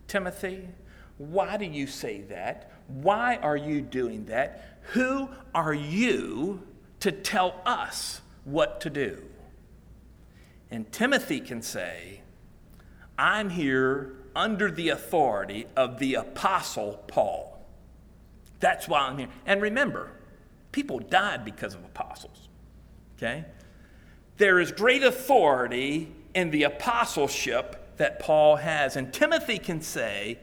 Timothy, 0.07 0.69
why 1.17 1.57
do 1.57 1.65
you 1.65 1.87
say 1.87 2.21
that? 2.23 2.73
Why 2.87 3.37
are 3.37 3.57
you 3.57 3.81
doing 3.81 4.27
that? 4.27 4.79
Who 4.93 5.29
are 5.55 5.75
you 5.75 6.63
to 7.01 7.13
tell 7.13 7.61
us 7.65 8.21
what 8.45 8.81
to 8.83 8.91
do? 8.91 9.23
And 10.71 10.91
Timothy 10.93 11.41
can 11.41 11.63
say, 11.63 12.21
I'm 13.19 13.51
here 13.51 14.18
under 14.39 14.70
the 14.70 14.91
authority 14.91 15.66
of 15.76 15.99
the 15.99 16.14
Apostle 16.14 17.03
Paul. 17.09 17.59
That's 18.61 18.89
why 18.89 19.01
I'm 19.01 19.18
here. 19.18 19.28
And 19.45 19.61
remember, 19.61 20.12
people 20.70 21.01
died 21.01 21.45
because 21.45 21.74
of 21.74 21.84
apostles. 21.84 22.49
Okay? 23.16 23.45
There 24.36 24.61
is 24.61 24.70
great 24.70 25.03
authority 25.03 26.12
in 26.34 26.51
the 26.51 26.62
apostleship 26.62 27.97
that 27.97 28.20
Paul 28.20 28.57
has. 28.57 28.95
And 28.95 29.12
Timothy 29.12 29.59
can 29.59 29.80
say, 29.80 30.39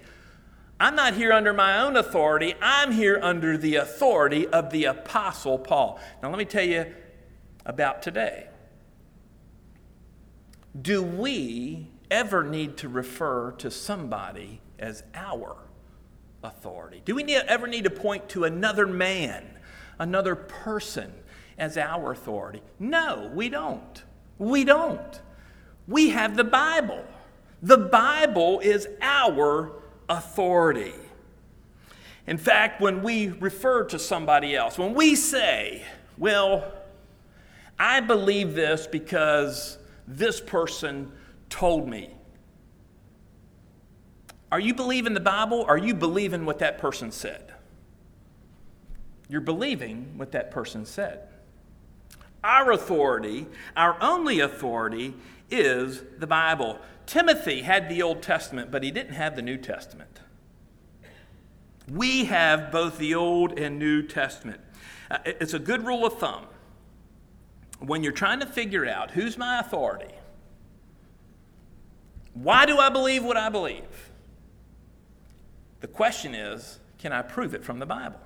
I'm 0.78 0.96
not 0.96 1.14
here 1.14 1.32
under 1.32 1.54
my 1.54 1.80
own 1.82 1.96
authority. 1.96 2.54
I'm 2.62 2.92
here 2.92 3.18
under 3.22 3.58
the 3.58 3.78
authority 3.78 4.46
of 4.48 4.72
the 4.72 4.86
Apostle 4.86 5.58
Paul. 5.58 6.02
Now, 6.22 6.30
let 6.30 6.38
me 6.38 6.44
tell 6.44 6.66
you 6.66 6.94
about 7.66 8.02
today. 8.02 8.48
Do 10.82 11.02
we 11.02 11.88
ever 12.16 12.44
need 12.44 12.78
to 12.78 12.88
refer 12.88 13.52
to 13.52 13.70
somebody 13.70 14.62
as 14.80 15.04
our 15.14 15.58
authority? 16.44 17.02
Do 17.04 17.14
we 17.14 17.24
need, 17.24 17.44
ever 17.48 17.68
need 17.68 17.84
to 17.84 17.90
point 17.90 18.30
to 18.30 18.46
another 18.46 18.88
man, 18.88 19.46
another 20.00 20.34
person 20.34 21.12
as 21.58 21.78
our 21.78 22.14
authority? 22.14 22.62
No, 22.80 23.30
we 23.34 23.50
don't. 23.50 24.04
We 24.38 24.64
don't. 24.64 25.22
We 25.88 26.10
have 26.10 26.38
the 26.38 26.46
Bible. 26.46 27.04
The 27.62 27.78
Bible 27.78 28.62
is 28.62 28.88
our 29.02 29.74
authority. 30.08 30.94
In 32.28 32.38
fact, 32.38 32.80
when 32.80 33.04
we 33.04 33.28
refer 33.28 33.84
to 33.86 34.00
somebody 34.00 34.56
else, 34.56 34.78
when 34.78 34.94
we 34.94 35.16
say, 35.16 35.84
well, 36.18 36.74
I 37.78 38.00
believe 38.00 38.54
this 38.54 38.88
because 38.88 39.78
this 40.08 40.40
person 40.40 41.12
told 41.56 41.88
me. 41.88 42.10
Are 44.52 44.60
you 44.60 44.74
believing 44.74 45.14
the 45.14 45.22
Bible? 45.22 45.64
Are 45.66 45.78
you 45.78 45.94
believing 45.94 46.46
what 46.46 46.60
that 46.60 46.78
person 46.78 47.14
said? 47.14 47.54
You're 49.30 49.40
believing 49.40 50.18
what 50.18 50.34
that 50.34 50.52
person 50.52 50.86
said. 50.86 51.30
Our 52.44 52.74
authority, 52.74 53.48
our 53.78 53.96
only 54.02 54.42
authority, 54.42 55.14
is 55.50 56.04
the 56.20 56.28
Bible. 56.28 56.78
Timothy 57.06 57.62
had 57.62 57.88
the 57.88 58.02
Old 58.02 58.22
Testament, 58.22 58.70
but 58.70 58.84
he 58.84 58.92
didn't 58.92 59.14
have 59.14 59.38
the 59.38 59.42
New 59.42 59.58
Testament. 59.58 60.20
We 61.90 62.26
have 62.26 62.70
both 62.70 62.98
the 62.98 63.16
Old 63.16 63.58
and 63.58 63.80
New 63.80 64.04
Testament. 64.04 64.60
Uh, 65.10 65.20
it's 65.24 65.54
a 65.54 65.60
good 65.60 65.86
rule 65.86 66.06
of 66.06 66.20
thumb. 66.20 66.48
When 67.80 68.04
you're 68.04 68.12
trying 68.12 68.42
to 68.42 68.46
figure 68.46 68.86
out 68.86 69.12
who's 69.12 69.38
my 69.38 69.62
authority, 69.62 70.16
why 72.36 72.66
do 72.66 72.78
I 72.78 72.90
believe 72.90 73.24
what 73.24 73.38
I 73.38 73.50
believe? 73.50 74.12
The 75.80 75.88
question 75.88 76.36
is 76.36 76.80
can 77.00 77.12
I 77.12 77.22
prove 77.22 77.54
it 77.54 77.64
from 77.64 77.80
the 77.80 77.86
Bible? 77.86 78.20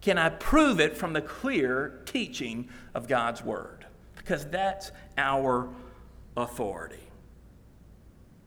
Can 0.00 0.18
I 0.18 0.28
prove 0.28 0.78
it 0.80 0.96
from 0.96 1.12
the 1.12 1.20
clear 1.20 2.00
teaching 2.06 2.68
of 2.94 3.08
God's 3.08 3.42
Word? 3.42 3.86
Because 4.16 4.46
that's 4.46 4.92
our 5.18 5.68
authority. 6.36 7.00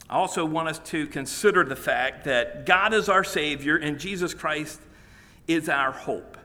I 0.10 0.16
also 0.16 0.46
want 0.46 0.70
us 0.70 0.80
to 0.80 1.06
consider 1.08 1.64
the 1.64 1.76
fact 1.76 2.24
that 2.26 2.66
God 2.66 2.94
is 2.94 3.10
our 3.10 3.24
Savior 3.24 3.76
and 3.76 4.00
Jesus 4.00 4.34
Christ 4.34 4.80
is 5.48 5.68
our 5.68 5.92
hope. 5.92 6.38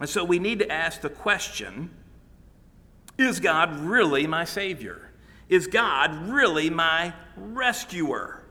And 0.00 0.08
so 0.08 0.24
we 0.24 0.38
need 0.38 0.58
to 0.60 0.70
ask 0.70 1.00
the 1.00 1.10
question 1.10 1.90
Is 3.16 3.40
God 3.40 3.78
really 3.80 4.26
my 4.26 4.44
Savior? 4.44 5.09
Is 5.50 5.66
God 5.66 6.28
really 6.28 6.70
my 6.70 7.12
rescuer? 7.36 8.42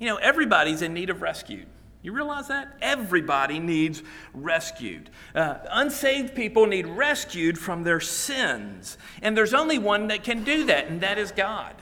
You 0.00 0.08
know, 0.08 0.16
everybody's 0.16 0.82
in 0.82 0.94
need 0.94 1.10
of 1.10 1.22
rescue. 1.22 1.66
You 2.02 2.12
realize 2.12 2.48
that? 2.48 2.76
Everybody 2.80 3.58
needs 3.58 4.02
rescued. 4.32 5.10
Uh, 5.34 5.56
unsaved 5.70 6.34
people 6.34 6.66
need 6.66 6.86
rescued 6.86 7.58
from 7.58 7.82
their 7.82 8.00
sins. 8.00 8.96
And 9.22 9.36
there's 9.36 9.52
only 9.52 9.78
one 9.78 10.08
that 10.08 10.24
can 10.24 10.44
do 10.44 10.64
that, 10.64 10.86
and 10.86 11.00
that 11.02 11.18
is 11.18 11.30
God. 11.30 11.74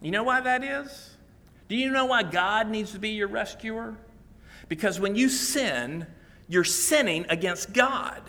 You 0.00 0.10
know 0.12 0.22
why 0.22 0.40
that 0.40 0.62
is? 0.62 1.16
Do 1.68 1.76
you 1.76 1.90
know 1.90 2.04
why 2.04 2.22
God 2.22 2.68
needs 2.68 2.92
to 2.92 2.98
be 2.98 3.10
your 3.10 3.28
rescuer? 3.28 3.96
Because 4.68 5.00
when 5.00 5.16
you 5.16 5.28
sin, 5.28 6.06
you're 6.48 6.62
sinning 6.62 7.26
against 7.28 7.72
God. 7.72 8.22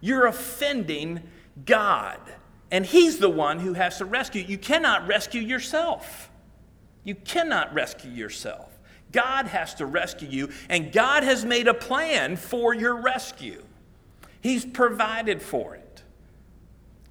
You're 0.00 0.26
offending 0.26 1.22
God. 1.64 2.20
And 2.74 2.84
He's 2.84 3.18
the 3.18 3.30
one 3.30 3.60
who 3.60 3.74
has 3.74 3.98
to 3.98 4.04
rescue. 4.04 4.42
You 4.42 4.58
cannot 4.58 5.06
rescue 5.06 5.40
yourself. 5.40 6.28
You 7.04 7.14
cannot 7.14 7.72
rescue 7.72 8.10
yourself. 8.10 8.76
God 9.12 9.46
has 9.46 9.76
to 9.76 9.86
rescue 9.86 10.26
you, 10.28 10.48
and 10.68 10.90
God 10.90 11.22
has 11.22 11.44
made 11.44 11.68
a 11.68 11.72
plan 11.72 12.34
for 12.34 12.74
your 12.74 12.96
rescue. 12.96 13.62
He's 14.40 14.64
provided 14.64 15.40
for 15.40 15.76
it. 15.76 16.02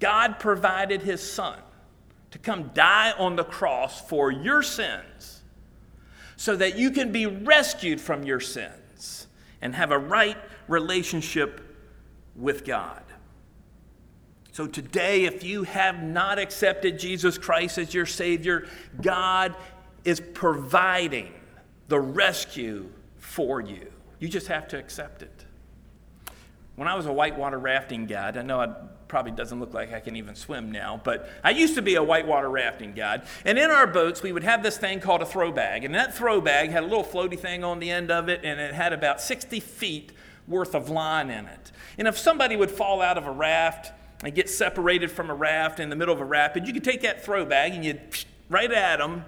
God 0.00 0.38
provided 0.38 1.00
His 1.00 1.22
Son 1.22 1.58
to 2.32 2.38
come 2.38 2.70
die 2.74 3.12
on 3.12 3.36
the 3.36 3.44
cross 3.44 4.06
for 4.06 4.30
your 4.30 4.62
sins 4.62 5.40
so 6.36 6.56
that 6.56 6.76
you 6.76 6.90
can 6.90 7.10
be 7.10 7.24
rescued 7.24 8.02
from 8.02 8.22
your 8.22 8.40
sins 8.40 9.28
and 9.62 9.74
have 9.74 9.92
a 9.92 9.98
right 9.98 10.36
relationship 10.68 11.62
with 12.36 12.66
God. 12.66 13.03
So, 14.54 14.68
today, 14.68 15.24
if 15.24 15.42
you 15.42 15.64
have 15.64 16.00
not 16.00 16.38
accepted 16.38 16.96
Jesus 16.96 17.38
Christ 17.38 17.76
as 17.76 17.92
your 17.92 18.06
Savior, 18.06 18.68
God 19.02 19.56
is 20.04 20.20
providing 20.20 21.32
the 21.88 21.98
rescue 21.98 22.88
for 23.16 23.60
you. 23.60 23.90
You 24.20 24.28
just 24.28 24.46
have 24.46 24.68
to 24.68 24.78
accept 24.78 25.22
it. 25.22 25.44
When 26.76 26.86
I 26.86 26.94
was 26.94 27.06
a 27.06 27.12
whitewater 27.12 27.58
rafting 27.58 28.06
guide, 28.06 28.36
I 28.36 28.42
know 28.42 28.60
it 28.60 28.70
probably 29.08 29.32
doesn't 29.32 29.58
look 29.58 29.74
like 29.74 29.92
I 29.92 29.98
can 29.98 30.14
even 30.14 30.36
swim 30.36 30.70
now, 30.70 31.00
but 31.02 31.28
I 31.42 31.50
used 31.50 31.74
to 31.74 31.82
be 31.82 31.96
a 31.96 32.02
whitewater 32.04 32.48
rafting 32.48 32.92
guide. 32.92 33.22
And 33.44 33.58
in 33.58 33.72
our 33.72 33.88
boats, 33.88 34.22
we 34.22 34.30
would 34.30 34.44
have 34.44 34.62
this 34.62 34.78
thing 34.78 35.00
called 35.00 35.20
a 35.20 35.26
throw 35.26 35.50
bag. 35.50 35.84
And 35.84 35.96
that 35.96 36.14
throw 36.14 36.40
bag 36.40 36.70
had 36.70 36.84
a 36.84 36.86
little 36.86 37.02
floaty 37.02 37.36
thing 37.36 37.64
on 37.64 37.80
the 37.80 37.90
end 37.90 38.12
of 38.12 38.28
it, 38.28 38.42
and 38.44 38.60
it 38.60 38.72
had 38.72 38.92
about 38.92 39.20
60 39.20 39.58
feet 39.58 40.12
worth 40.46 40.76
of 40.76 40.90
line 40.90 41.28
in 41.28 41.46
it. 41.46 41.72
And 41.98 42.06
if 42.06 42.16
somebody 42.16 42.54
would 42.54 42.70
fall 42.70 43.02
out 43.02 43.18
of 43.18 43.26
a 43.26 43.32
raft 43.32 43.90
and 44.24 44.34
get 44.34 44.50
separated 44.50 45.10
from 45.10 45.30
a 45.30 45.34
raft 45.34 45.78
in 45.78 45.90
the 45.90 45.96
middle 45.96 46.14
of 46.14 46.20
a 46.20 46.24
rapid, 46.24 46.66
you 46.66 46.72
could 46.72 46.84
take 46.84 47.02
that 47.02 47.24
throw 47.24 47.44
bag 47.44 47.74
and 47.74 47.84
you'd 47.84 48.00
right 48.48 48.72
at 48.72 48.98
them 48.98 49.24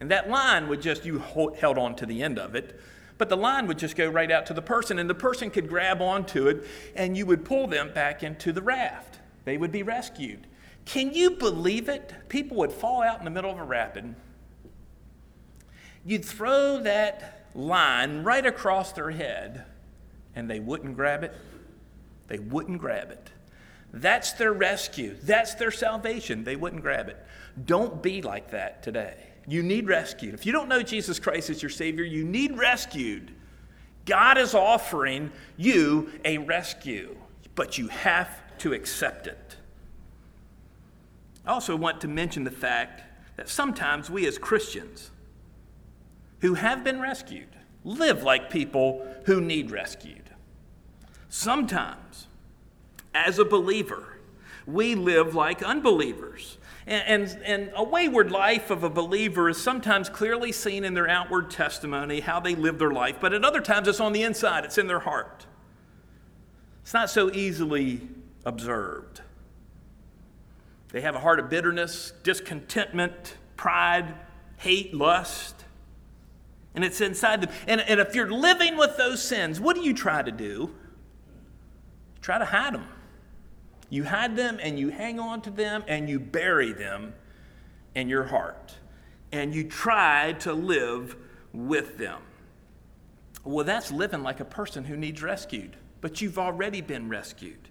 and 0.00 0.10
that 0.10 0.30
line 0.30 0.68
would 0.68 0.80
just, 0.80 1.04
you 1.04 1.18
held 1.18 1.78
on 1.78 1.94
to 1.96 2.06
the 2.06 2.22
end 2.22 2.38
of 2.38 2.54
it, 2.54 2.80
but 3.18 3.28
the 3.28 3.36
line 3.36 3.66
would 3.66 3.78
just 3.78 3.96
go 3.96 4.08
right 4.08 4.30
out 4.30 4.46
to 4.46 4.54
the 4.54 4.62
person, 4.62 4.98
and 4.98 5.10
the 5.10 5.14
person 5.14 5.50
could 5.50 5.68
grab 5.68 6.00
onto 6.00 6.48
it, 6.48 6.66
and 6.96 7.18
you 7.18 7.26
would 7.26 7.44
pull 7.44 7.66
them 7.66 7.92
back 7.92 8.22
into 8.22 8.50
the 8.50 8.62
raft. 8.62 9.18
They 9.44 9.58
would 9.58 9.70
be 9.70 9.82
rescued. 9.82 10.46
Can 10.86 11.12
you 11.12 11.32
believe 11.32 11.90
it? 11.90 12.14
People 12.30 12.56
would 12.56 12.72
fall 12.72 13.02
out 13.02 13.18
in 13.18 13.26
the 13.26 13.30
middle 13.30 13.50
of 13.50 13.58
a 13.58 13.64
rapid. 13.64 14.14
You'd 16.02 16.24
throw 16.24 16.82
that 16.82 17.46
line 17.54 18.24
right 18.24 18.46
across 18.46 18.92
their 18.92 19.10
head, 19.10 19.66
and 20.34 20.48
they 20.48 20.60
wouldn't 20.60 20.96
grab 20.96 21.22
it. 21.22 21.34
They 22.28 22.38
wouldn't 22.38 22.78
grab 22.78 23.10
it. 23.10 23.28
That's 23.92 24.32
their 24.32 24.52
rescue. 24.52 25.16
That's 25.22 25.54
their 25.54 25.70
salvation. 25.70 26.44
They 26.44 26.56
wouldn't 26.56 26.82
grab 26.82 27.08
it. 27.08 27.24
Don't 27.64 28.02
be 28.02 28.22
like 28.22 28.50
that 28.50 28.82
today. 28.82 29.16
You 29.46 29.62
need 29.62 29.88
rescued. 29.88 30.34
If 30.34 30.46
you 30.46 30.52
don't 30.52 30.68
know 30.68 30.82
Jesus 30.82 31.18
Christ 31.18 31.50
as 31.50 31.62
your 31.62 31.70
Savior, 31.70 32.04
you 32.04 32.24
need 32.24 32.56
rescued. 32.56 33.32
God 34.06 34.38
is 34.38 34.54
offering 34.54 35.32
you 35.56 36.10
a 36.24 36.38
rescue, 36.38 37.16
but 37.54 37.78
you 37.78 37.88
have 37.88 38.28
to 38.58 38.72
accept 38.72 39.26
it. 39.26 39.56
I 41.44 41.50
also 41.50 41.74
want 41.74 42.00
to 42.02 42.08
mention 42.08 42.44
the 42.44 42.50
fact 42.50 43.02
that 43.36 43.48
sometimes 43.48 44.10
we 44.10 44.26
as 44.26 44.38
Christians 44.38 45.10
who 46.40 46.54
have 46.54 46.84
been 46.84 47.00
rescued 47.00 47.48
live 47.84 48.22
like 48.22 48.50
people 48.50 49.06
who 49.24 49.40
need 49.40 49.70
rescued. 49.70 50.30
Sometimes, 51.28 52.09
as 53.14 53.38
a 53.38 53.44
believer, 53.44 54.18
we 54.66 54.94
live 54.94 55.34
like 55.34 55.62
unbelievers. 55.62 56.58
And, 56.86 57.30
and, 57.30 57.42
and, 57.44 57.72
a 57.76 57.84
wayward 57.84 58.30
life 58.30 58.70
of 58.70 58.82
a 58.82 58.90
believer 58.90 59.48
is 59.48 59.62
sometimes 59.62 60.08
clearly 60.08 60.50
seen 60.50 60.84
in 60.84 60.94
their 60.94 61.08
outward 61.08 61.50
testimony, 61.50 62.20
how 62.20 62.40
they 62.40 62.54
live 62.54 62.78
their 62.78 62.90
life, 62.90 63.18
but 63.20 63.32
at 63.32 63.44
other 63.44 63.60
times 63.60 63.86
it's 63.86 64.00
on 64.00 64.12
the 64.12 64.22
inside, 64.22 64.64
it's 64.64 64.78
in 64.78 64.86
their 64.86 65.00
heart. 65.00 65.46
It's 66.82 66.94
not 66.94 67.10
so 67.10 67.30
easily 67.30 68.00
observed. 68.44 69.20
They 70.88 71.02
have 71.02 71.14
a 71.14 71.20
heart 71.20 71.38
of 71.38 71.48
bitterness, 71.48 72.12
discontentment, 72.22 73.36
pride, 73.56 74.14
hate, 74.56 74.92
lust. 74.94 75.64
And 76.74 76.84
it's 76.84 77.00
inside 77.00 77.42
them. 77.42 77.50
And, 77.66 77.80
and 77.82 78.00
if 78.00 78.14
you're 78.14 78.30
living 78.30 78.76
with 78.76 78.96
those 78.96 79.22
sins, 79.22 79.60
what 79.60 79.76
do 79.76 79.82
you 79.82 79.94
try 79.94 80.22
to 80.22 80.32
do? 80.32 80.74
Try 82.22 82.38
to 82.38 82.44
hide 82.44 82.74
them. 82.74 82.86
You 83.90 84.04
hide 84.04 84.36
them 84.36 84.58
and 84.62 84.78
you 84.78 84.88
hang 84.88 85.18
on 85.18 85.42
to 85.42 85.50
them 85.50 85.84
and 85.86 86.08
you 86.08 86.18
bury 86.18 86.72
them 86.72 87.12
in 87.94 88.08
your 88.08 88.24
heart. 88.24 88.76
And 89.32 89.54
you 89.54 89.64
try 89.64 90.32
to 90.40 90.52
live 90.52 91.16
with 91.52 91.98
them. 91.98 92.22
Well, 93.44 93.64
that's 93.64 93.90
living 93.90 94.22
like 94.22 94.40
a 94.40 94.44
person 94.44 94.84
who 94.84 94.96
needs 94.96 95.22
rescued, 95.22 95.76
but 96.00 96.20
you've 96.20 96.38
already 96.38 96.80
been 96.80 97.08
rescued. 97.08 97.68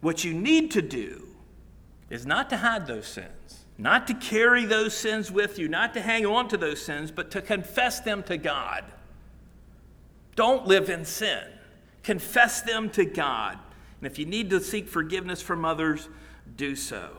What 0.00 0.24
you 0.24 0.32
need 0.34 0.70
to 0.72 0.82
do 0.82 1.28
is 2.10 2.24
not 2.24 2.50
to 2.50 2.56
hide 2.56 2.86
those 2.86 3.06
sins, 3.06 3.66
not 3.76 4.06
to 4.06 4.14
carry 4.14 4.64
those 4.64 4.96
sins 4.96 5.30
with 5.30 5.58
you, 5.58 5.68
not 5.68 5.94
to 5.94 6.00
hang 6.00 6.24
on 6.24 6.48
to 6.48 6.56
those 6.56 6.80
sins, 6.80 7.10
but 7.10 7.30
to 7.32 7.42
confess 7.42 8.00
them 8.00 8.22
to 8.24 8.36
God. 8.36 8.84
Don't 10.34 10.66
live 10.66 10.88
in 10.88 11.04
sin. 11.04 11.42
Confess 12.02 12.62
them 12.62 12.90
to 12.90 13.04
God. 13.04 13.58
And 14.00 14.10
if 14.10 14.18
you 14.18 14.26
need 14.26 14.50
to 14.50 14.60
seek 14.60 14.88
forgiveness 14.88 15.42
from 15.42 15.64
others, 15.64 16.08
do 16.56 16.76
so. 16.76 17.10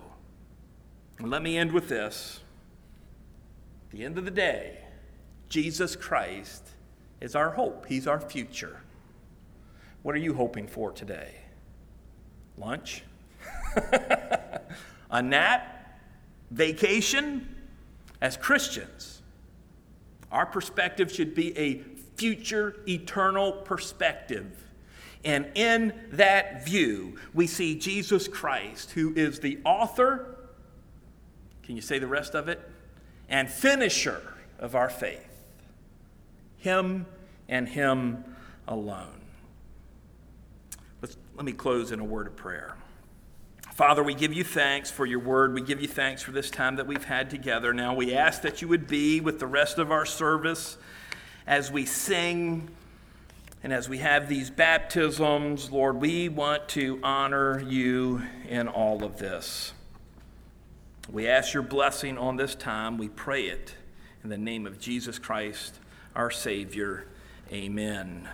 And 1.18 1.30
let 1.30 1.42
me 1.42 1.58
end 1.58 1.72
with 1.72 1.90
this. 1.90 2.40
At 3.86 3.98
the 3.98 4.06
end 4.06 4.18
of 4.18 4.26
the 4.26 4.32
day, 4.32 4.80
Jesus 5.50 5.96
Christ 5.96 6.70
is 7.20 7.36
our 7.36 7.52
hope, 7.52 7.86
He's 7.88 8.08
our 8.08 8.20
future. 8.20 8.82
What 10.04 10.16
are 10.16 10.20
you 10.20 10.34
hoping 10.34 10.68
for 10.68 10.92
today? 10.92 11.36
Lunch? 12.58 13.04
A 15.12 15.22
nap? 15.22 16.00
Vacation? 16.52 17.56
As 18.22 18.38
Christians, 18.38 19.22
our 20.32 20.46
perspective 20.46 21.12
should 21.12 21.34
be 21.34 21.58
a 21.58 21.82
future, 22.18 22.76
eternal 22.88 23.52
perspective 23.52 24.69
and 25.24 25.48
in 25.56 25.94
that 26.12 26.66
view, 26.66 27.18
we 27.34 27.46
see 27.48 27.76
Jesus 27.76 28.28
Christ, 28.28 28.92
who 28.92 29.14
is 29.16 29.40
the 29.40 29.60
author, 29.66 30.38
can 31.64 31.76
you 31.76 31.82
say 31.82 32.00
the 32.00 32.08
rest 32.08 32.36
of 32.36 32.48
it? 32.48 32.60
And 33.28 33.50
finisher 33.50 34.22
of 34.58 34.76
our 34.76 34.90
faith. 34.90 35.28
Him 36.58 37.06
and 37.48 37.68
Him 37.68 38.24
alone. 38.68 39.22
Let's, 41.02 41.18
let 41.36 41.46
me 41.46 41.52
close 41.52 41.92
in 41.92 42.00
a 42.00 42.04
word 42.04 42.28
of 42.28 42.36
prayer. 42.36 42.76
Father, 43.74 44.04
we 44.04 44.14
give 44.14 44.34
you 44.34 44.44
thanks 44.44 44.92
for 44.92 45.06
your 45.06 45.20
word. 45.20 45.54
We 45.54 45.62
give 45.62 45.82
you 45.82 45.88
thanks 45.88 46.22
for 46.22 46.32
this 46.32 46.50
time 46.50 46.76
that 46.78 46.88
we've 46.88 47.06
had 47.06 47.30
together. 47.30 47.74
Now 47.74 47.94
we 47.94 48.14
ask 48.14 48.42
that 48.42 48.62
you 48.62 48.68
would 48.68 48.88
be 48.88 49.22
with 49.22 49.40
the 49.40 49.48
rest 49.48 49.78
of 49.78 49.92
our 49.92 50.06
service 50.06 50.78
as 51.48 51.72
we 51.72 51.86
sing 51.86 52.70
and 53.62 53.74
as 53.74 53.90
we 53.90 53.98
have 53.98 54.30
these 54.30 54.50
baptisms, 54.50 55.70
Lord, 55.70 55.98
we 55.98 56.30
want 56.30 56.70
to 56.70 57.00
honor 57.04 57.62
you 57.62 58.22
in 58.48 58.68
all 58.68 59.04
of 59.04 59.18
this. 59.18 59.74
We 61.12 61.28
ask 61.28 61.54
your 61.54 61.64
blessing 61.64 62.18
on 62.18 62.38
this 62.38 62.56
time. 62.56 62.98
We 62.98 63.10
pray 63.10 63.48
it 63.48 63.76
in 64.24 64.30
the 64.30 64.38
name 64.38 64.66
of 64.66 64.80
Jesus 64.80 65.20
Christ, 65.20 65.80
our 66.16 66.32
Savior. 66.32 67.08
Amen. 67.52 68.30